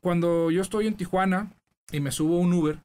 Cuando 0.02 0.50
yo 0.50 0.60
estoy 0.60 0.86
en 0.86 0.94
Tijuana 0.94 1.54
y 1.90 2.00
me 2.00 2.12
subo 2.12 2.36
a 2.36 2.40
un 2.40 2.52
Uber 2.52 2.80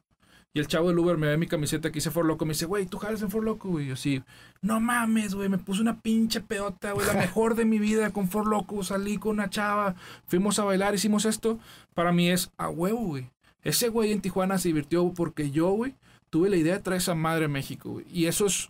y 0.56 0.60
el 0.60 0.68
chavo 0.68 0.88
del 0.88 0.98
Uber 0.98 1.18
me 1.18 1.28
ve 1.28 1.36
mi 1.36 1.48
camiseta 1.48 1.90
que 1.90 1.96
dice 1.96 2.12
For 2.12 2.26
Loco, 2.26 2.46
me 2.46 2.54
dice, 2.54 2.66
güey, 2.66 2.86
¿tú 2.86 2.98
jalas 2.98 3.22
en 3.22 3.30
For 3.30 3.44
Loco, 3.44 3.72
güey? 3.72 3.88
Yo 3.88 3.98
sí, 3.98 4.24
no 4.62 4.80
mames, 4.80 5.36
güey, 5.36 5.50
me 5.50 5.58
puse 5.58 5.82
una 5.82 6.00
pinche 6.00 6.40
pedota, 6.40 6.94
güey, 6.94 7.06
la 7.06 7.14
mejor 7.26 7.56
de 7.56 7.66
mi 7.66 7.78
vida 7.78 8.12
con 8.12 8.30
For 8.30 8.48
Loco, 8.48 8.82
salí 8.82 9.18
con 9.18 9.34
una 9.34 9.50
chava, 9.50 9.96
fuimos 10.28 10.58
a 10.58 10.64
bailar, 10.64 10.96
hicimos 10.96 11.26
esto. 11.26 11.60
Para 11.94 12.14
mí 12.14 12.30
es 12.30 12.52
a 12.58 12.70
huevo, 12.70 13.00
güey. 13.00 13.30
Ese 13.64 13.90
güey 13.90 14.14
en 14.14 14.22
Tijuana 14.22 14.58
se 14.58 14.70
divirtió 14.70 15.12
porque 15.14 15.52
yo, 15.52 15.72
güey, 15.72 15.94
tuve 16.30 16.50
la 16.50 16.56
idea 16.56 16.76
de 16.76 16.80
traer 16.80 17.02
esa 17.02 17.16
madre 17.16 17.46
a 17.46 17.50
México, 17.50 17.90
güey. 17.90 18.06
Y 18.10 18.28
eso 18.28 18.46
es 18.46 18.70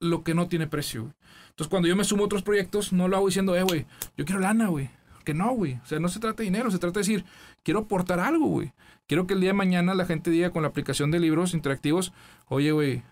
lo 0.00 0.24
que 0.24 0.34
no 0.34 0.48
tiene 0.48 0.66
precio, 0.66 1.04
güey. 1.04 1.14
Entonces, 1.48 1.70
cuando 1.70 1.88
yo 1.88 1.96
me 1.96 2.04
sumo 2.04 2.24
a 2.24 2.26
otros 2.26 2.42
proyectos, 2.42 2.92
no 2.92 3.08
lo 3.08 3.16
hago 3.16 3.26
diciendo, 3.28 3.56
eh, 3.56 3.62
güey, 3.62 3.86
yo 4.18 4.26
quiero 4.26 4.40
lana, 4.40 4.68
güey. 4.68 4.90
Que 5.24 5.32
no, 5.32 5.50
güey. 5.54 5.74
O 5.82 5.86
sea, 5.86 5.98
no 5.98 6.08
se 6.08 6.20
trata 6.20 6.38
de 6.38 6.44
dinero, 6.44 6.70
se 6.70 6.78
trata 6.78 7.00
de 7.00 7.06
decir, 7.06 7.24
quiero 7.62 7.80
aportar 7.80 8.20
algo, 8.20 8.46
güey. 8.48 8.72
Quiero 9.12 9.26
que 9.26 9.34
el 9.34 9.40
día 9.40 9.50
de 9.50 9.52
mañana 9.52 9.94
la 9.94 10.06
gente 10.06 10.30
diga 10.30 10.52
con 10.52 10.62
la 10.62 10.68
aplicación 10.68 11.10
de 11.10 11.20
libros 11.20 11.52
interactivos, 11.52 12.14
oye, 12.48 12.72
güey, 12.72 13.02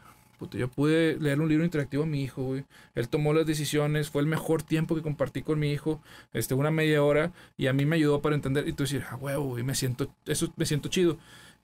yo 0.53 0.69
pude 0.69 1.19
leer 1.21 1.43
un 1.43 1.51
libro 1.51 1.63
interactivo 1.63 2.05
a 2.05 2.07
mi 2.07 2.23
hijo, 2.23 2.43
güey. 2.43 2.65
Él 2.95 3.11
tomó 3.11 3.35
las 3.35 3.45
decisiones, 3.45 4.09
fue 4.09 4.23
el 4.23 4.27
mejor 4.27 4.63
tiempo 4.63 4.95
que 4.95 5.03
compartí 5.03 5.43
con 5.43 5.59
mi 5.59 5.71
hijo, 5.71 6.01
este, 6.33 6.55
una 6.55 6.71
media 6.71 7.05
hora, 7.05 7.35
y 7.59 7.67
a 7.67 7.75
mí 7.75 7.85
me 7.85 7.97
ayudó 7.97 8.23
para 8.23 8.35
entender. 8.35 8.67
Y 8.67 8.73
tú 8.73 8.85
decir, 8.85 9.05
ah, 9.11 9.17
huevo, 9.17 9.45
güey, 9.45 9.63
me 9.63 9.75
siento, 9.75 10.11
eso 10.25 10.51
me 10.57 10.65
siento 10.65 10.89
chido. 10.89 11.19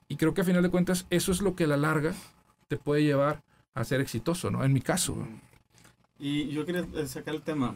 Y 0.07 0.17
creo 0.17 0.35
que 0.35 0.41
a 0.41 0.43
final 0.43 0.61
de 0.61 0.69
cuentas, 0.69 1.07
eso 1.09 1.31
es 1.31 1.41
lo 1.41 1.55
que 1.55 1.63
a 1.63 1.67
la 1.67 1.77
larga 1.77 2.13
te 2.67 2.77
puede 2.77 3.01
llevar 3.01 3.41
a 3.73 3.83
ser 3.85 4.01
exitoso, 4.01 4.51
¿no? 4.51 4.63
En 4.63 4.71
mi 4.71 4.81
caso. 4.81 5.17
Y 6.19 6.49
yo 6.49 6.63
quería 6.63 6.85
sacar 7.07 7.33
el 7.33 7.41
tema. 7.41 7.75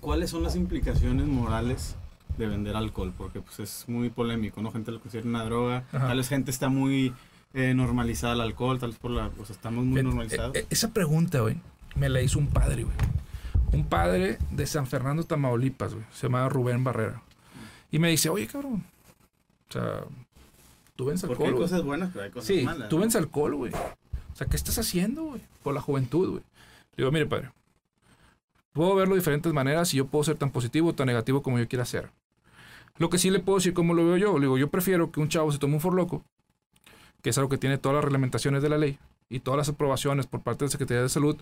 ¿Cuáles 0.00 0.30
son 0.30 0.42
las 0.42 0.56
implicaciones 0.56 1.26
morales 1.26 1.96
de 2.40 2.48
vender 2.48 2.76
alcohol? 2.76 3.12
Porque 3.16 3.40
pues 3.40 3.60
es 3.60 3.84
muy 3.88 4.10
polémico, 4.10 4.60
¿no? 4.62 4.72
Gente 4.72 4.90
lo 4.92 5.00
considera 5.00 5.28
una 5.28 5.44
droga. 5.44 5.84
Ajá. 5.92 6.08
Tal 6.08 6.16
vez 6.16 6.28
gente 6.28 6.50
está 6.50 6.68
muy 6.68 7.12
eh, 7.54 7.74
normalizada 7.74 8.32
al 8.34 8.40
alcohol, 8.40 8.78
tal 8.78 8.90
vez 8.90 8.98
por 8.98 9.10
la... 9.12 9.30
O 9.38 9.44
sea, 9.44 9.54
estamos 9.54 9.84
muy 9.84 10.02
normalizados. 10.02 10.56
eh, 10.56 10.66
esa 10.70 10.90
pregunta, 10.92 11.40
güey, 11.40 11.56
me 11.94 12.08
la 12.08 12.20
hizo 12.22 12.38
un 12.38 12.48
padre, 12.48 12.84
güey. 12.84 12.96
Un 13.72 13.84
padre 13.86 14.38
de 14.50 14.66
San 14.66 14.86
Fernando, 14.86 15.22
Tamaulipas, 15.24 15.94
güey. 15.94 16.04
Se 16.12 16.26
llama 16.26 16.48
Rubén 16.48 16.82
Barrera. 16.82 17.22
Y 17.92 17.98
me 18.00 18.08
dice, 18.10 18.28
oye, 18.28 18.46
cabrón. 18.46 18.84
O 19.68 19.72
sea, 19.72 20.00
tú 20.96 21.04
vendes 21.06 21.20
Porque 21.22 21.34
alcohol, 21.44 21.46
hay 21.48 21.52
güey. 21.54 21.62
cosas 21.64 21.82
buenas, 21.84 22.10
pero 22.12 22.24
hay 22.24 22.30
cosas 22.30 22.46
Sí, 22.48 22.62
malas. 22.64 22.88
tú 22.88 22.96
¿no? 22.96 23.00
vendes 23.00 23.16
alcohol, 23.16 23.54
güey. 23.54 23.72
O 23.72 24.36
sea, 24.36 24.46
¿qué 24.48 24.56
estás 24.56 24.78
haciendo, 24.78 25.22
güey? 25.24 25.40
Por 25.62 25.74
la 25.74 25.80
juventud, 25.80 26.28
güey. 26.30 26.42
Le 26.96 27.04
digo, 27.04 27.12
mire, 27.12 27.26
padre. 27.26 27.50
Puedo 28.72 28.94
verlo 28.94 29.14
de 29.14 29.20
diferentes 29.20 29.52
maneras 29.52 29.92
y 29.94 29.96
yo 29.98 30.06
puedo 30.06 30.22
ser 30.24 30.36
tan 30.36 30.50
positivo 30.50 30.88
o 30.90 30.92
tan 30.94 31.06
negativo 31.08 31.42
como 31.42 31.58
yo 31.58 31.66
quiera 31.68 31.84
ser. 31.84 32.10
Lo 33.00 33.10
que 33.10 33.18
sí 33.18 33.30
le 33.30 33.40
puedo 33.40 33.58
decir 33.58 33.74
como 33.74 33.94
lo 33.94 34.06
veo 34.06 34.16
yo. 34.16 34.34
Le 34.34 34.42
digo, 34.42 34.58
yo 34.58 34.70
prefiero 34.70 35.10
que 35.10 35.18
un 35.18 35.28
chavo 35.28 35.50
se 35.50 35.58
tome 35.58 35.74
un 35.74 35.80
forloco 35.80 36.24
que 37.22 37.30
es 37.30 37.38
algo 37.38 37.50
que 37.50 37.58
tiene 37.58 37.78
todas 37.78 37.96
las 37.96 38.04
reglamentaciones 38.04 38.62
de 38.62 38.68
la 38.68 38.78
ley 38.78 38.98
y 39.28 39.40
todas 39.40 39.58
las 39.58 39.68
aprobaciones 39.68 40.26
por 40.26 40.42
parte 40.42 40.64
de 40.64 40.68
la 40.68 40.72
Secretaría 40.72 41.02
de 41.02 41.08
Salud, 41.08 41.36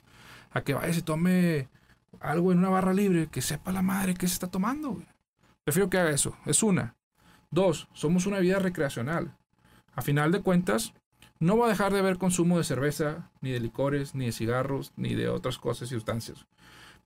a 0.51 0.61
que 0.63 0.75
vaya 0.75 0.97
y 0.97 1.03
tome 1.03 1.69
algo 2.21 2.53
en 2.53 2.59
una 2.59 2.69
barra 2.69 2.93
libre, 2.93 3.29
que 3.29 3.43
sepa 3.43 3.73
la 3.73 3.83
madre 3.83 4.15
qué 4.15 4.27
se 4.27 4.35
está 4.35 4.49
tomando. 4.49 5.03
Prefiero 5.65 5.89
que 5.89 5.99
haga 5.99 6.11
eso. 6.11 6.37
Es 6.47 6.63
una. 6.63 6.97
Dos, 7.51 7.89
somos 7.93 8.27
una 8.27 8.41
vida 8.41 8.59
recreacional. 8.59 9.37
A 9.95 10.03
final 10.03 10.33
de 10.33 10.43
cuentas, 10.43 10.93
no 11.39 11.57
va 11.57 11.67
a 11.67 11.71
dejar 11.71 11.93
de 11.93 12.01
haber 12.01 12.19
consumo 12.19 12.59
de 12.59 12.65
cerveza, 12.65 13.31
ni 13.41 13.53
de 13.53 13.61
licores, 13.61 14.15
ni 14.15 14.27
de 14.27 14.33
cigarros, 14.33 14.93
ni 14.97 15.15
de 15.15 15.29
otras 15.29 15.59
cosas 15.59 15.91
y 15.91 15.95
sustancias. 15.95 16.47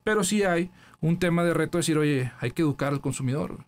Pero 0.04 0.24
sí 0.24 0.42
hay 0.42 0.70
un 1.00 1.18
tema 1.18 1.44
de 1.44 1.54
reto 1.54 1.78
de 1.78 1.82
decir, 1.82 1.98
oye, 1.98 2.32
hay 2.40 2.50
que 2.50 2.62
educar 2.62 2.92
al 2.92 3.00
consumidor. 3.00 3.64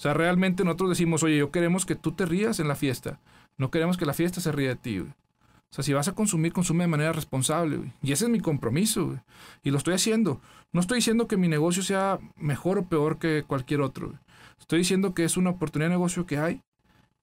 O 0.00 0.02
sea, 0.02 0.14
realmente 0.14 0.64
nosotros 0.64 0.88
decimos, 0.88 1.22
oye, 1.22 1.36
yo 1.36 1.50
queremos 1.50 1.84
que 1.84 1.94
tú 1.94 2.12
te 2.12 2.24
rías 2.24 2.58
en 2.58 2.68
la 2.68 2.74
fiesta. 2.74 3.20
No 3.58 3.70
queremos 3.70 3.98
que 3.98 4.06
la 4.06 4.14
fiesta 4.14 4.40
se 4.40 4.50
ría 4.50 4.70
de 4.70 4.76
ti. 4.76 5.00
Güey. 5.00 5.10
O 5.10 5.74
sea, 5.74 5.84
si 5.84 5.92
vas 5.92 6.08
a 6.08 6.14
consumir, 6.14 6.54
consume 6.54 6.84
de 6.84 6.88
manera 6.88 7.12
responsable. 7.12 7.76
Güey. 7.76 7.92
Y 8.02 8.12
ese 8.12 8.24
es 8.24 8.30
mi 8.30 8.40
compromiso. 8.40 9.08
Güey. 9.08 9.18
Y 9.62 9.70
lo 9.70 9.76
estoy 9.76 9.92
haciendo. 9.92 10.40
No 10.72 10.80
estoy 10.80 10.96
diciendo 10.96 11.28
que 11.28 11.36
mi 11.36 11.48
negocio 11.48 11.82
sea 11.82 12.18
mejor 12.36 12.78
o 12.78 12.86
peor 12.86 13.18
que 13.18 13.44
cualquier 13.46 13.82
otro. 13.82 14.14
Estoy 14.58 14.78
diciendo 14.78 15.12
que 15.12 15.24
es 15.24 15.36
una 15.36 15.50
oportunidad 15.50 15.90
de 15.90 15.96
negocio 15.96 16.24
que 16.24 16.38
hay 16.38 16.62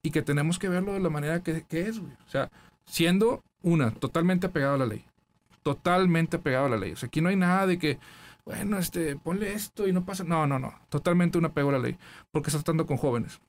y 0.04 0.12
que 0.12 0.22
tenemos 0.22 0.60
que 0.60 0.68
verlo 0.68 0.92
de 0.92 1.00
la 1.00 1.10
manera 1.10 1.42
que, 1.42 1.64
que 1.64 1.80
es. 1.80 1.98
Güey. 1.98 2.12
O 2.12 2.30
sea, 2.30 2.48
siendo 2.86 3.42
una, 3.60 3.90
totalmente 3.90 4.46
apegado 4.46 4.76
a 4.76 4.78
la 4.78 4.86
ley. 4.86 5.04
Totalmente 5.64 6.36
apegado 6.36 6.66
a 6.66 6.68
la 6.68 6.76
ley. 6.76 6.92
O 6.92 6.96
sea, 6.96 7.08
aquí 7.08 7.20
no 7.22 7.28
hay 7.28 7.34
nada 7.34 7.66
de 7.66 7.80
que, 7.80 7.98
bueno, 8.48 8.78
este, 8.78 9.14
ponle 9.14 9.52
esto 9.52 9.86
y 9.86 9.92
no 9.92 10.06
pasa. 10.06 10.24
No, 10.24 10.46
no, 10.46 10.58
no. 10.58 10.72
Totalmente 10.88 11.36
un 11.36 11.44
apego 11.44 11.68
a 11.68 11.72
la 11.72 11.78
ley. 11.80 11.98
Porque 12.30 12.48
estás 12.48 12.64
tratando 12.64 12.86
con 12.86 12.96
jóvenes. 12.96 13.42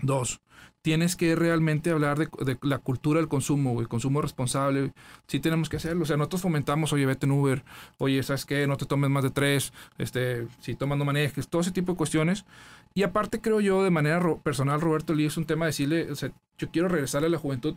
Dos, 0.00 0.40
tienes 0.80 1.16
que 1.16 1.36
realmente 1.36 1.90
hablar 1.90 2.18
de, 2.18 2.58
la 2.62 2.78
cultura 2.78 3.20
del 3.20 3.28
consumo, 3.28 3.78
el 3.78 3.88
consumo 3.88 4.22
responsable. 4.22 4.94
Sí 5.26 5.38
tenemos 5.38 5.68
que 5.68 5.76
hacerlo. 5.76 6.04
O 6.04 6.06
sea, 6.06 6.16
nosotros 6.16 6.40
fomentamos, 6.40 6.94
oye, 6.94 7.04
vete 7.04 7.26
en 7.26 7.32
Uber, 7.32 7.62
oye, 7.98 8.22
¿sabes 8.22 8.46
qué? 8.46 8.66
No 8.66 8.78
te 8.78 8.86
tomes 8.86 9.10
más 9.10 9.22
de 9.22 9.30
tres, 9.30 9.74
este, 9.98 10.48
si 10.60 10.74
tomas 10.74 10.96
no 10.96 11.04
manejes, 11.04 11.48
todo 11.48 11.60
ese 11.60 11.70
tipo 11.70 11.92
de 11.92 11.98
cuestiones. 11.98 12.46
Y 12.94 13.02
aparte 13.02 13.42
creo 13.42 13.60
yo, 13.60 13.84
de 13.84 13.90
manera 13.90 14.18
personal, 14.36 14.80
Roberto 14.80 15.12
Lee, 15.12 15.26
es 15.26 15.36
un 15.36 15.44
tema 15.44 15.66
de 15.66 15.72
decirle, 15.72 16.10
o 16.10 16.16
sea, 16.16 16.32
yo 16.56 16.70
quiero 16.70 16.88
regresarle 16.88 17.26
a 17.26 17.30
la 17.30 17.38
juventud, 17.38 17.74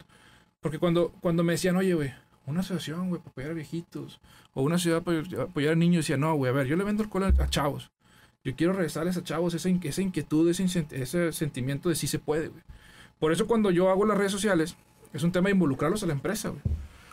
porque 0.62 0.80
cuando, 0.80 1.12
cuando 1.20 1.44
me 1.44 1.52
decían, 1.52 1.76
oye, 1.76 1.94
güey, 1.96 2.14
una 2.50 2.62
asociación, 2.62 3.10
güey, 3.10 3.22
para 3.22 3.32
apoyar 3.32 3.52
a 3.52 3.54
viejitos, 3.54 4.20
o 4.54 4.62
una 4.62 4.78
ciudad 4.78 5.04
para 5.04 5.20
apoyar 5.44 5.74
a 5.74 5.76
niños, 5.76 6.06
decía, 6.06 6.18
no, 6.18 6.36
güey, 6.36 6.52
a 6.52 6.54
ver, 6.54 6.68
yo 6.68 6.76
le 6.76 6.84
vendo 6.84 7.04
alcohol 7.04 7.24
a, 7.24 7.28
a 7.28 7.50
chavos. 7.50 7.92
Yo 8.44 8.56
quiero 8.56 8.74
regresarles 8.74 9.18
a 9.18 9.24
chavos 9.24 9.54
esa, 9.54 9.70
esa 9.70 10.02
inquietud, 10.02 10.50
ese, 10.50 10.86
ese 10.92 11.32
sentimiento 11.34 11.90
de 11.90 11.96
sí 11.96 12.08
se 12.08 12.20
puede, 12.20 12.48
güey. 12.48 12.64
Por 13.20 13.32
eso 13.32 13.48
cuando 13.48 13.70
yo 13.70 13.90
hago 13.90 14.06
las 14.06 14.18
redes 14.18 14.32
sociales, 14.32 14.76
es 15.14 15.24
un 15.24 15.32
tema 15.32 15.48
de 15.48 15.54
involucrarlos 15.54 16.04
a 16.04 16.08
la 16.08 16.14
empresa, 16.14 16.50
güey. 16.50 16.62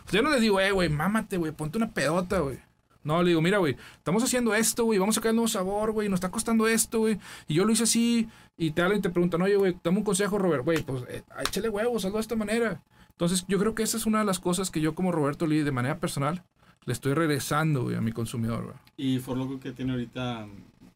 Sea, 0.05 0.21
yo 0.21 0.21
no 0.21 0.29
les 0.31 0.41
digo, 0.41 0.59
eh, 0.61 0.71
güey, 0.71 0.87
mámate, 0.89 1.37
güey, 1.37 1.51
ponte 1.51 1.77
una 1.77 1.91
pedota, 1.91 2.39
güey. 2.39 2.59
No, 3.03 3.21
le 3.23 3.29
digo, 3.29 3.41
mira, 3.41 3.57
güey, 3.57 3.75
estamos 3.97 4.23
haciendo 4.23 4.53
esto, 4.53 4.85
güey, 4.85 4.99
vamos 4.99 5.15
a 5.15 5.19
sacar 5.19 5.29
el 5.29 5.35
nuevo 5.35 5.47
sabor, 5.47 5.91
güey, 5.91 6.09
nos 6.09 6.17
está 6.17 6.31
costando 6.31 6.67
esto, 6.67 6.99
güey. 6.99 7.19
Y 7.47 7.55
yo 7.55 7.65
lo 7.65 7.71
hice 7.71 7.83
así, 7.83 8.27
y 8.57 8.71
te 8.71 8.81
hablan 8.81 8.99
y 8.99 9.01
te 9.01 9.09
preguntan, 9.09 9.41
oye, 9.41 9.55
güey, 9.55 9.77
dame 9.83 9.99
un 9.99 10.03
consejo, 10.03 10.37
Robert, 10.37 10.63
güey, 10.63 10.83
pues 10.83 11.03
eh, 11.09 11.23
échale 11.41 11.69
huevos, 11.69 12.03
hazlo 12.05 12.17
de 12.17 12.21
esta 12.21 12.35
manera. 12.35 12.81
Entonces, 13.17 13.45
yo 13.47 13.57
creo 13.57 13.73
que 13.73 13.81
esa 13.81 13.97
es 13.97 14.05
una 14.05 14.19
de 14.19 14.25
las 14.25 14.39
cosas 14.39 14.69
que 14.69 14.79
yo 14.79 14.93
como 14.93 15.11
Roberto 15.11 15.47
Lee, 15.47 15.63
de 15.63 15.71
manera 15.71 15.97
personal, 15.97 16.43
le 16.85 16.93
estoy 16.93 17.15
regresando, 17.15 17.81
güey, 17.81 17.95
a 17.95 18.01
mi 18.01 18.11
consumidor, 18.11 18.65
güey. 18.65 18.75
Y 18.95 19.17
por 19.17 19.37
lo 19.37 19.59
que 19.59 19.71
tiene 19.71 19.93
ahorita 19.93 20.47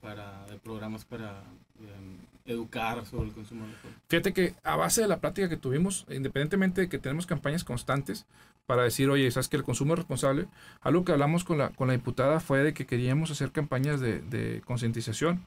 para 0.02 0.46
de 0.46 0.58
programas 0.60 1.04
para 1.04 1.44
eh, 1.80 2.18
educar 2.46 3.04
sobre 3.08 3.30
el 3.30 3.34
consumo 3.34 3.66
de 3.66 3.72
alcohol. 3.72 3.94
Fíjate 4.08 4.34
que 4.34 4.54
a 4.64 4.76
base 4.76 5.02
de 5.02 5.08
la 5.08 5.20
plática 5.20 5.50
que 5.50 5.58
tuvimos, 5.58 6.06
independientemente 6.10 6.82
de 6.82 6.90
que 6.90 7.00
tenemos 7.00 7.26
campañas 7.26 7.64
constantes 7.64 8.28
para 8.68 8.84
decir, 8.84 9.10
oye, 9.10 9.30
sabes 9.32 9.48
que 9.48 9.58
el 9.58 9.64
consumo 9.64 9.94
es 9.94 10.00
responsable, 10.00 10.48
algo 10.82 11.04
que 11.04 11.14
hablamos 11.14 11.44
con 11.44 11.58
la, 11.58 11.70
con 11.70 11.88
la 11.88 11.94
diputada 11.94 12.40
fue 12.40 12.60
de 12.64 12.76
que 12.76 12.86
queríamos 12.86 13.32
hacer 13.32 13.52
campañas 13.52 14.00
de, 14.00 14.22
de 14.22 14.62
concientización. 14.64 15.44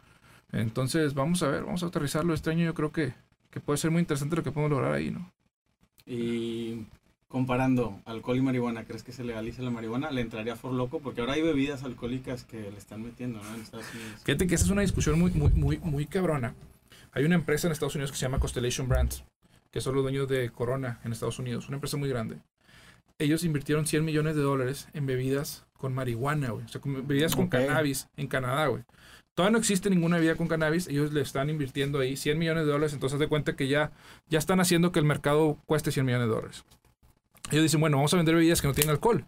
Entonces, 0.50 1.14
vamos 1.14 1.40
a 1.44 1.48
ver, 1.48 1.62
vamos 1.62 1.84
a 1.84 1.86
aterrizarlo 1.86 2.34
este 2.34 2.50
año. 2.50 2.64
Yo 2.64 2.74
creo 2.74 2.90
que, 2.90 3.14
que 3.52 3.60
puede 3.60 3.76
ser 3.76 3.92
muy 3.92 4.00
interesante 4.00 4.34
lo 4.34 4.42
que 4.42 4.50
podemos 4.50 4.72
lograr 4.72 4.92
ahí, 4.92 5.12
¿no? 5.12 5.30
Y 6.06 6.86
comparando 7.28 8.00
alcohol 8.04 8.36
y 8.36 8.42
marihuana, 8.42 8.84
¿crees 8.84 9.02
que 9.02 9.12
se 9.12 9.24
legalice 9.24 9.62
la 9.62 9.70
marihuana? 9.70 10.10
¿Le 10.10 10.20
entraría 10.20 10.54
por 10.54 10.72
loco? 10.72 11.00
Porque 11.00 11.20
ahora 11.20 11.32
hay 11.32 11.42
bebidas 11.42 11.82
alcohólicas 11.82 12.44
que 12.44 12.70
le 12.70 12.78
están 12.78 13.02
metiendo, 13.02 13.42
¿no? 13.42 13.54
En 13.54 13.62
Estados 13.62 13.86
Unidos. 13.94 14.22
Fíjate 14.24 14.46
que 14.46 14.54
esa 14.54 14.64
es 14.64 14.70
una 14.70 14.82
discusión 14.82 15.18
muy, 15.18 15.32
muy, 15.32 15.50
muy, 15.50 15.78
muy 15.78 16.06
cabrona. 16.06 16.54
Hay 17.12 17.24
una 17.24 17.34
empresa 17.34 17.66
en 17.66 17.72
Estados 17.72 17.94
Unidos 17.94 18.10
que 18.12 18.18
se 18.18 18.22
llama 18.22 18.38
Constellation 18.38 18.88
Brands, 18.88 19.24
que 19.70 19.80
son 19.80 19.94
los 19.94 20.02
dueños 20.04 20.28
de 20.28 20.50
Corona 20.50 21.00
en 21.04 21.12
Estados 21.12 21.38
Unidos, 21.38 21.68
una 21.68 21.76
empresa 21.76 21.96
muy 21.96 22.08
grande. 22.08 22.38
Ellos 23.18 23.44
invirtieron 23.44 23.86
100 23.86 24.04
millones 24.04 24.34
de 24.36 24.42
dólares 24.42 24.88
en 24.92 25.06
bebidas 25.06 25.64
con 25.72 25.94
marihuana, 25.94 26.50
güey. 26.50 26.64
O 26.64 26.68
sea, 26.68 26.80
con 26.80 27.06
bebidas 27.06 27.36
con 27.36 27.48
cannabis 27.48 28.08
en 28.16 28.26
Canadá, 28.26 28.66
güey. 28.66 28.82
Todavía 29.34 29.52
no 29.52 29.58
existe 29.58 29.90
ninguna 29.90 30.16
bebida 30.16 30.36
con 30.36 30.46
cannabis. 30.46 30.86
Ellos 30.88 31.12
le 31.12 31.20
están 31.20 31.50
invirtiendo 31.50 31.98
ahí 31.98 32.16
100 32.16 32.38
millones 32.38 32.66
de 32.66 32.72
dólares. 32.72 32.92
Entonces, 32.92 33.18
de 33.18 33.26
cuenta 33.28 33.56
que 33.56 33.66
ya, 33.68 33.90
ya 34.28 34.38
están 34.38 34.60
haciendo 34.60 34.92
que 34.92 35.00
el 35.00 35.04
mercado 35.04 35.58
cueste 35.66 35.90
100 35.90 36.06
millones 36.06 36.28
de 36.28 36.34
dólares. 36.34 36.64
Ellos 37.50 37.64
dicen, 37.64 37.80
bueno, 37.80 37.96
vamos 37.96 38.14
a 38.14 38.16
vender 38.16 38.34
bebidas 38.36 38.62
que 38.62 38.68
no 38.68 38.74
tienen 38.74 38.92
alcohol, 38.92 39.26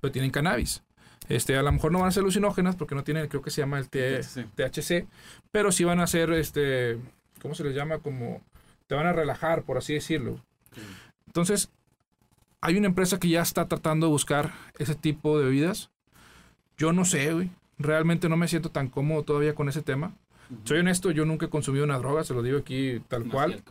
pero 0.00 0.12
tienen 0.12 0.30
cannabis. 0.30 0.82
Este, 1.28 1.56
a 1.56 1.62
lo 1.62 1.72
mejor 1.72 1.90
no 1.92 2.00
van 2.00 2.08
a 2.08 2.12
ser 2.12 2.22
alucinógenas 2.22 2.76
porque 2.76 2.94
no 2.94 3.02
tienen, 3.04 3.26
creo 3.28 3.42
que 3.42 3.50
se 3.50 3.60
llama 3.60 3.78
el 3.78 3.88
T- 3.88 4.20
THC. 4.20 4.46
THC, 4.54 5.06
pero 5.50 5.72
sí 5.72 5.84
van 5.84 6.00
a 6.00 6.06
ser, 6.06 6.32
este, 6.32 6.98
¿cómo 7.40 7.54
se 7.54 7.64
les 7.64 7.74
llama? 7.74 7.98
Como, 7.98 8.42
te 8.86 8.94
van 8.94 9.06
a 9.06 9.12
relajar, 9.12 9.62
por 9.62 9.78
así 9.78 9.94
decirlo. 9.94 10.44
Entonces, 11.26 11.70
hay 12.60 12.76
una 12.76 12.86
empresa 12.88 13.18
que 13.18 13.28
ya 13.28 13.42
está 13.42 13.66
tratando 13.68 14.06
de 14.06 14.12
buscar 14.12 14.52
ese 14.78 14.94
tipo 14.94 15.38
de 15.38 15.46
bebidas. 15.46 15.90
Yo 16.76 16.92
no 16.92 17.04
sé, 17.04 17.32
güey. 17.32 17.50
Realmente 17.78 18.28
no 18.28 18.36
me 18.36 18.48
siento 18.48 18.70
tan 18.70 18.88
cómodo 18.88 19.22
todavía 19.22 19.54
con 19.54 19.68
ese 19.68 19.82
tema. 19.82 20.14
Soy 20.64 20.78
honesto, 20.78 21.10
yo 21.10 21.24
nunca 21.24 21.46
he 21.46 21.48
consumido 21.48 21.84
una 21.84 21.98
droga, 21.98 22.24
se 22.24 22.32
lo 22.32 22.42
digo 22.42 22.58
aquí 22.58 23.00
tal 23.08 23.24
Más 23.24 23.34
cual. 23.34 23.62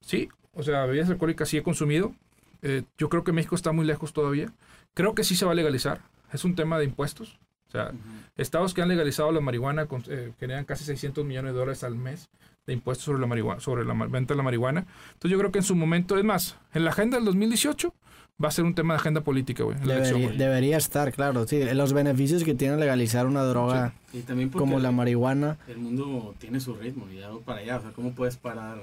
Sí, 0.00 0.28
o 0.52 0.62
sea, 0.62 0.84
bebidas 0.86 1.08
alcohólicas 1.08 1.48
sí 1.48 1.56
he 1.56 1.62
consumido. 1.62 2.14
Eh, 2.62 2.82
yo 2.98 3.08
creo 3.08 3.24
que 3.24 3.32
México 3.32 3.54
está 3.54 3.72
muy 3.72 3.86
lejos 3.86 4.12
todavía. 4.12 4.52
Creo 4.94 5.14
que 5.14 5.24
sí 5.24 5.36
se 5.36 5.46
va 5.46 5.52
a 5.52 5.54
legalizar. 5.54 6.02
Es 6.32 6.44
un 6.44 6.54
tema 6.54 6.78
de 6.78 6.84
impuestos. 6.84 7.38
O 7.70 7.72
sea, 7.72 7.84
Ujú. 7.86 7.96
estados 8.36 8.74
que 8.74 8.82
han 8.82 8.88
legalizado 8.88 9.30
la 9.32 9.40
marihuana 9.40 9.86
con- 9.86 10.02
eh, 10.08 10.32
generan 10.40 10.64
casi 10.64 10.84
600 10.84 11.24
millones 11.24 11.52
de 11.52 11.58
dólares 11.58 11.84
al 11.84 11.94
mes 11.94 12.28
de 12.66 12.72
impuestos 12.74 13.04
sobre 13.04 13.20
la 13.20 13.26
marihuana, 13.26 13.60
sobre 13.60 13.84
la 13.84 13.94
venta 13.94 14.34
de 14.34 14.36
la 14.36 14.42
marihuana. 14.42 14.86
Entonces 15.14 15.30
yo 15.30 15.38
creo 15.38 15.52
que 15.52 15.58
en 15.60 15.64
su 15.64 15.74
momento, 15.76 16.18
es 16.18 16.24
más, 16.24 16.56
en 16.74 16.84
la 16.84 16.90
agenda 16.90 17.16
del 17.16 17.24
2018 17.26 17.94
va 18.42 18.48
a 18.48 18.50
ser 18.50 18.64
un 18.64 18.74
tema 18.74 18.94
de 18.94 19.00
agenda 19.00 19.20
política, 19.22 19.62
güey. 19.64 19.78
Debería, 19.78 20.30
debería 20.30 20.76
estar, 20.78 21.12
claro. 21.12 21.46
Sí, 21.46 21.62
los 21.74 21.92
beneficios 21.92 22.42
que 22.42 22.54
tiene 22.54 22.76
legalizar 22.76 23.26
una 23.26 23.42
droga 23.44 23.92
Y 24.12 24.20
también 24.22 24.48
como 24.48 24.78
la 24.80 24.90
marihuana. 24.92 25.58
el 25.68 25.78
mundo 25.78 26.34
tiene 26.38 26.58
su 26.60 26.74
ritmo 26.74 27.06
y 27.12 27.18
ya 27.18 27.30
va 27.30 27.38
para 27.40 27.60
allá. 27.60 27.76
O 27.78 27.82
sea, 27.82 27.90
¿cómo 27.92 28.12
puedes 28.14 28.36
parar? 28.36 28.78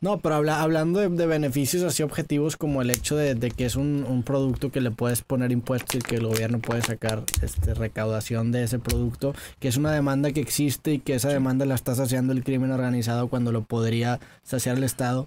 No, 0.00 0.18
pero 0.18 0.34
habla- 0.34 0.60
hablando 0.60 1.00
de, 1.00 1.08
de 1.08 1.26
beneficios 1.26 1.82
así 1.82 2.02
objetivos 2.02 2.56
como 2.58 2.82
el 2.82 2.90
hecho 2.90 3.16
de, 3.16 3.34
de 3.34 3.50
que 3.50 3.64
es 3.64 3.76
un, 3.76 4.04
un 4.06 4.22
producto 4.22 4.70
que 4.70 4.82
le 4.82 4.90
puedes 4.90 5.22
poner 5.22 5.52
impuestos 5.52 5.96
y 5.96 5.98
que 6.00 6.16
el 6.16 6.26
gobierno 6.26 6.58
puede 6.58 6.82
sacar 6.82 7.24
este, 7.42 7.72
recaudación 7.72 8.52
de 8.52 8.62
ese 8.64 8.78
producto, 8.78 9.34
que 9.58 9.68
es 9.68 9.76
una 9.78 9.90
demanda 9.92 10.32
que 10.32 10.40
existe 10.40 10.92
y 10.92 10.98
que 10.98 11.14
esa 11.14 11.30
demanda 11.30 11.64
la 11.64 11.74
está 11.74 11.94
saciando 11.94 12.34
el 12.34 12.44
crimen 12.44 12.72
organizado 12.72 13.28
cuando 13.28 13.52
lo 13.52 13.62
podría 13.62 14.20
saciar 14.42 14.76
el 14.76 14.84
Estado, 14.84 15.26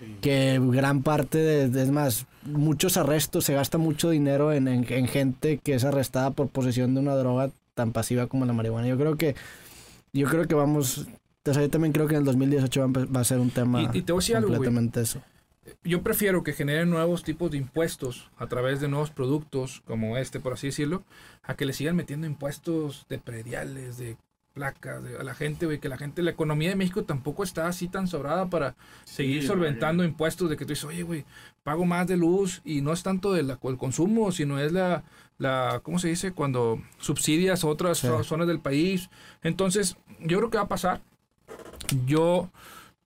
Sí. 0.00 0.16
que 0.20 0.60
gran 0.62 1.02
parte 1.02 1.38
de, 1.38 1.82
es 1.82 1.90
más, 1.90 2.26
muchos 2.44 2.96
arrestos, 2.98 3.44
se 3.44 3.54
gasta 3.54 3.78
mucho 3.78 4.10
dinero 4.10 4.52
en, 4.52 4.68
en- 4.68 4.86
en 4.92 5.08
gente 5.08 5.58
que 5.58 5.74
es 5.74 5.84
arrestada 5.84 6.30
por 6.30 6.48
posesión 6.48 6.94
de 6.94 7.00
una 7.00 7.14
droga 7.16 7.50
tan 7.74 7.92
pasiva 7.92 8.26
como 8.26 8.44
la 8.44 8.52
marihuana. 8.52 8.86
Yo 8.86 8.98
creo 8.98 9.16
que, 9.16 9.34
yo 10.12 10.28
creo 10.28 10.46
que 10.46 10.54
vamos, 10.54 11.06
sea, 11.52 11.62
yo 11.62 11.70
también 11.70 11.92
creo 11.92 12.06
que 12.06 12.14
en 12.14 12.20
el 12.20 12.26
2018 12.26 12.80
va 12.80 12.86
a, 12.86 12.88
empe- 12.88 13.16
va 13.16 13.20
a 13.20 13.24
ser 13.24 13.38
un 13.38 13.50
tema 13.50 13.82
Y, 13.82 13.98
y 13.98 14.02
te 14.02 14.12
voy 14.12 14.20
a 14.20 14.22
decir 14.22 14.36
algo, 14.36 14.48
completamente 14.48 15.00
eso. 15.00 15.22
Yo 15.84 16.02
prefiero 16.02 16.42
que 16.42 16.52
generen 16.52 16.90
nuevos 16.90 17.22
tipos 17.22 17.50
de 17.50 17.56
impuestos 17.58 18.30
a 18.38 18.46
través 18.46 18.80
de 18.80 18.88
nuevos 18.88 19.10
productos 19.10 19.82
como 19.86 20.16
este, 20.16 20.40
por 20.40 20.52
así 20.54 20.66
decirlo, 20.68 21.04
a 21.42 21.54
que 21.54 21.64
le 21.64 21.72
sigan 21.72 21.96
metiendo 21.96 22.26
impuestos 22.26 23.06
de 23.08 23.18
prediales, 23.18 23.96
de 23.98 24.16
placas, 24.52 25.02
de, 25.04 25.16
a 25.16 25.22
la 25.22 25.34
gente, 25.34 25.66
güey, 25.66 25.78
que 25.78 25.88
la 25.88 25.96
gente, 25.96 26.22
la 26.22 26.32
economía 26.32 26.70
de 26.70 26.76
México 26.76 27.04
tampoco 27.04 27.44
está 27.44 27.68
así 27.68 27.88
tan 27.88 28.08
sobrada 28.08 28.50
para 28.50 28.74
seguir 29.04 29.46
solventando 29.46 30.02
vaya. 30.02 30.10
impuestos 30.10 30.50
de 30.50 30.56
que 30.56 30.64
tú 30.64 30.70
dices, 30.70 30.84
oye, 30.86 31.04
güey, 31.04 31.24
pago 31.62 31.84
más 31.86 32.06
de 32.08 32.16
luz 32.16 32.60
y 32.64 32.80
no 32.80 32.92
es 32.92 33.02
tanto 33.02 33.32
del 33.32 33.50
el 33.50 33.76
consumo, 33.78 34.32
sino 34.32 34.58
es 34.58 34.72
la, 34.72 35.04
la, 35.38 35.80
¿cómo 35.84 35.98
se 36.00 36.08
dice? 36.08 36.32
Cuando 36.32 36.82
subsidias 36.98 37.64
otras 37.64 37.98
Sí. 37.98 38.08
zonas 38.24 38.48
del 38.48 38.58
país. 38.60 39.08
Entonces, 39.42 39.96
yo 40.20 40.38
creo 40.38 40.50
que 40.50 40.58
va 40.58 40.64
a 40.64 40.68
pasar. 40.68 41.00
Yo 42.06 42.50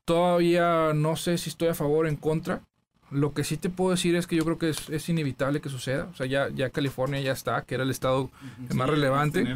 todavía 0.04 0.92
no 0.94 1.16
sé 1.16 1.38
si 1.38 1.50
estoy 1.50 1.68
a 1.68 1.74
favor 1.74 2.06
o 2.06 2.08
en 2.08 2.16
contra. 2.16 2.62
Lo 3.10 3.32
que 3.32 3.44
sí 3.44 3.56
te 3.56 3.70
puedo 3.70 3.90
decir 3.90 4.16
es 4.16 4.26
que 4.26 4.36
yo 4.36 4.44
creo 4.44 4.58
que 4.58 4.70
es, 4.70 4.88
es 4.90 5.08
inevitable 5.08 5.60
que 5.60 5.68
suceda. 5.68 6.08
O 6.12 6.14
sea, 6.16 6.26
ya, 6.26 6.48
ya 6.48 6.70
California 6.70 7.20
ya 7.20 7.32
está, 7.32 7.62
que 7.62 7.74
era 7.74 7.84
el 7.84 7.90
estado 7.90 8.30
más 8.74 8.88
relevante. 8.88 9.46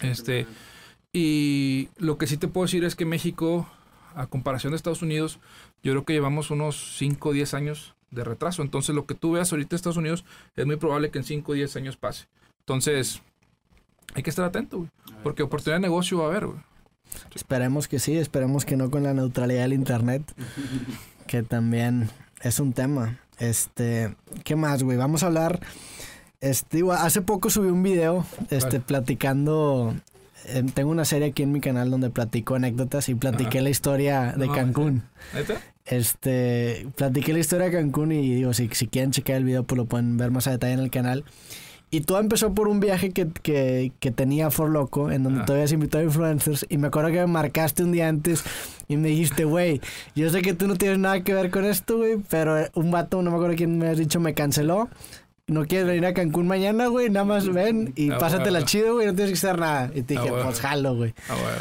Este, 0.00 0.46
Y 1.12 1.88
lo 1.98 2.18
que 2.18 2.26
sí 2.26 2.36
te 2.36 2.48
puedo 2.48 2.66
decir 2.66 2.84
es 2.84 2.96
que 2.96 3.04
México, 3.06 3.68
a 4.14 4.26
comparación 4.26 4.72
de 4.72 4.76
Estados 4.76 5.02
Unidos, 5.02 5.38
yo 5.82 5.92
creo 5.92 6.04
que 6.04 6.12
llevamos 6.12 6.50
unos 6.50 6.96
5 6.98 7.28
o 7.28 7.32
10 7.32 7.54
años 7.54 7.94
de 8.10 8.24
retraso. 8.24 8.62
Entonces, 8.62 8.94
lo 8.94 9.06
que 9.06 9.14
tú 9.14 9.32
veas 9.32 9.52
ahorita 9.52 9.74
en 9.74 9.76
Estados 9.76 9.96
Unidos 9.96 10.24
es 10.56 10.66
muy 10.66 10.76
probable 10.76 11.10
que 11.10 11.18
en 11.18 11.24
5 11.24 11.52
o 11.52 11.54
10 11.54 11.76
años 11.76 11.96
pase. 11.96 12.26
Entonces, 12.60 13.22
hay 14.14 14.22
que 14.22 14.30
estar 14.30 14.44
atento, 14.44 14.78
güey. 14.78 14.90
Porque 15.22 15.42
oportunidad 15.42 15.76
de 15.76 15.82
negocio 15.82 16.18
va 16.18 16.24
a 16.24 16.28
haber, 16.28 16.46
güey. 16.46 16.58
Esperemos 17.34 17.88
que 17.88 17.98
sí, 17.98 18.16
esperemos 18.16 18.64
que 18.64 18.76
no 18.76 18.90
con 18.90 19.02
la 19.02 19.14
neutralidad 19.14 19.62
del 19.62 19.72
internet, 19.74 20.22
que 21.26 21.42
también 21.42 22.08
es 22.42 22.60
un 22.60 22.72
tema. 22.72 23.18
Este, 23.38 24.14
¿qué 24.44 24.56
más, 24.56 24.82
güey? 24.82 24.96
Vamos 24.96 25.22
a 25.22 25.26
hablar. 25.26 25.60
Este, 26.40 26.78
digo, 26.78 26.92
hace 26.92 27.22
poco 27.22 27.50
subí 27.50 27.68
un 27.68 27.82
video, 27.82 28.24
este, 28.50 28.78
Vale. 28.78 28.80
platicando. 28.80 29.94
eh, 30.46 30.62
tengo 30.74 30.90
una 30.90 31.04
serie 31.04 31.28
aquí 31.28 31.42
en 31.42 31.52
mi 31.52 31.60
canal 31.60 31.90
donde 31.90 32.10
platico 32.10 32.54
anécdotas 32.54 33.08
y 33.08 33.14
platiqué 33.14 33.58
Ajá. 33.58 33.62
la 33.64 33.70
historia 33.70 34.34
de 34.36 34.46
No, 34.46 34.52
Cancún. 34.54 35.02
¿Neta? 35.34 35.54
Este, 35.86 36.86
platiqué 36.96 37.32
la 37.32 37.38
historia 37.38 37.66
de 37.66 37.72
Cancún 37.72 38.12
y 38.12 38.34
digo, 38.34 38.52
si, 38.54 38.68
si 38.72 38.86
quieren 38.86 39.12
checar 39.12 39.36
el 39.36 39.44
video, 39.44 39.64
pues 39.64 39.76
lo 39.76 39.86
pueden 39.86 40.16
ver 40.16 40.30
más 40.30 40.46
a 40.46 40.50
detalle 40.50 40.74
en 40.74 40.80
el 40.80 40.90
canal. 40.90 41.24
Y 41.90 42.00
todo 42.00 42.18
empezó 42.18 42.52
por 42.52 42.66
un 42.68 42.80
viaje 42.80 43.10
que, 43.10 43.28
que, 43.42 43.92
que 44.00 44.10
tenía 44.10 44.50
For 44.50 44.68
Loco, 44.68 45.10
en 45.12 45.22
donde 45.22 45.40
Ah. 45.42 45.44
tú 45.44 45.52
habías 45.52 45.70
invitado 45.72 46.02
a 46.02 46.06
influencers. 46.06 46.66
Y 46.68 46.78
me 46.78 46.88
acuerdo 46.88 47.10
que 47.10 47.20
me 47.20 47.26
marcaste 47.28 47.84
un 47.84 47.92
día 47.92 48.08
antes 48.08 48.42
y 48.88 48.96
me 48.96 49.08
dijiste, 49.08 49.44
güey, 49.44 49.80
yo 50.16 50.28
sé 50.30 50.42
que 50.42 50.52
tú 50.52 50.66
no 50.66 50.74
tienes 50.74 50.98
nada 50.98 51.22
que 51.22 51.32
ver 51.32 51.50
con 51.50 51.64
esto, 51.64 51.98
güey, 51.98 52.16
pero 52.28 52.56
un 52.74 52.90
vato, 52.90 53.22
no 53.22 53.30
me 53.30 53.36
acuerdo 53.36 53.54
quién 53.56 53.78
me 53.78 53.88
has 53.88 53.98
dicho, 53.98 54.18
me 54.20 54.34
canceló. 54.34 54.88
No 55.46 55.64
quieres 55.64 55.86
venir 55.86 56.04
a 56.06 56.12
Cancún 56.12 56.48
mañana, 56.48 56.88
güey, 56.88 57.08
nada 57.08 57.24
más 57.24 57.48
ven 57.48 57.92
y 57.94 58.10
Ah, 58.10 58.18
pásatela 58.18 58.50
bueno. 58.58 58.66
chido, 58.66 58.94
güey, 58.94 59.06
no 59.06 59.14
tienes 59.14 59.30
que 59.40 59.46
hacer 59.46 59.60
nada. 59.60 59.92
Y 59.94 60.02
te 60.02 60.16
Ah, 60.16 60.20
dije, 60.20 60.30
bueno. 60.32 60.46
pues 60.46 60.60
jalo, 60.60 60.96
güey. 60.96 61.14
Ah, 61.28 61.34
bueno. 61.40 61.58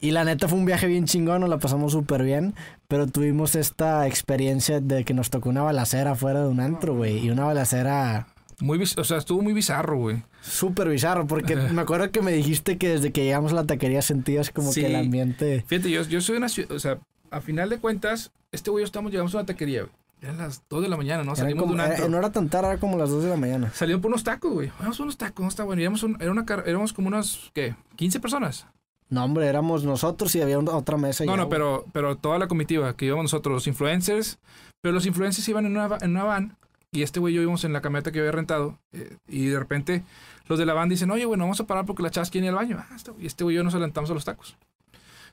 Y 0.00 0.10
la 0.12 0.24
neta 0.24 0.48
fue 0.48 0.58
un 0.58 0.64
viaje 0.64 0.86
bien 0.86 1.04
chingón, 1.04 1.42
nos 1.42 1.50
la 1.50 1.58
pasamos 1.58 1.92
súper 1.92 2.22
bien, 2.22 2.54
pero 2.88 3.06
tuvimos 3.06 3.54
esta 3.54 4.06
experiencia 4.06 4.80
de 4.80 5.04
que 5.04 5.12
nos 5.12 5.28
tocó 5.28 5.50
una 5.50 5.62
balacera 5.62 6.14
fuera 6.14 6.40
de 6.40 6.48
un 6.48 6.60
antro, 6.60 6.94
güey, 6.94 7.18
y 7.18 7.28
una 7.30 7.44
balacera 7.44 8.26
Muy, 8.60 8.82
o 8.82 9.04
sea, 9.04 9.18
estuvo 9.18 9.42
muy 9.42 9.52
bizarro, 9.52 9.98
güey. 9.98 10.22
súper 10.40 10.88
bizarro, 10.88 11.26
porque 11.26 11.56
me 11.74 11.82
acuerdo 11.82 12.10
que 12.10 12.22
me 12.22 12.32
dijiste 12.32 12.78
que 12.78 12.88
desde 12.88 13.12
que 13.12 13.24
llegamos 13.24 13.52
a 13.52 13.56
la 13.56 13.64
taquería 13.64 14.00
sentías 14.02 14.50
como 14.50 14.72
Sí. 14.72 14.80
que 14.80 14.86
el 14.86 14.96
ambiente... 14.96 15.64
Fíjate, 15.66 15.90
yo, 15.90 16.02
yo 16.04 16.20
soy 16.20 16.36
una 16.38 16.48
ciudad, 16.48 16.72
o 16.72 16.78
sea, 16.78 16.98
a 17.30 17.40
final 17.40 17.68
de 17.68 17.78
cuentas, 17.78 18.32
este 18.52 18.70
güey 18.70 18.82
y 18.82 18.84
yo 18.84 18.86
estamos, 18.86 19.12
llegamos 19.12 19.34
a 19.34 19.38
una 19.38 19.46
taquería, 19.46 19.82
güey. 19.82 19.92
Eran 20.22 20.38
las 20.38 20.62
2 20.70 20.82
de 20.84 20.88
la 20.88 20.96
mañana, 20.96 21.22
¿no? 21.24 21.32
Era 21.32 21.42
Salimos 21.42 21.64
como- 21.64 21.74
de 21.74 21.80
un 21.80 21.84
era- 21.84 21.94
antro. 21.94 22.08
no 22.08 22.16
era 22.18 22.32
tan 22.32 22.48
tarde, 22.48 22.68
era 22.70 22.78
como 22.80 22.96
las 22.96 23.10
2 23.10 23.24
de 23.24 23.28
la 23.30 23.36
mañana. 23.36 23.70
Salieron 23.74 24.00
por 24.00 24.10
unos 24.10 24.24
tacos, 24.24 24.50
güey. 24.50 24.72
Vamos 24.80 24.98
unos 25.00 25.18
tacos, 25.18 25.42
no 25.42 25.48
está 25.48 25.62
bueno. 25.64 25.82
Un- 26.02 26.16
era 26.18 26.30
una, 26.32 26.46
éramos 26.64 26.94
como 26.94 27.08
unas, 27.08 27.50
¿qué? 27.52 27.74
15 27.96 28.18
personas. 28.20 28.66
No, 29.10 29.22
hombre, 29.22 29.46
éramos 29.46 29.84
nosotros 29.84 30.34
y 30.34 30.40
había 30.40 30.58
un- 30.58 30.68
otra 30.70 30.96
mesa. 30.96 31.24
No, 31.26 31.32
ya, 31.32 31.36
no, 31.36 31.48
pero, 31.50 31.84
pero 31.92 32.16
toda 32.16 32.38
la 32.38 32.48
comitiva 32.48 32.96
que 32.96 33.04
íbamos 33.04 33.24
nosotros, 33.24 33.52
los 33.52 33.66
influencers, 33.66 34.38
pero 34.80 34.94
los 34.94 35.04
influencers 35.04 35.46
iban 35.50 35.66
en 35.66 35.76
una, 35.76 35.98
en 36.00 36.10
una 36.12 36.24
van 36.24 36.56
y 36.96 37.02
este 37.02 37.20
güey 37.20 37.32
y 37.34 37.36
yo 37.36 37.42
íbamos 37.42 37.64
en 37.64 37.72
la 37.72 37.80
camioneta 37.80 38.10
que 38.12 38.18
yo 38.18 38.22
había 38.22 38.32
rentado 38.32 38.78
eh, 38.92 39.16
y 39.28 39.46
de 39.46 39.58
repente 39.58 40.02
los 40.48 40.58
de 40.58 40.66
la 40.66 40.74
van 40.74 40.88
dicen, 40.88 41.10
oye, 41.10 41.24
bueno, 41.24 41.44
vamos 41.44 41.60
a 41.60 41.66
parar 41.66 41.84
porque 41.86 42.02
la 42.02 42.10
chavas 42.10 42.30
quiere 42.30 42.46
ir 42.46 42.50
al 42.50 42.56
baño. 42.56 42.78
Ah, 42.90 42.94
está- 42.96 43.12
y 43.18 43.26
este 43.26 43.44
güey 43.44 43.54
y 43.54 43.58
yo 43.58 43.64
nos 43.64 43.74
adelantamos 43.74 44.10
a 44.10 44.14
los 44.14 44.24
tacos. 44.24 44.56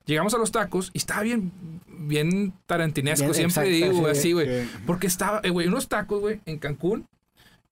Llegamos 0.06 0.34
a 0.34 0.38
los 0.38 0.52
tacos 0.52 0.90
y 0.94 0.98
estaba 0.98 1.22
bien, 1.22 1.52
bien 1.88 2.54
tarantinesco, 2.66 3.24
Bien, 3.32 3.36
siempre 3.36 3.70
digo, 3.70 4.04
sí. 4.06 4.12
así, 4.12 4.32
güey. 4.34 4.46
Que- 4.48 4.68
Porque 4.86 5.08
estaba, 5.08 5.40
eh, 5.44 5.50
güey, 5.50 5.68
unos 5.68 5.88
tacos, 5.88 6.20
güey, 6.20 6.42
en 6.46 6.58
Cancún 6.60 7.06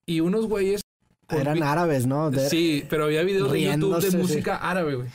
y 0.06 0.20
unos 0.20 0.46
güeyes... 0.46 0.80
Eran 1.28 1.62
árabes, 1.62 2.06
¿no? 2.06 2.30
De- 2.30 2.48
Sí, 2.48 2.84
pero 2.90 3.04
había 3.04 3.22
videos 3.22 3.50
de 3.52 3.62
YouTube 3.62 4.00
de 4.00 4.10
sí. 4.10 4.16
música 4.16 4.56
árabe, 4.56 4.94
güey. 4.96 5.08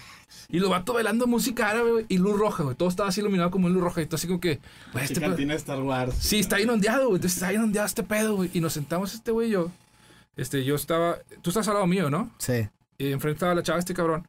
Y 0.50 0.60
los 0.60 0.70
vatos 0.70 0.96
bailando 0.96 1.28
música 1.28 1.70
árabe, 1.70 1.92
güey. 1.92 2.06
Y 2.08 2.18
luz 2.20 2.40
roja, 2.40 2.64
güey. 2.64 2.76
Todo 2.76 2.88
estaba 2.90 3.10
así 3.10 3.20
iluminado 3.20 3.52
como 3.52 3.68
en 3.68 3.74
luz 3.74 3.84
roja. 3.84 4.02
Y 4.02 4.06
todo 4.06 4.16
así 4.16 4.28
como 4.28 4.40
que, 4.40 4.60
güey, 4.94 5.04
este 5.06 5.20
pedo- 5.20 5.30
cantina 5.32 5.54
Star 5.56 5.82
Wars. 5.82 6.16
Sí, 6.20 6.40
está 6.40 6.60
inundado, 6.62 7.06
güey. 7.08 7.16
Entonces 7.18 7.34
está 7.42 7.52
inundado 7.52 7.86
este 7.86 8.04
pedo, 8.04 8.36
güey. 8.36 8.50
Y 8.54 8.62
nos 8.62 8.74
sentamos 8.74 9.14
este 9.14 9.32
güey 9.32 9.50
y 9.50 9.52
yo. 9.52 9.70
Este, 10.38 10.64
yo 10.64 10.76
estaba. 10.76 11.18
Tú 11.42 11.50
estás 11.50 11.68
al 11.68 11.74
lado 11.74 11.88
mío, 11.88 12.10
¿no? 12.10 12.32
Sí. 12.38 12.68
Y 12.98 13.12
enfrente 13.12 13.36
estaba 13.38 13.56
la 13.56 13.64
chava, 13.64 13.80
este 13.80 13.94
cabrón. 13.94 14.28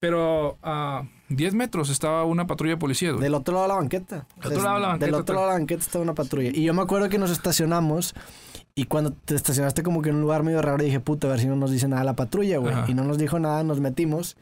Pero 0.00 0.58
a 0.64 1.04
10 1.28 1.54
metros 1.54 1.88
estaba 1.88 2.24
una 2.24 2.46
patrulla 2.48 2.72
de 2.74 2.78
policía, 2.78 3.10
güey. 3.12 3.22
Del 3.22 3.34
otro 3.34 3.54
lado 3.54 3.66
de 3.66 3.68
la 3.68 3.74
banqueta. 3.76 4.26
Del 4.42 4.52
otro 4.52 4.62
lado 4.64 4.74
de 4.76 4.80
la 4.80 4.88
Del 4.88 4.98
banqueta, 4.98 5.16
otro 5.18 5.34
lado 5.36 5.46
de 5.46 5.52
la 5.52 5.58
banqueta 5.60 5.82
estaba 5.82 6.02
una 6.02 6.14
patrulla. 6.14 6.50
Y 6.52 6.64
yo 6.64 6.74
me 6.74 6.82
acuerdo 6.82 7.08
que 7.08 7.18
nos 7.18 7.30
estacionamos. 7.30 8.14
Y 8.74 8.86
cuando 8.86 9.12
te 9.12 9.34
estacionaste 9.36 9.82
como 9.84 10.02
que 10.02 10.08
en 10.08 10.16
un 10.16 10.22
lugar 10.22 10.42
medio 10.42 10.60
raro, 10.60 10.82
dije, 10.82 10.98
puta, 10.98 11.28
a 11.28 11.30
ver 11.30 11.38
si 11.40 11.46
no 11.46 11.54
nos 11.54 11.70
dice 11.70 11.86
nada 11.86 12.02
la 12.02 12.16
patrulla, 12.16 12.58
güey. 12.58 12.72
Ajá. 12.74 12.86
Y 12.90 12.94
no 12.94 13.04
nos 13.04 13.16
dijo 13.18 13.38
nada, 13.38 13.62
nos 13.62 13.78
metimos. 13.80 14.36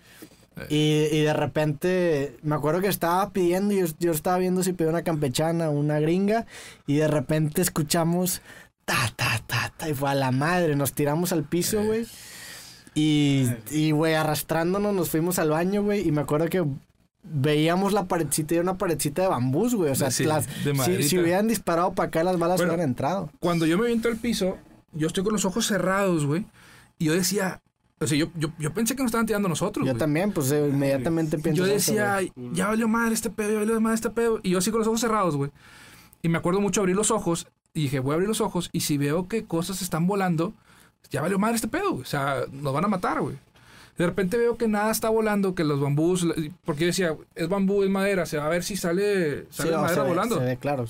Y, 0.69 1.07
y 1.11 1.21
de 1.23 1.33
repente, 1.33 2.37
me 2.43 2.55
acuerdo 2.55 2.81
que 2.81 2.89
estaba 2.89 3.31
pidiendo, 3.31 3.73
yo, 3.75 3.87
yo 3.99 4.13
estaba 4.13 4.39
viendo 4.39 4.63
si 4.63 4.73
pedía 4.73 4.91
una 4.91 5.03
campechana, 5.03 5.71
una 5.71 6.01
gringa. 6.01 6.47
Y 6.87 6.97
de 6.97 7.09
repente 7.09 7.63
escuchamos, 7.63 8.43
ta, 8.85 9.13
ta, 9.17 9.41
ta, 9.47 9.73
ta. 9.77 9.89
Y 9.89 9.95
fue 9.95 10.11
a 10.11 10.15
la 10.15 10.31
madre, 10.33 10.77
nos 10.77 10.93
tiramos 10.93 11.33
al 11.33 11.45
piso, 11.45 11.83
güey. 11.85 12.07
Y, 12.95 13.49
y, 13.71 13.93
güey, 13.93 14.15
arrastrándonos 14.15 14.93
nos 14.95 15.11
fuimos 15.11 15.39
al 15.39 15.51
baño, 15.51 15.83
güey. 15.83 16.07
Y 16.07 16.13
me 16.13 16.21
acuerdo 16.23 16.49
que 16.49 16.65
veíamos 17.23 17.93
la 17.93 18.07
paredcita 18.07 18.55
y 18.55 18.57
era 18.59 18.63
una 18.65 18.79
paredcita 18.79 19.23
de 19.23 19.29
bambús, 19.29 19.75
güey. 19.75 19.93
O 19.93 19.95
sea, 19.95 20.11
Sí, 20.11 20.25
las- 20.25 20.47
de 20.65 20.75
si, 20.85 21.03
si 21.09 21.19
hubieran 21.19 21.47
disparado 21.49 21.93
para 21.95 22.09
acá, 22.09 22.25
las 22.25 22.39
balas 22.39 22.57
Bueno, 22.57 22.73
hubieran 22.73 22.89
entrado. 22.91 23.31
Cuando 23.39 23.67
yo 23.67 23.79
me 23.79 23.87
viento 23.87 24.09
al 24.09 24.17
piso, 24.17 24.59
yo 24.93 25.07
estoy 25.07 25.23
con 25.23 25.33
los 25.33 25.45
ojos 25.45 25.67
cerrados, 25.67 26.27
güey. 26.27 26.47
Y 26.99 27.07
yo 27.07 27.13
decía. 27.15 27.61
O 28.03 28.07
sea, 28.07 28.17
yo, 28.17 28.29
yo, 28.35 28.49
yo 28.59 28.73
pensé 28.73 28.97
que 28.97 29.03
nos 29.03 29.11
estaban 29.11 29.27
tirando 29.27 29.47
nosotros, 29.49 29.85
Yo 29.87 29.93
güey. 29.93 29.99
también, 29.99 30.33
pues 30.33 30.51
eh, 30.53 30.69
inmediatamente 30.73 31.39
pienso 31.39 31.59
Yo 31.59 31.67
eso, 31.67 31.93
decía. 31.93 32.15
"Ay, 32.17 32.33
ya 32.53 32.69
valió 32.69 32.89
madre 32.89 33.13
este 33.13 33.29
pedo, 33.29 33.53
ya 33.53 33.59
valió 33.59 33.79
madre 33.81 33.97
este 33.97 34.09
pedo. 34.09 34.41
Y 34.43 34.51
yo 34.51 34.59
así 34.59 34.71
con 34.71 34.79
los 34.79 34.89
ojos 34.89 35.01
cerrados, 35.03 35.37
güey. 35.37 35.51
Y 36.23 36.31
me 36.31 36.39
acuerdo 36.39 36.61
mucho 36.63 36.81
abrir 36.81 36.97
los 36.97 37.11
ojos. 37.11 37.47
Y 37.75 37.83
dije, 37.83 38.01
voy 38.01 38.13
a 38.13 38.15
abrir 38.15 38.29
los 38.29 38.41
ojos. 38.41 38.71
Y 38.73 38.81
si 38.81 38.97
veo 38.97 39.29
que 39.29 39.45
cosas 39.45 39.83
están 39.83 40.07
volando, 40.07 40.55
ya 41.11 41.21
valió 41.21 41.39
madre 41.39 41.57
este 41.57 41.69
pedo, 41.69 41.91
güey. 41.91 42.03
O 42.03 42.07
sea, 42.07 42.45
nos 42.51 42.73
van 42.73 42.87
a 42.87 42.89
matar, 42.89 43.21
güey. 43.21 43.37
De 43.99 44.07
repente 44.07 44.39
veo 44.39 44.57
que 44.57 44.67
nada 44.67 44.91
está 44.91 45.11
volando, 45.11 45.55
que 45.55 45.63
los 45.65 45.79
bambús. 45.79 46.27
Porque 46.65 46.81
yo 46.83 46.87
decía, 46.87 47.17
es 47.35 47.49
bambú, 47.51 47.83
es 47.83 47.91
madera. 47.91 48.25
Se 48.25 48.39
va 48.39 48.47
a 48.47 48.49
ver 48.49 48.63
si 48.65 48.77
sale, 48.77 49.43
Sí, 49.43 49.47
sale 49.51 49.73
no, 49.73 49.77
madera 49.83 49.95
se 49.95 50.01
ve- 50.01 50.09
volando. 50.09 50.39
Se 50.39 50.45
ve 50.47 50.57
claro. 50.57 50.87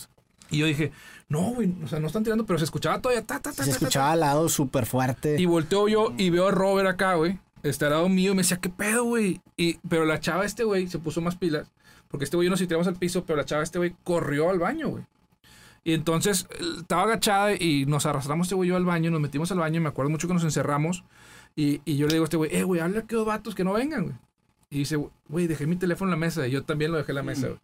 Y 0.51 0.59
yo 0.59 0.67
dije, 0.67 0.93
no, 1.29 1.53
güey. 1.53 1.73
O 1.85 1.89
sea, 1.89 2.01
no 2.01 2.09
están 2.09 2.25
tirando, 2.25 2.45
pero 2.47 2.59
se 2.59 2.65
escuchaba 2.65 3.01
todavía. 3.01 3.25
Ta, 3.25 3.41
ta, 3.41 3.53
ta, 3.53 3.65
Se 3.65 3.71
escuchaba 3.71 4.13
al 4.13 4.21
lado 4.21 4.49
súper 4.49 4.87
fuerte. 4.87 5.41
y 5.41 5.47
volteo 5.47 5.89
yo 5.89 6.13
y 6.19 6.31
veo 6.31 6.49
a 6.49 6.51
Robert 6.51 6.89
acá, 6.89 7.15
güey. 7.15 7.39
Este 7.63 7.85
al 7.85 7.93
lado 7.93 8.09
mío 8.09 8.33
y 8.33 8.35
me 8.35 8.43
decía, 8.43 8.57
¿qué 8.59 8.71
pedo, 8.71 9.05
güey? 9.05 9.41
Y, 9.57 9.79
pero 9.89 10.05
la 10.07 10.19
chava 10.19 10.45
este, 10.47 10.65
güey, 10.65 10.89
se 10.89 10.99
puso 10.99 11.21
más 11.21 11.37
pilas. 11.37 11.71
Porque 12.09 12.25
este 12.25 12.37
güey 12.37 12.47
yo 12.47 12.51
nos 12.51 12.59
tiramos 12.59 12.87
al 12.87 12.97
piso, 12.97 13.25
pero 13.25 13.37
la 13.37 13.45
chava 13.45 13.63
este, 13.63 13.79
güey, 13.79 13.95
corrió 14.03 14.51
al 14.51 14.59
baño, 14.59 14.89
güey. 14.89 15.05
Y 15.85 15.95
entonces 15.95 16.47
estaba 16.79 17.03
agachada 17.05 17.55
y 17.55 17.87
nos 17.87 18.05
arrastramos 18.07 18.47
este 18.47 18.55
güey 18.55 18.69
yo 18.69 18.77
al 18.77 18.85
baño, 18.85 19.11
nos 19.11 19.21
metimos 19.21 19.51
al 19.53 19.59
baño 19.59 19.77
y 19.77 19.81
me 19.81 19.89
acuerdo 19.89 20.11
mucho 20.11 20.27
que 20.27 20.35
nos 20.35 20.45
encerramos. 20.45 21.05
Y, 21.57 21.81
y 21.85 21.97
yo 21.97 22.07
le 22.07 22.15
digo 22.15 22.25
a 22.25 22.27
este 22.27 22.37
güey, 22.37 22.55
eh, 22.55 22.65
güey, 22.65 22.81
habla 22.81 23.03
que 23.03 23.15
dos 23.17 23.27
vatos 23.27 23.55
que 23.55 23.65
no 23.65 23.73
vengan, 23.73 24.05
güey. 24.05 24.17
Y 24.71 24.79
dice, 24.79 24.97
güey, 25.29 25.47
dejé 25.47 25.67
mi 25.67 25.77
teléfono 25.77 26.13
en 26.13 26.21
la 26.21 26.27
mesa. 26.27 26.47
Y 26.47 26.51
yo 26.53 26.63
también 26.65 26.93
lo 26.93 26.99
dejé 26.99 27.13
en 27.13 27.17
la 27.17 27.23
mesa, 27.23 27.49
güey. 27.49 27.61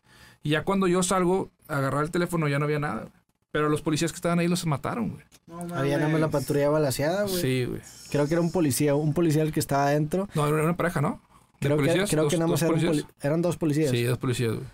Y 0.47 0.51
ya 0.51 0.63
cuando 0.63 0.87
yo 0.87 1.03
salgo 1.03 1.51
a 1.67 1.79
agarrar 1.79 2.05
el 2.05 2.11
teléfono 2.13 2.47
ya 2.47 2.59
no 2.61 2.67
había 2.67 2.79
nada. 2.79 3.09
Pero 3.51 3.69
los 3.69 3.83
policías 3.83 4.13
que 4.13 4.17
estaban 4.17 4.39
ahí 4.39 4.47
los 4.47 4.65
mataron, 4.67 5.11
güey. 5.11 5.25
No 5.49 5.57
mames. 5.57 5.73
Había 5.73 5.97
nada 5.97 6.09
más 6.11 6.21
la 6.21 6.29
patrulla 6.29 6.69
balaseada, 6.71 7.23
güey. 7.25 7.41
Sí, 7.41 7.65
güey. 7.65 7.81
Creo 8.11 8.29
que 8.29 8.35
era 8.35 8.41
un 8.41 8.53
policía, 8.53 8.95
un 8.95 9.13
policía 9.13 9.43
el 9.43 9.51
que 9.51 9.59
estaba 9.61 9.87
adentro. 9.87 10.29
No, 10.35 10.47
era 10.47 10.63
una 10.63 10.77
pareja, 10.77 11.01
¿no? 11.01 11.21
¿De 11.61 11.67
Creo 11.67 11.77
que, 11.79 11.83
policías? 11.85 12.11
creo 12.11 12.23
¿Dos- 12.25 12.31
que 12.33 12.37
nada 12.39 12.51
más 12.51 12.61
dos 12.61 12.63
era 12.69 12.75
un 12.75 12.81
policías? 12.81 13.05
poli- 13.07 13.15
eran 13.23 13.43
dos 13.43 13.57
policías. 13.57 13.91
Sí, 13.91 14.03
dos 14.05 14.19
policías, 14.19 14.53
güey. 14.53 14.65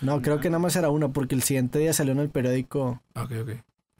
No, 0.00 0.20
creo 0.20 0.40
que 0.40 0.50
nada 0.50 0.58
más 0.58 0.74
era 0.74 0.88
uno, 0.90 1.12
porque 1.12 1.34
el 1.36 1.42
siguiente 1.44 1.78
día 1.78 1.92
salió 1.92 2.12
en 2.12 2.18
el 2.18 2.30
periódico. 2.30 3.00
Ok, 3.14 3.30
ok. 3.42 3.50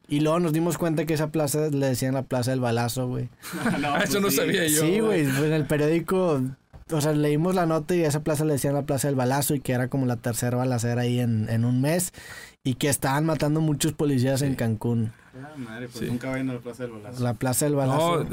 Y 0.08 0.20
luego 0.20 0.40
nos 0.40 0.52
dimos 0.52 0.78
cuenta 0.78 1.06
que 1.06 1.14
esa 1.14 1.30
plaza 1.30 1.68
le 1.68 1.86
decían 1.86 2.14
la 2.14 2.22
plaza 2.24 2.50
del 2.50 2.60
balazo, 2.60 3.06
güey. 3.06 3.28
No, 3.78 3.96
Eso 4.02 4.18
no 4.20 4.30
sí. 4.30 4.36
sabía 4.36 4.66
yo. 4.66 4.80
Sí, 4.80 4.98
güey, 5.00 5.24
pues 5.24 5.38
en 5.44 5.52
el 5.52 5.66
periódico, 5.66 6.40
o 6.90 7.00
sea, 7.00 7.12
leímos 7.12 7.54
la 7.54 7.66
nota 7.66 7.94
y 7.94 8.04
a 8.04 8.08
esa 8.08 8.22
plaza 8.22 8.44
le 8.44 8.54
decían 8.54 8.74
la 8.74 8.82
plaza 8.82 9.08
del 9.08 9.14
balazo 9.16 9.54
y 9.54 9.60
que 9.60 9.72
era 9.72 9.88
como 9.88 10.06
la 10.06 10.16
tercera 10.16 10.56
balacera 10.56 11.02
ahí 11.02 11.18
en, 11.20 11.48
en 11.48 11.64
un 11.64 11.80
mes 11.80 12.12
y 12.62 12.74
que 12.74 12.88
estaban 12.88 13.24
matando 13.26 13.60
muchos 13.60 13.92
policías 13.92 14.42
en 14.42 14.50
Sí. 14.52 14.56
Cancún. 14.56 15.12
Ah, 15.36 15.52
madre, 15.56 15.88
pues 15.88 15.98
Sí. 15.98 16.06
nunca 16.10 16.30
vayan 16.30 16.50
a 16.50 16.54
la 16.54 16.60
Plaza 16.60 16.82
del 16.84 16.92
Balazo. 16.92 17.22
La 17.24 17.34
plaza 17.34 17.64
del 17.66 17.74
balazo. 17.74 18.24
No, 18.24 18.30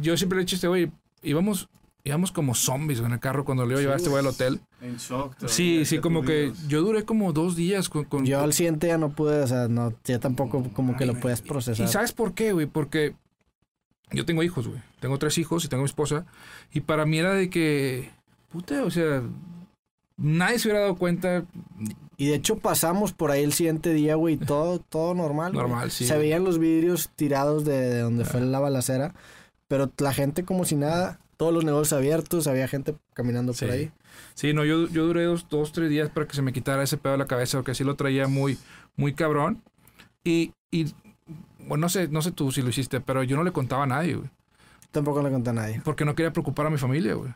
yo 0.00 0.16
siempre 0.16 0.36
le 0.36 0.42
he 0.42 0.44
dicho 0.44 0.54
este 0.56 0.68
güey, 0.68 0.90
íbamos, 1.22 1.68
íbamos 2.04 2.30
como 2.30 2.54
zombies 2.54 3.00
en 3.00 3.10
el 3.12 3.18
carro 3.18 3.44
cuando 3.44 3.64
le 3.66 3.70
iba 3.72 3.78
a 3.78 3.82
llevar 3.82 3.94
a 3.94 3.96
este 3.96 4.08
güey 4.08 4.20
al 4.20 4.26
hotel. 4.28 4.60
En 4.80 4.96
shock. 4.96 5.34
todavía, 5.34 5.48
Sí, 5.54 5.84
sí, 5.84 5.98
como 5.98 6.22
que 6.22 6.52
yo 6.68 6.82
duré 6.82 7.04
como 7.04 7.32
dos 7.32 7.56
días 7.56 7.88
con... 7.88 8.04
con- 8.04 8.24
Yo 8.24 8.40
al 8.40 8.52
siguiente 8.52 8.86
ya 8.86 8.98
no 8.98 9.10
pude, 9.10 9.40
o 9.42 9.46
sea, 9.48 9.66
no, 9.68 9.92
ya 10.04 10.20
tampoco 10.20 10.62
como 10.72 10.96
que 10.96 11.04
lo 11.06 11.14
puedes 11.18 11.42
procesar. 11.42 11.86
¿Y 11.86 11.88
sabes 11.90 12.12
por 12.12 12.34
qué, 12.34 12.52
güey? 12.52 12.66
Porque 12.66 13.14
yo 14.12 14.24
tengo 14.24 14.42
hijos, 14.42 14.68
güey. 14.68 14.80
Tengo 15.00 15.18
tres 15.18 15.38
hijos 15.38 15.64
y 15.64 15.68
tengo 15.68 15.82
mi 15.82 15.86
esposa. 15.88 16.26
Y 16.72 16.80
para 16.80 17.06
mí 17.06 17.18
era 17.18 17.34
de 17.34 17.50
que, 17.50 18.10
puta, 18.50 18.84
o 18.84 18.90
sea, 18.90 19.22
nadie 20.16 20.58
se 20.58 20.68
hubiera 20.68 20.80
dado 20.80 20.96
cuenta. 20.96 21.44
Y 22.16 22.26
de 22.28 22.34
hecho 22.34 22.58
pasamos 22.58 23.12
por 23.12 23.30
ahí 23.30 23.44
el 23.44 23.52
siguiente 23.52 23.92
día, 23.92 24.16
güey, 24.16 24.36
todo, 24.38 24.78
todo 24.80 25.14
normal. 25.14 25.52
güey. 25.52 25.62
Normal, 25.66 25.90
sí, 25.90 26.06
Se 26.06 26.18
veían 26.18 26.44
los 26.44 26.58
vidrios 26.58 27.10
tirados 27.14 27.64
de, 27.64 27.80
de 27.80 28.00
donde 28.00 28.24
fue 28.24 28.40
la 28.40 28.60
balacera, 28.60 29.14
pero 29.68 29.90
la 29.98 30.12
gente 30.12 30.44
como 30.44 30.64
si 30.64 30.76
nada, 30.76 31.20
todos 31.36 31.54
los 31.54 31.64
negocios 31.64 31.92
abiertos, 31.92 32.46
había 32.46 32.68
gente 32.68 32.96
caminando 33.14 33.52
por 33.52 33.70
ahí. 33.70 33.92
Sí, 34.34 34.52
no, 34.52 34.64
yo, 34.64 34.88
yo 34.88 35.06
duré 35.06 35.24
dos, 35.24 35.48
dos, 35.48 35.72
tres 35.72 35.90
días 35.90 36.10
para 36.10 36.26
que 36.26 36.34
se 36.34 36.42
me 36.42 36.52
quitara 36.52 36.82
ese 36.82 36.96
pedo 36.96 37.12
de 37.12 37.18
la 37.18 37.26
cabeza, 37.26 37.58
porque 37.58 37.74
sí 37.74 37.84
lo 37.84 37.94
traía 37.94 38.26
muy, 38.26 38.58
muy 38.96 39.12
cabrón. 39.14 39.62
Y, 40.24 40.52
y 40.70 40.92
bueno, 41.58 41.82
no 41.82 41.88
sé, 41.88 42.08
no 42.08 42.22
sé 42.22 42.32
tú 42.32 42.50
si 42.52 42.62
lo 42.62 42.70
hiciste, 42.70 43.00
pero 43.00 43.22
yo 43.22 43.36
no 43.36 43.44
le 43.44 43.52
contaba 43.52 43.84
a 43.84 43.86
nadie, 43.86 44.14
güey. 44.14 44.30
Tampoco 44.90 45.22
le 45.22 45.30
conté 45.30 45.50
a 45.50 45.52
nadie. 45.52 45.80
Porque 45.84 46.04
no 46.04 46.14
quería 46.14 46.32
preocupar 46.32 46.66
a 46.66 46.70
mi 46.70 46.78
familia, 46.78 47.14
güey. 47.14 47.32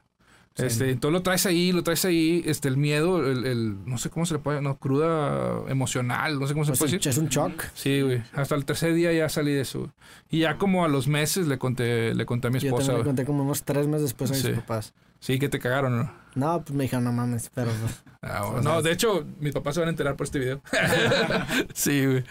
Sí. 0.54 0.66
Este, 0.66 0.90
entonces 0.90 1.12
lo 1.14 1.22
traes 1.22 1.46
ahí, 1.46 1.72
lo 1.72 1.82
traes 1.82 2.04
ahí, 2.04 2.42
este, 2.46 2.68
el 2.68 2.76
miedo, 2.76 3.26
el, 3.30 3.46
el- 3.46 3.86
no 3.86 3.96
sé 3.96 4.10
cómo 4.10 4.26
se 4.26 4.34
le 4.34 4.40
puede, 4.40 4.60
no, 4.60 4.76
cruda 4.78 5.62
emocional, 5.68 6.38
no 6.38 6.46
sé 6.46 6.52
cómo 6.52 6.64
se 6.66 6.72
Pues 6.72 6.78
puede 6.80 6.90
sí, 6.90 6.96
decir. 6.98 7.10
es 7.10 7.18
un 7.18 7.28
shock. 7.28 7.62
Sí, 7.74 8.02
güey. 8.02 8.22
Hasta 8.34 8.54
el 8.54 8.64
tercer 8.66 8.92
día 8.94 9.12
ya 9.12 9.28
salí 9.30 9.52
de 9.52 9.62
eso, 9.62 9.78
güey. 9.80 9.90
Y 10.30 10.40
ya 10.40 10.58
como 10.58 10.84
a 10.84 10.88
los 10.88 11.08
meses 11.08 11.46
le 11.46 11.56
conté, 11.58 12.14
le 12.14 12.26
conté 12.26 12.48
a 12.48 12.50
mi 12.50 12.58
Yo 12.58 12.66
esposa, 12.68 12.88
también 12.88 12.98
le 12.98 13.04
conté 13.10 13.24
como 13.24 13.42
unos 13.44 13.62
tres 13.62 13.86
meses 13.86 14.02
después 14.02 14.30
a 14.30 14.34
mis 14.34 14.42
Sí. 14.42 14.52
papás. 14.52 14.92
Sí, 15.20 15.38
que 15.38 15.48
te 15.48 15.58
cagaron, 15.58 15.96
¿no? 15.96 16.12
No, 16.34 16.62
pues 16.62 16.74
me 16.76 16.82
dijeron, 16.84 17.04
no 17.04 17.12
mames, 17.12 17.50
pero 17.54 17.70
pues, 17.80 18.02
Ah, 18.22 18.44
bueno, 18.44 18.62
no, 18.62 18.82
de 18.82 18.92
hecho, 18.92 19.24
mis 19.40 19.52
papás 19.54 19.74
se 19.74 19.80
van 19.80 19.88
a 19.88 19.90
enterar 19.90 20.16
por 20.16 20.26
este 20.26 20.38
video. 20.38 20.60
sí, 21.74 22.06
güey. 22.06 22.24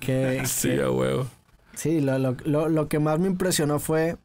Que, 0.00 0.42
Sí, 0.46 0.72
a 0.80 0.90
huevo. 0.90 1.26
Sí, 1.74 2.00
lo, 2.00 2.18
lo, 2.18 2.36
lo, 2.44 2.68
lo 2.68 2.88
que 2.88 2.98
más 2.98 3.18
me 3.18 3.26
impresionó 3.26 3.78
fue 3.78 4.16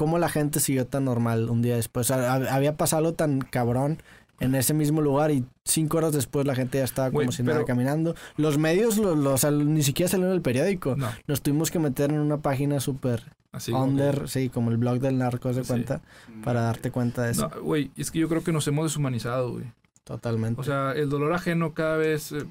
cómo 0.00 0.16
la 0.18 0.30
gente 0.30 0.60
siguió 0.60 0.86
tan 0.86 1.04
normal 1.04 1.50
un 1.50 1.60
día 1.60 1.76
después. 1.76 2.10
O 2.10 2.14
sea, 2.14 2.34
hab- 2.34 2.48
había 2.48 2.78
pasado 2.78 3.00
algo 3.00 3.12
tan 3.12 3.40
cabrón 3.42 3.98
en 4.38 4.54
ese 4.54 4.72
mismo 4.72 5.02
lugar 5.02 5.30
y 5.30 5.44
cinco 5.66 5.98
horas 5.98 6.14
después 6.14 6.46
la 6.46 6.54
gente 6.54 6.78
ya 6.78 6.84
estaba 6.84 7.10
como 7.10 7.30
si 7.32 7.42
nada 7.42 7.56
pero- 7.58 7.66
caminando. 7.66 8.14
Los 8.38 8.56
medios 8.56 8.96
los, 8.96 9.18
los- 9.18 9.34
o 9.34 9.36
sea, 9.36 9.50
ni 9.50 9.82
siquiera 9.82 10.08
salieron 10.08 10.30
en 10.32 10.36
el 10.36 10.42
periódico. 10.42 10.96
No, 10.96 11.10
Nos 11.26 11.42
tuvimos 11.42 11.70
que 11.70 11.78
meter 11.78 12.10
en 12.12 12.20
una 12.20 12.38
página 12.38 12.80
súper 12.80 13.22
así 13.52 13.72
como 13.72 13.84
que- 13.84 13.90
under, 13.90 14.28
sí, 14.30 14.48
como 14.48 14.70
el 14.70 14.78
blog 14.78 15.00
del 15.00 15.18
narco, 15.18 15.52
Sí. 15.52 15.60
cuenta, 15.66 16.00
para 16.42 16.62
darte 16.62 16.90
cuenta 16.90 17.24
de 17.24 17.32
eso. 17.32 17.50
No, 17.54 17.60
güey, 17.62 17.90
es 17.98 18.10
que 18.10 18.20
yo 18.20 18.28
creo 18.30 18.42
que 18.42 18.52
nos 18.52 18.66
hemos 18.68 18.86
deshumanizado, 18.86 19.50
güey. 19.52 19.66
Totalmente. 20.04 20.58
O 20.60 20.64
sea, 20.64 20.92
el 20.92 21.10
dolor 21.10 21.34
ajeno 21.34 21.74
cada 21.74 21.98
vez 21.98 22.32
eh, 22.32 22.46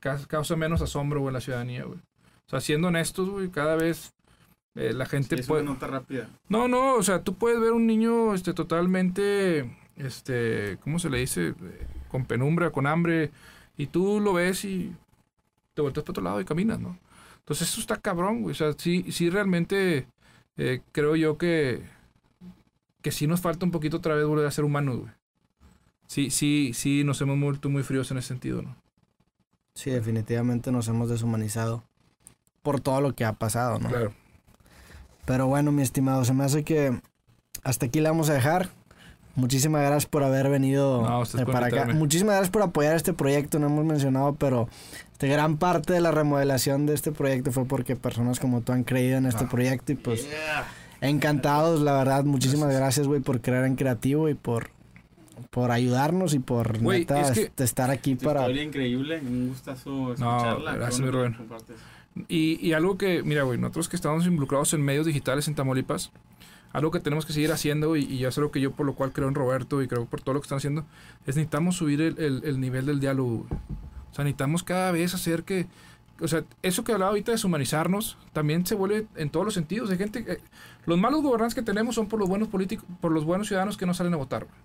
ca- 0.00 0.20
causa 0.28 0.54
menos 0.54 0.82
asombro, 0.82 1.20
güey, 1.20 1.30
en 1.30 1.34
la 1.34 1.40
ciudadanía, 1.40 1.84
güey. 1.84 1.98
O 1.98 2.50
sea, 2.50 2.60
siendo 2.60 2.88
honestos, 2.88 3.30
güey, 3.30 3.48
cada 3.48 3.76
vez 3.76 4.12
eh, 4.74 4.92
la 4.92 5.04
Sí, 5.06 5.10
gente 5.12 5.40
es 5.40 5.46
puede... 5.46 5.62
una 5.62 5.72
nota 5.72 5.86
rápida. 5.86 6.28
No, 6.48 6.68
no, 6.68 6.94
o 6.94 7.02
sea, 7.02 7.22
tú 7.22 7.34
puedes 7.34 7.60
ver 7.60 7.72
un 7.72 7.86
niño 7.86 8.34
este, 8.34 8.52
totalmente, 8.54 9.76
este, 9.96 10.78
¿cómo 10.82 10.98
se 10.98 11.10
le 11.10 11.18
dice? 11.18 11.54
Con 12.08 12.24
penumbra, 12.24 12.70
con 12.70 12.86
hambre, 12.86 13.30
y 13.76 13.86
tú 13.86 14.20
lo 14.20 14.32
ves 14.34 14.64
y 14.64 14.94
te 15.74 15.82
volteas 15.82 16.04
para 16.04 16.12
otro 16.12 16.24
lado 16.24 16.40
y 16.40 16.44
caminas, 16.44 16.80
¿no? 16.80 16.98
Entonces 17.38 17.68
eso 17.68 17.80
está 17.80 17.96
cabrón, 17.96 18.42
güey. 18.42 18.52
O 18.52 18.54
sea, 18.54 18.72
sí, 18.76 19.10
sí 19.10 19.30
realmente 19.30 20.06
eh, 20.56 20.82
creo 20.92 21.16
yo 21.16 21.36
que, 21.38 21.82
que 23.02 23.10
sí 23.10 23.26
nos 23.26 23.40
falta 23.40 23.64
un 23.64 23.72
poquito 23.72 23.96
otra 23.96 24.14
vez 24.14 24.26
volver 24.26 24.46
a 24.46 24.50
ser 24.50 24.64
humanos, 24.64 24.98
güey. 24.98 25.10
Sí, 26.06 26.30
sí, 26.30 26.72
sí, 26.74 27.04
nos 27.04 27.20
hemos 27.20 27.38
vuelto 27.40 27.70
muy 27.70 27.82
fríos 27.82 28.10
en 28.10 28.18
ese 28.18 28.28
sentido, 28.28 28.62
¿no? 28.62 28.76
Sí, 29.74 29.90
definitivamente 29.90 30.72
nos 30.72 30.88
hemos 30.88 31.08
deshumanizado 31.08 31.84
por 32.62 32.80
todo 32.80 33.00
lo 33.00 33.14
que 33.14 33.24
ha 33.24 33.32
pasado, 33.34 33.78
¿no? 33.78 33.88
Claro. 33.88 34.12
Pero 35.30 35.46
bueno, 35.46 35.70
mi 35.70 35.82
estimado, 35.82 36.24
se 36.24 36.34
me 36.34 36.42
hace 36.42 36.64
que 36.64 37.00
hasta 37.62 37.86
aquí 37.86 38.00
la 38.00 38.10
vamos 38.10 38.28
a 38.30 38.34
dejar. 38.34 38.68
Muchísimas 39.36 39.82
gracias 39.82 40.06
por 40.06 40.24
haber 40.24 40.48
venido 40.50 41.02
No, 41.02 41.46
para 41.52 41.66
acá. 41.66 41.86
Muchísimas 41.94 42.32
gracias 42.34 42.50
por 42.50 42.62
apoyar 42.62 42.96
este 42.96 43.12
proyecto, 43.12 43.60
no 43.60 43.68
hemos 43.68 43.84
mencionado, 43.84 44.34
pero 44.34 44.68
este, 45.12 45.28
gran 45.28 45.56
parte 45.56 45.92
de 45.92 46.00
la 46.00 46.10
remodelación 46.10 46.84
de 46.86 46.94
este 46.94 47.12
proyecto 47.12 47.52
fue 47.52 47.64
porque 47.64 47.94
personas 47.94 48.40
como 48.40 48.60
tú 48.62 48.72
han 48.72 48.82
creído 48.82 49.18
en 49.18 49.26
este 49.26 49.44
Ah. 49.44 49.48
proyecto 49.48 49.92
y 49.92 49.94
pues 49.94 50.28
Yeah. 50.28 50.66
encantados, 51.00 51.80
la 51.80 51.92
verdad. 51.92 52.24
Muchísimas 52.24 52.64
Gracias. 52.70 52.80
gracias, 52.80 53.06
güey, 53.06 53.20
por 53.20 53.40
creer 53.40 53.66
en 53.66 53.76
creativo 53.76 54.28
y 54.28 54.34
por, 54.34 54.70
por 55.50 55.70
ayudarnos 55.70 56.34
y 56.34 56.40
por 56.40 56.80
Güey, 56.82 57.00
neta, 57.00 57.20
es 57.20 57.30
que- 57.30 57.42
este, 57.42 57.62
estar 57.62 57.88
aquí 57.90 58.16
para... 58.16 58.40
historia 58.40 58.64
increíble, 58.64 59.20
un 59.20 59.50
gustazo 59.50 60.12
escucharla. 60.12 60.72
gracias, 60.74 60.98
Qué 60.98 61.04
mi 61.06 61.10
Rubén. 61.12 61.34
compartes. 61.34 61.76
Y, 62.28 62.58
y 62.66 62.72
algo 62.72 62.96
que, 62.98 63.22
mira, 63.22 63.42
güey, 63.42 63.58
nosotros 63.58 63.88
que 63.88 63.96
estamos 63.96 64.26
involucrados 64.26 64.72
en 64.74 64.82
medios 64.82 65.06
digitales 65.06 65.48
en 65.48 65.54
Tamaulipas, 65.54 66.10
algo 66.72 66.90
que 66.90 67.00
tenemos 67.00 67.26
que 67.26 67.32
seguir 67.32 67.50
haciendo, 67.52 67.96
y, 67.96 68.04
y 68.04 68.24
es 68.24 68.36
algo 68.38 68.50
que 68.50 68.60
yo 68.60 68.70
por 68.72 68.86
lo 68.86 68.94
cual 68.94 69.12
creo 69.12 69.28
en 69.28 69.34
Roberto 69.34 69.82
y 69.82 69.88
creo 69.88 70.06
por 70.06 70.20
todo 70.22 70.34
lo 70.34 70.40
que 70.40 70.44
están 70.44 70.58
haciendo, 70.58 70.82
es 71.26 71.36
necesitamos 71.36 71.76
subir 71.76 72.00
el, 72.00 72.18
el- 72.18 72.42
el 72.44 72.60
nivel 72.60 72.86
del 72.86 73.00
diálogo. 73.00 73.46
O 74.10 74.14
sea, 74.14 74.24
necesitamos 74.24 74.62
cada 74.62 74.92
vez 74.92 75.14
hacer 75.14 75.42
que... 75.44 75.66
O 76.22 76.28
sea, 76.28 76.44
eso 76.62 76.84
que 76.84 76.92
hablaba 76.92 77.10
ahorita 77.10 77.32
de 77.32 77.36
deshumanizarnos, 77.36 78.18
también 78.32 78.66
se 78.66 78.74
vuelve 78.74 79.06
en 79.16 79.30
todos 79.30 79.44
los 79.46 79.54
sentidos. 79.54 79.90
Hay 79.90 79.98
gente... 79.98 80.40
los 80.86 80.98
malos 80.98 81.22
gobernantes 81.22 81.54
que 81.54 81.62
tenemos 81.62 81.94
son 81.94 82.08
por 82.08 82.18
los 82.20 82.28
buenos 82.28 82.48
políticos, 82.48 82.84
por 83.00 83.10
los 83.12 83.24
buenos 83.24 83.46
ciudadanos 83.48 83.76
que 83.76 83.86
no 83.86 83.94
salen 83.94 84.14
a 84.14 84.18
votar. 84.18 84.44
güey. 84.44 84.56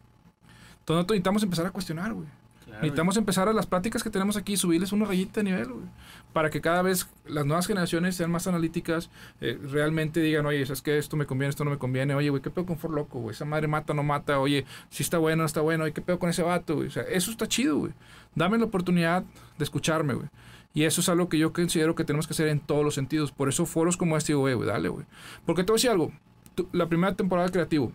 Entonces 0.79 1.05
necesitamos 1.07 1.43
empezar 1.43 1.65
a 1.65 1.71
cuestionar, 1.71 2.13
güey. 2.13 2.27
Claro, 2.75 2.81
Necesitamos 2.87 3.17
empezar 3.17 3.47
a 3.47 3.53
las 3.53 3.65
pláticas 3.67 4.03
que 4.03 4.09
tenemos 4.09 4.35
aquí, 4.37 4.57
subirles 4.57 4.91
una 4.91 5.05
rayita 5.05 5.39
de 5.39 5.45
nivel, 5.45 5.67
güey, 5.71 5.85
para 6.33 6.49
que 6.49 6.59
cada 6.59 6.81
vez 6.81 7.07
las 7.25 7.45
nuevas 7.45 7.67
generaciones 7.67 8.15
sean 8.15 8.29
más 8.31 8.47
analíticas, 8.47 9.09
eh, 9.39 9.57
realmente 9.71 10.19
digan, 10.19 10.45
oye, 10.45 10.61
es 10.61 10.81
que 10.81 10.97
esto 10.97 11.15
me 11.15 11.25
conviene, 11.25 11.49
esto 11.51 11.63
no 11.63 11.71
me 11.71 11.77
conviene, 11.77 12.13
oye, 12.15 12.29
güey, 12.29 12.41
¿qué 12.41 12.49
pedo 12.49 12.65
con 12.65 12.77
For 12.77 12.91
Loco, 12.91 13.19
güey? 13.19 13.33
Esa 13.33 13.45
madre 13.45 13.67
mata, 13.67 13.93
no 13.93 14.03
mata, 14.03 14.39
oye, 14.39 14.65
si 14.89 15.03
está 15.03 15.17
bueno, 15.17 15.43
no 15.43 15.45
está 15.47 15.61
bueno, 15.61 15.85
oye, 15.85 15.93
¿qué 15.93 16.01
pedo 16.01 16.19
con 16.19 16.29
ese 16.29 16.43
vato, 16.43 16.75
güey? 16.75 16.87
O 16.87 16.91
sea, 16.91 17.03
eso 17.03 17.31
está 17.31 17.47
chido, 17.47 17.77
güey. 17.77 17.93
Dame 18.35 18.57
la 18.57 18.65
oportunidad 18.65 19.23
de 19.57 19.63
escucharme, 19.63 20.13
güey. 20.13 20.27
Y 20.73 20.83
eso 20.83 20.99
es 20.99 21.07
algo 21.07 21.29
que 21.29 21.37
yo 21.37 21.53
considero 21.53 21.95
que 21.95 22.03
tenemos 22.03 22.27
que 22.27 22.33
hacer 22.33 22.49
en 22.49 22.59
todos 22.59 22.83
los 22.83 22.95
sentidos. 22.95 23.31
Por 23.31 23.47
eso 23.47 23.65
foros 23.65 23.95
como 23.95 24.17
este, 24.17 24.33
güey, 24.33 24.53
güey, 24.55 24.67
dale, 24.67 24.89
güey. 24.89 25.05
Porque 25.45 25.63
te 25.63 25.71
voy 25.71 25.75
a 25.75 25.79
decir 25.79 25.89
algo. 25.91 26.11
Tú- 26.53 26.67
la 26.73 26.89
primera 26.89 27.15
temporada 27.15 27.47
de 27.47 27.53
Creativo 27.53 27.93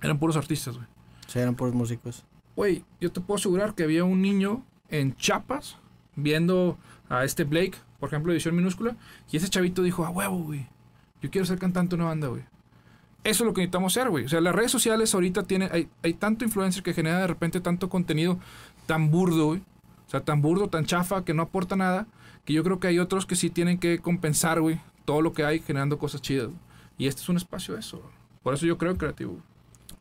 eran 0.00 0.18
puros 0.18 0.34
artistas, 0.38 0.76
güey. 0.76 0.86
Sí, 1.26 1.38
eran 1.38 1.54
puros 1.54 1.74
músicos. 1.74 2.24
Güey, 2.58 2.84
yo 3.00 3.12
te 3.12 3.20
puedo 3.20 3.38
asegurar 3.38 3.76
que 3.76 3.84
había 3.84 4.02
un 4.02 4.20
niño 4.20 4.64
en 4.88 5.14
Chiapas 5.14 5.76
viendo 6.16 6.76
a 7.08 7.22
este 7.22 7.44
Blake, 7.44 7.78
por 8.00 8.08
ejemplo, 8.08 8.32
edición 8.32 8.56
minúscula, 8.56 8.96
y 9.30 9.36
ese 9.36 9.48
chavito 9.48 9.84
dijo, 9.84 10.04
a 10.04 10.10
huevo, 10.10 10.38
güey, 10.38 10.66
yo 11.22 11.30
quiero 11.30 11.46
ser 11.46 11.60
cantante 11.60 11.90
de 11.90 12.02
una 12.02 12.10
banda, 12.10 12.26
güey. 12.26 12.42
Eso 13.22 13.44
es 13.44 13.46
lo 13.46 13.54
que 13.54 13.60
necesitamos 13.60 13.96
hacer, 13.96 14.10
güey. 14.10 14.24
O 14.24 14.28
sea, 14.28 14.40
las 14.40 14.56
redes 14.56 14.72
sociales 14.72 15.14
ahorita 15.14 15.44
tienen, 15.44 15.68
hay, 15.70 15.88
hay 16.02 16.14
tanto 16.14 16.44
influencer 16.44 16.82
que 16.82 16.94
genera 16.94 17.20
de 17.20 17.28
repente 17.28 17.60
tanto 17.60 17.88
contenido 17.88 18.40
tan 18.86 19.12
burdo, 19.12 19.46
güey. 19.46 19.60
O 20.08 20.10
sea, 20.10 20.24
tan 20.24 20.42
burdo, 20.42 20.66
tan 20.66 20.84
chafa, 20.84 21.24
que 21.24 21.34
no 21.34 21.44
aporta 21.44 21.76
nada, 21.76 22.08
que 22.44 22.54
yo 22.54 22.64
creo 22.64 22.80
que 22.80 22.88
hay 22.88 22.98
otros 22.98 23.24
que 23.24 23.36
sí 23.36 23.50
tienen 23.50 23.78
que 23.78 24.00
compensar, 24.00 24.60
güey, 24.60 24.80
todo 25.04 25.22
lo 25.22 25.32
que 25.32 25.44
hay 25.44 25.60
generando 25.60 25.96
cosas 25.96 26.22
chidas. 26.22 26.48
Y 26.96 27.06
este 27.06 27.22
es 27.22 27.28
un 27.28 27.36
espacio 27.36 27.74
de 27.74 27.80
eso. 27.80 28.02
Por 28.42 28.52
eso 28.52 28.66
yo 28.66 28.78
creo 28.78 28.98
creativo. 28.98 29.38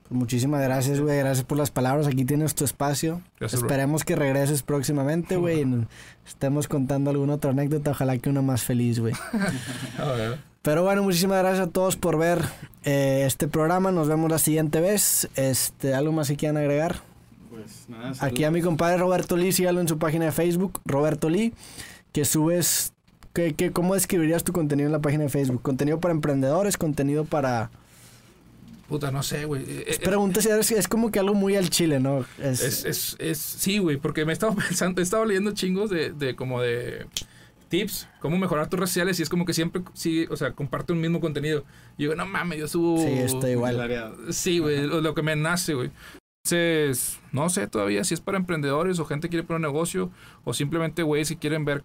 Pues 0.07 0.17
muchísimas 0.17 0.61
gracias, 0.61 0.99
güey. 1.01 1.17
Gracias 1.17 1.45
por 1.45 1.57
las 1.57 1.71
palabras. 1.71 2.07
Aquí 2.07 2.23
tienes 2.23 2.55
tu 2.55 2.63
espacio. 2.63 3.21
Gracias, 3.39 3.61
bro. 3.61 3.67
Esperemos 3.69 4.05
que 4.05 4.15
regreses 4.15 4.63
próximamente, 4.63 5.35
güey. 5.35 5.61
y 5.61 5.87
Estemos 6.27 6.67
contando 6.67 7.09
alguna 7.09 7.33
otra 7.33 7.51
anécdota. 7.51 7.91
Ojalá 7.91 8.17
que 8.17 8.29
una 8.29 8.41
más 8.41 8.63
feliz, 8.63 8.99
güey. 8.99 9.13
Pero 10.61 10.83
bueno, 10.83 11.03
muchísimas 11.03 11.39
gracias 11.39 11.67
a 11.67 11.71
todos 11.71 11.95
por 11.95 12.17
ver 12.17 12.41
eh, 12.83 13.23
este 13.25 13.47
programa. 13.47 13.91
Nos 13.91 14.07
vemos 14.07 14.29
la 14.29 14.39
siguiente 14.39 14.81
vez. 14.81 15.29
Este, 15.35 15.93
¿Algo 15.93 16.11
más 16.11 16.27
que 16.27 16.35
quieran 16.35 16.57
agregar? 16.57 16.97
Pues 17.49 17.87
nada, 17.87 18.13
Aquí 18.19 18.43
a 18.43 18.51
mi 18.51 18.59
saludos. 18.59 18.65
compadre 18.65 18.97
Roberto 18.97 19.37
Lee, 19.37 19.51
sígalo 19.51 19.79
en 19.81 19.87
su 19.87 19.97
página 19.97 20.25
de 20.25 20.31
Facebook, 20.31 20.79
Roberto 20.85 21.29
Lee, 21.29 21.53
que 22.11 22.25
subes... 22.25 22.93
¿qué, 23.33 23.53
qué, 23.53 23.71
cómo 23.71 23.93
describirías 23.93 24.43
tu 24.43 24.51
contenido 24.51 24.87
en 24.87 24.91
la 24.93 24.99
página 24.99 25.23
de 25.23 25.29
Facebook? 25.29 25.61
¿Contenido 25.61 25.99
para 25.99 26.13
emprendedores? 26.13 26.77
¿Contenido 26.77 27.23
para...? 27.25 27.69
Puta, 28.87 29.11
no 29.11 29.21
sé, 29.21 29.45
güey. 29.45 29.63
Eh, 29.63 29.83
eh, 29.87 29.99
Pregunta 30.03 30.41
si 30.41 30.49
es, 30.49 30.71
es 30.71 30.87
como 30.87 31.11
que 31.11 31.19
algo 31.19 31.33
muy 31.33 31.55
al 31.55 31.69
chile, 31.69 31.99
¿no? 31.99 32.25
Es, 32.39 32.61
Es, 32.61 32.85
es, 32.85 33.15
es, 33.19 33.37
sí, 33.37 33.79
güey, 33.79 33.97
porque 33.97 34.23
me 34.25 34.31
he 34.31 34.33
estado 34.33 34.55
pensando, 34.67 35.01
he 35.01 35.03
estado 35.03 35.25
leyendo 35.25 35.51
chingos 35.51 35.89
de, 35.89 36.11
de 36.11 36.35
como 36.35 36.61
de 36.61 37.05
tips, 37.67 38.07
cómo 38.21 38.37
mejorar 38.37 38.69
tus 38.69 38.79
redes 38.79 38.91
sociales 38.91 39.19
y 39.19 39.23
es 39.23 39.29
como 39.29 39.45
que 39.45 39.53
siempre, 39.53 39.81
sí, 39.93 40.25
o 40.29 40.37
sea, 40.37 40.53
comparte 40.53 40.93
un 40.93 41.01
mismo 41.01 41.19
contenido. 41.19 41.65
Y 41.97 42.03
digo, 42.03 42.15
no 42.15 42.25
mames, 42.25 42.59
yo 42.59 42.67
subo... 42.67 42.97
Sí, 42.97 43.11
estoy 43.11 43.51
igual. 43.51 44.15
Sí, 44.29 44.59
güey, 44.59 44.87
lo, 44.87 45.01
lo 45.01 45.13
que 45.13 45.21
me 45.21 45.35
nace, 45.35 45.73
güey. 45.73 45.91
Entonces, 46.45 47.19
no 47.33 47.49
sé 47.49 47.67
todavía 47.67 48.05
si 48.05 48.13
es 48.13 48.21
para 48.21 48.37
emprendedores 48.37 48.99
o 48.99 49.05
gente 49.05 49.27
que 49.27 49.31
quiere 49.31 49.45
poner 49.45 49.57
un 49.57 49.73
negocio 49.73 50.11
o 50.45 50.53
simplemente, 50.53 51.03
güey, 51.03 51.25
si 51.25 51.35
quieren 51.35 51.65
ver 51.65 51.83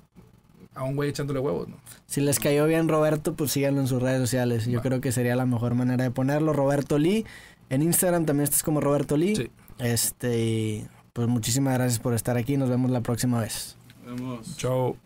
a 0.74 0.84
un 0.84 0.96
güey 0.96 1.10
echándole 1.10 1.40
huevos, 1.40 1.68
¿no? 1.68 1.76
Si 2.06 2.20
les 2.20 2.38
cayó 2.38 2.66
bien 2.66 2.88
Roberto, 2.88 3.34
pues 3.34 3.52
síganlo 3.52 3.80
en 3.80 3.86
sus 3.86 4.00
redes 4.02 4.20
sociales. 4.20 4.66
Yo 4.66 4.78
Va. 4.78 4.82
creo 4.82 5.00
que 5.00 5.12
sería 5.12 5.36
la 5.36 5.46
mejor 5.46 5.74
manera 5.74 6.04
de 6.04 6.10
ponerlo. 6.10 6.52
Roberto 6.52 6.98
Lee. 6.98 7.24
En 7.70 7.82
Instagram 7.82 8.26
también 8.26 8.44
estás 8.44 8.62
como 8.62 8.80
Roberto 8.80 9.16
Lee. 9.16 9.36
Sí. 9.36 9.50
Este, 9.78 10.38
y, 10.38 10.86
pues 11.12 11.28
muchísimas 11.28 11.74
gracias 11.74 11.98
por 12.00 12.14
estar 12.14 12.36
aquí. 12.36 12.56
Nos 12.56 12.68
vemos 12.70 12.90
la 12.90 13.00
próxima 13.00 13.40
vez. 13.40 13.76
Vemos. 14.04 14.56
Chao. 14.56 14.96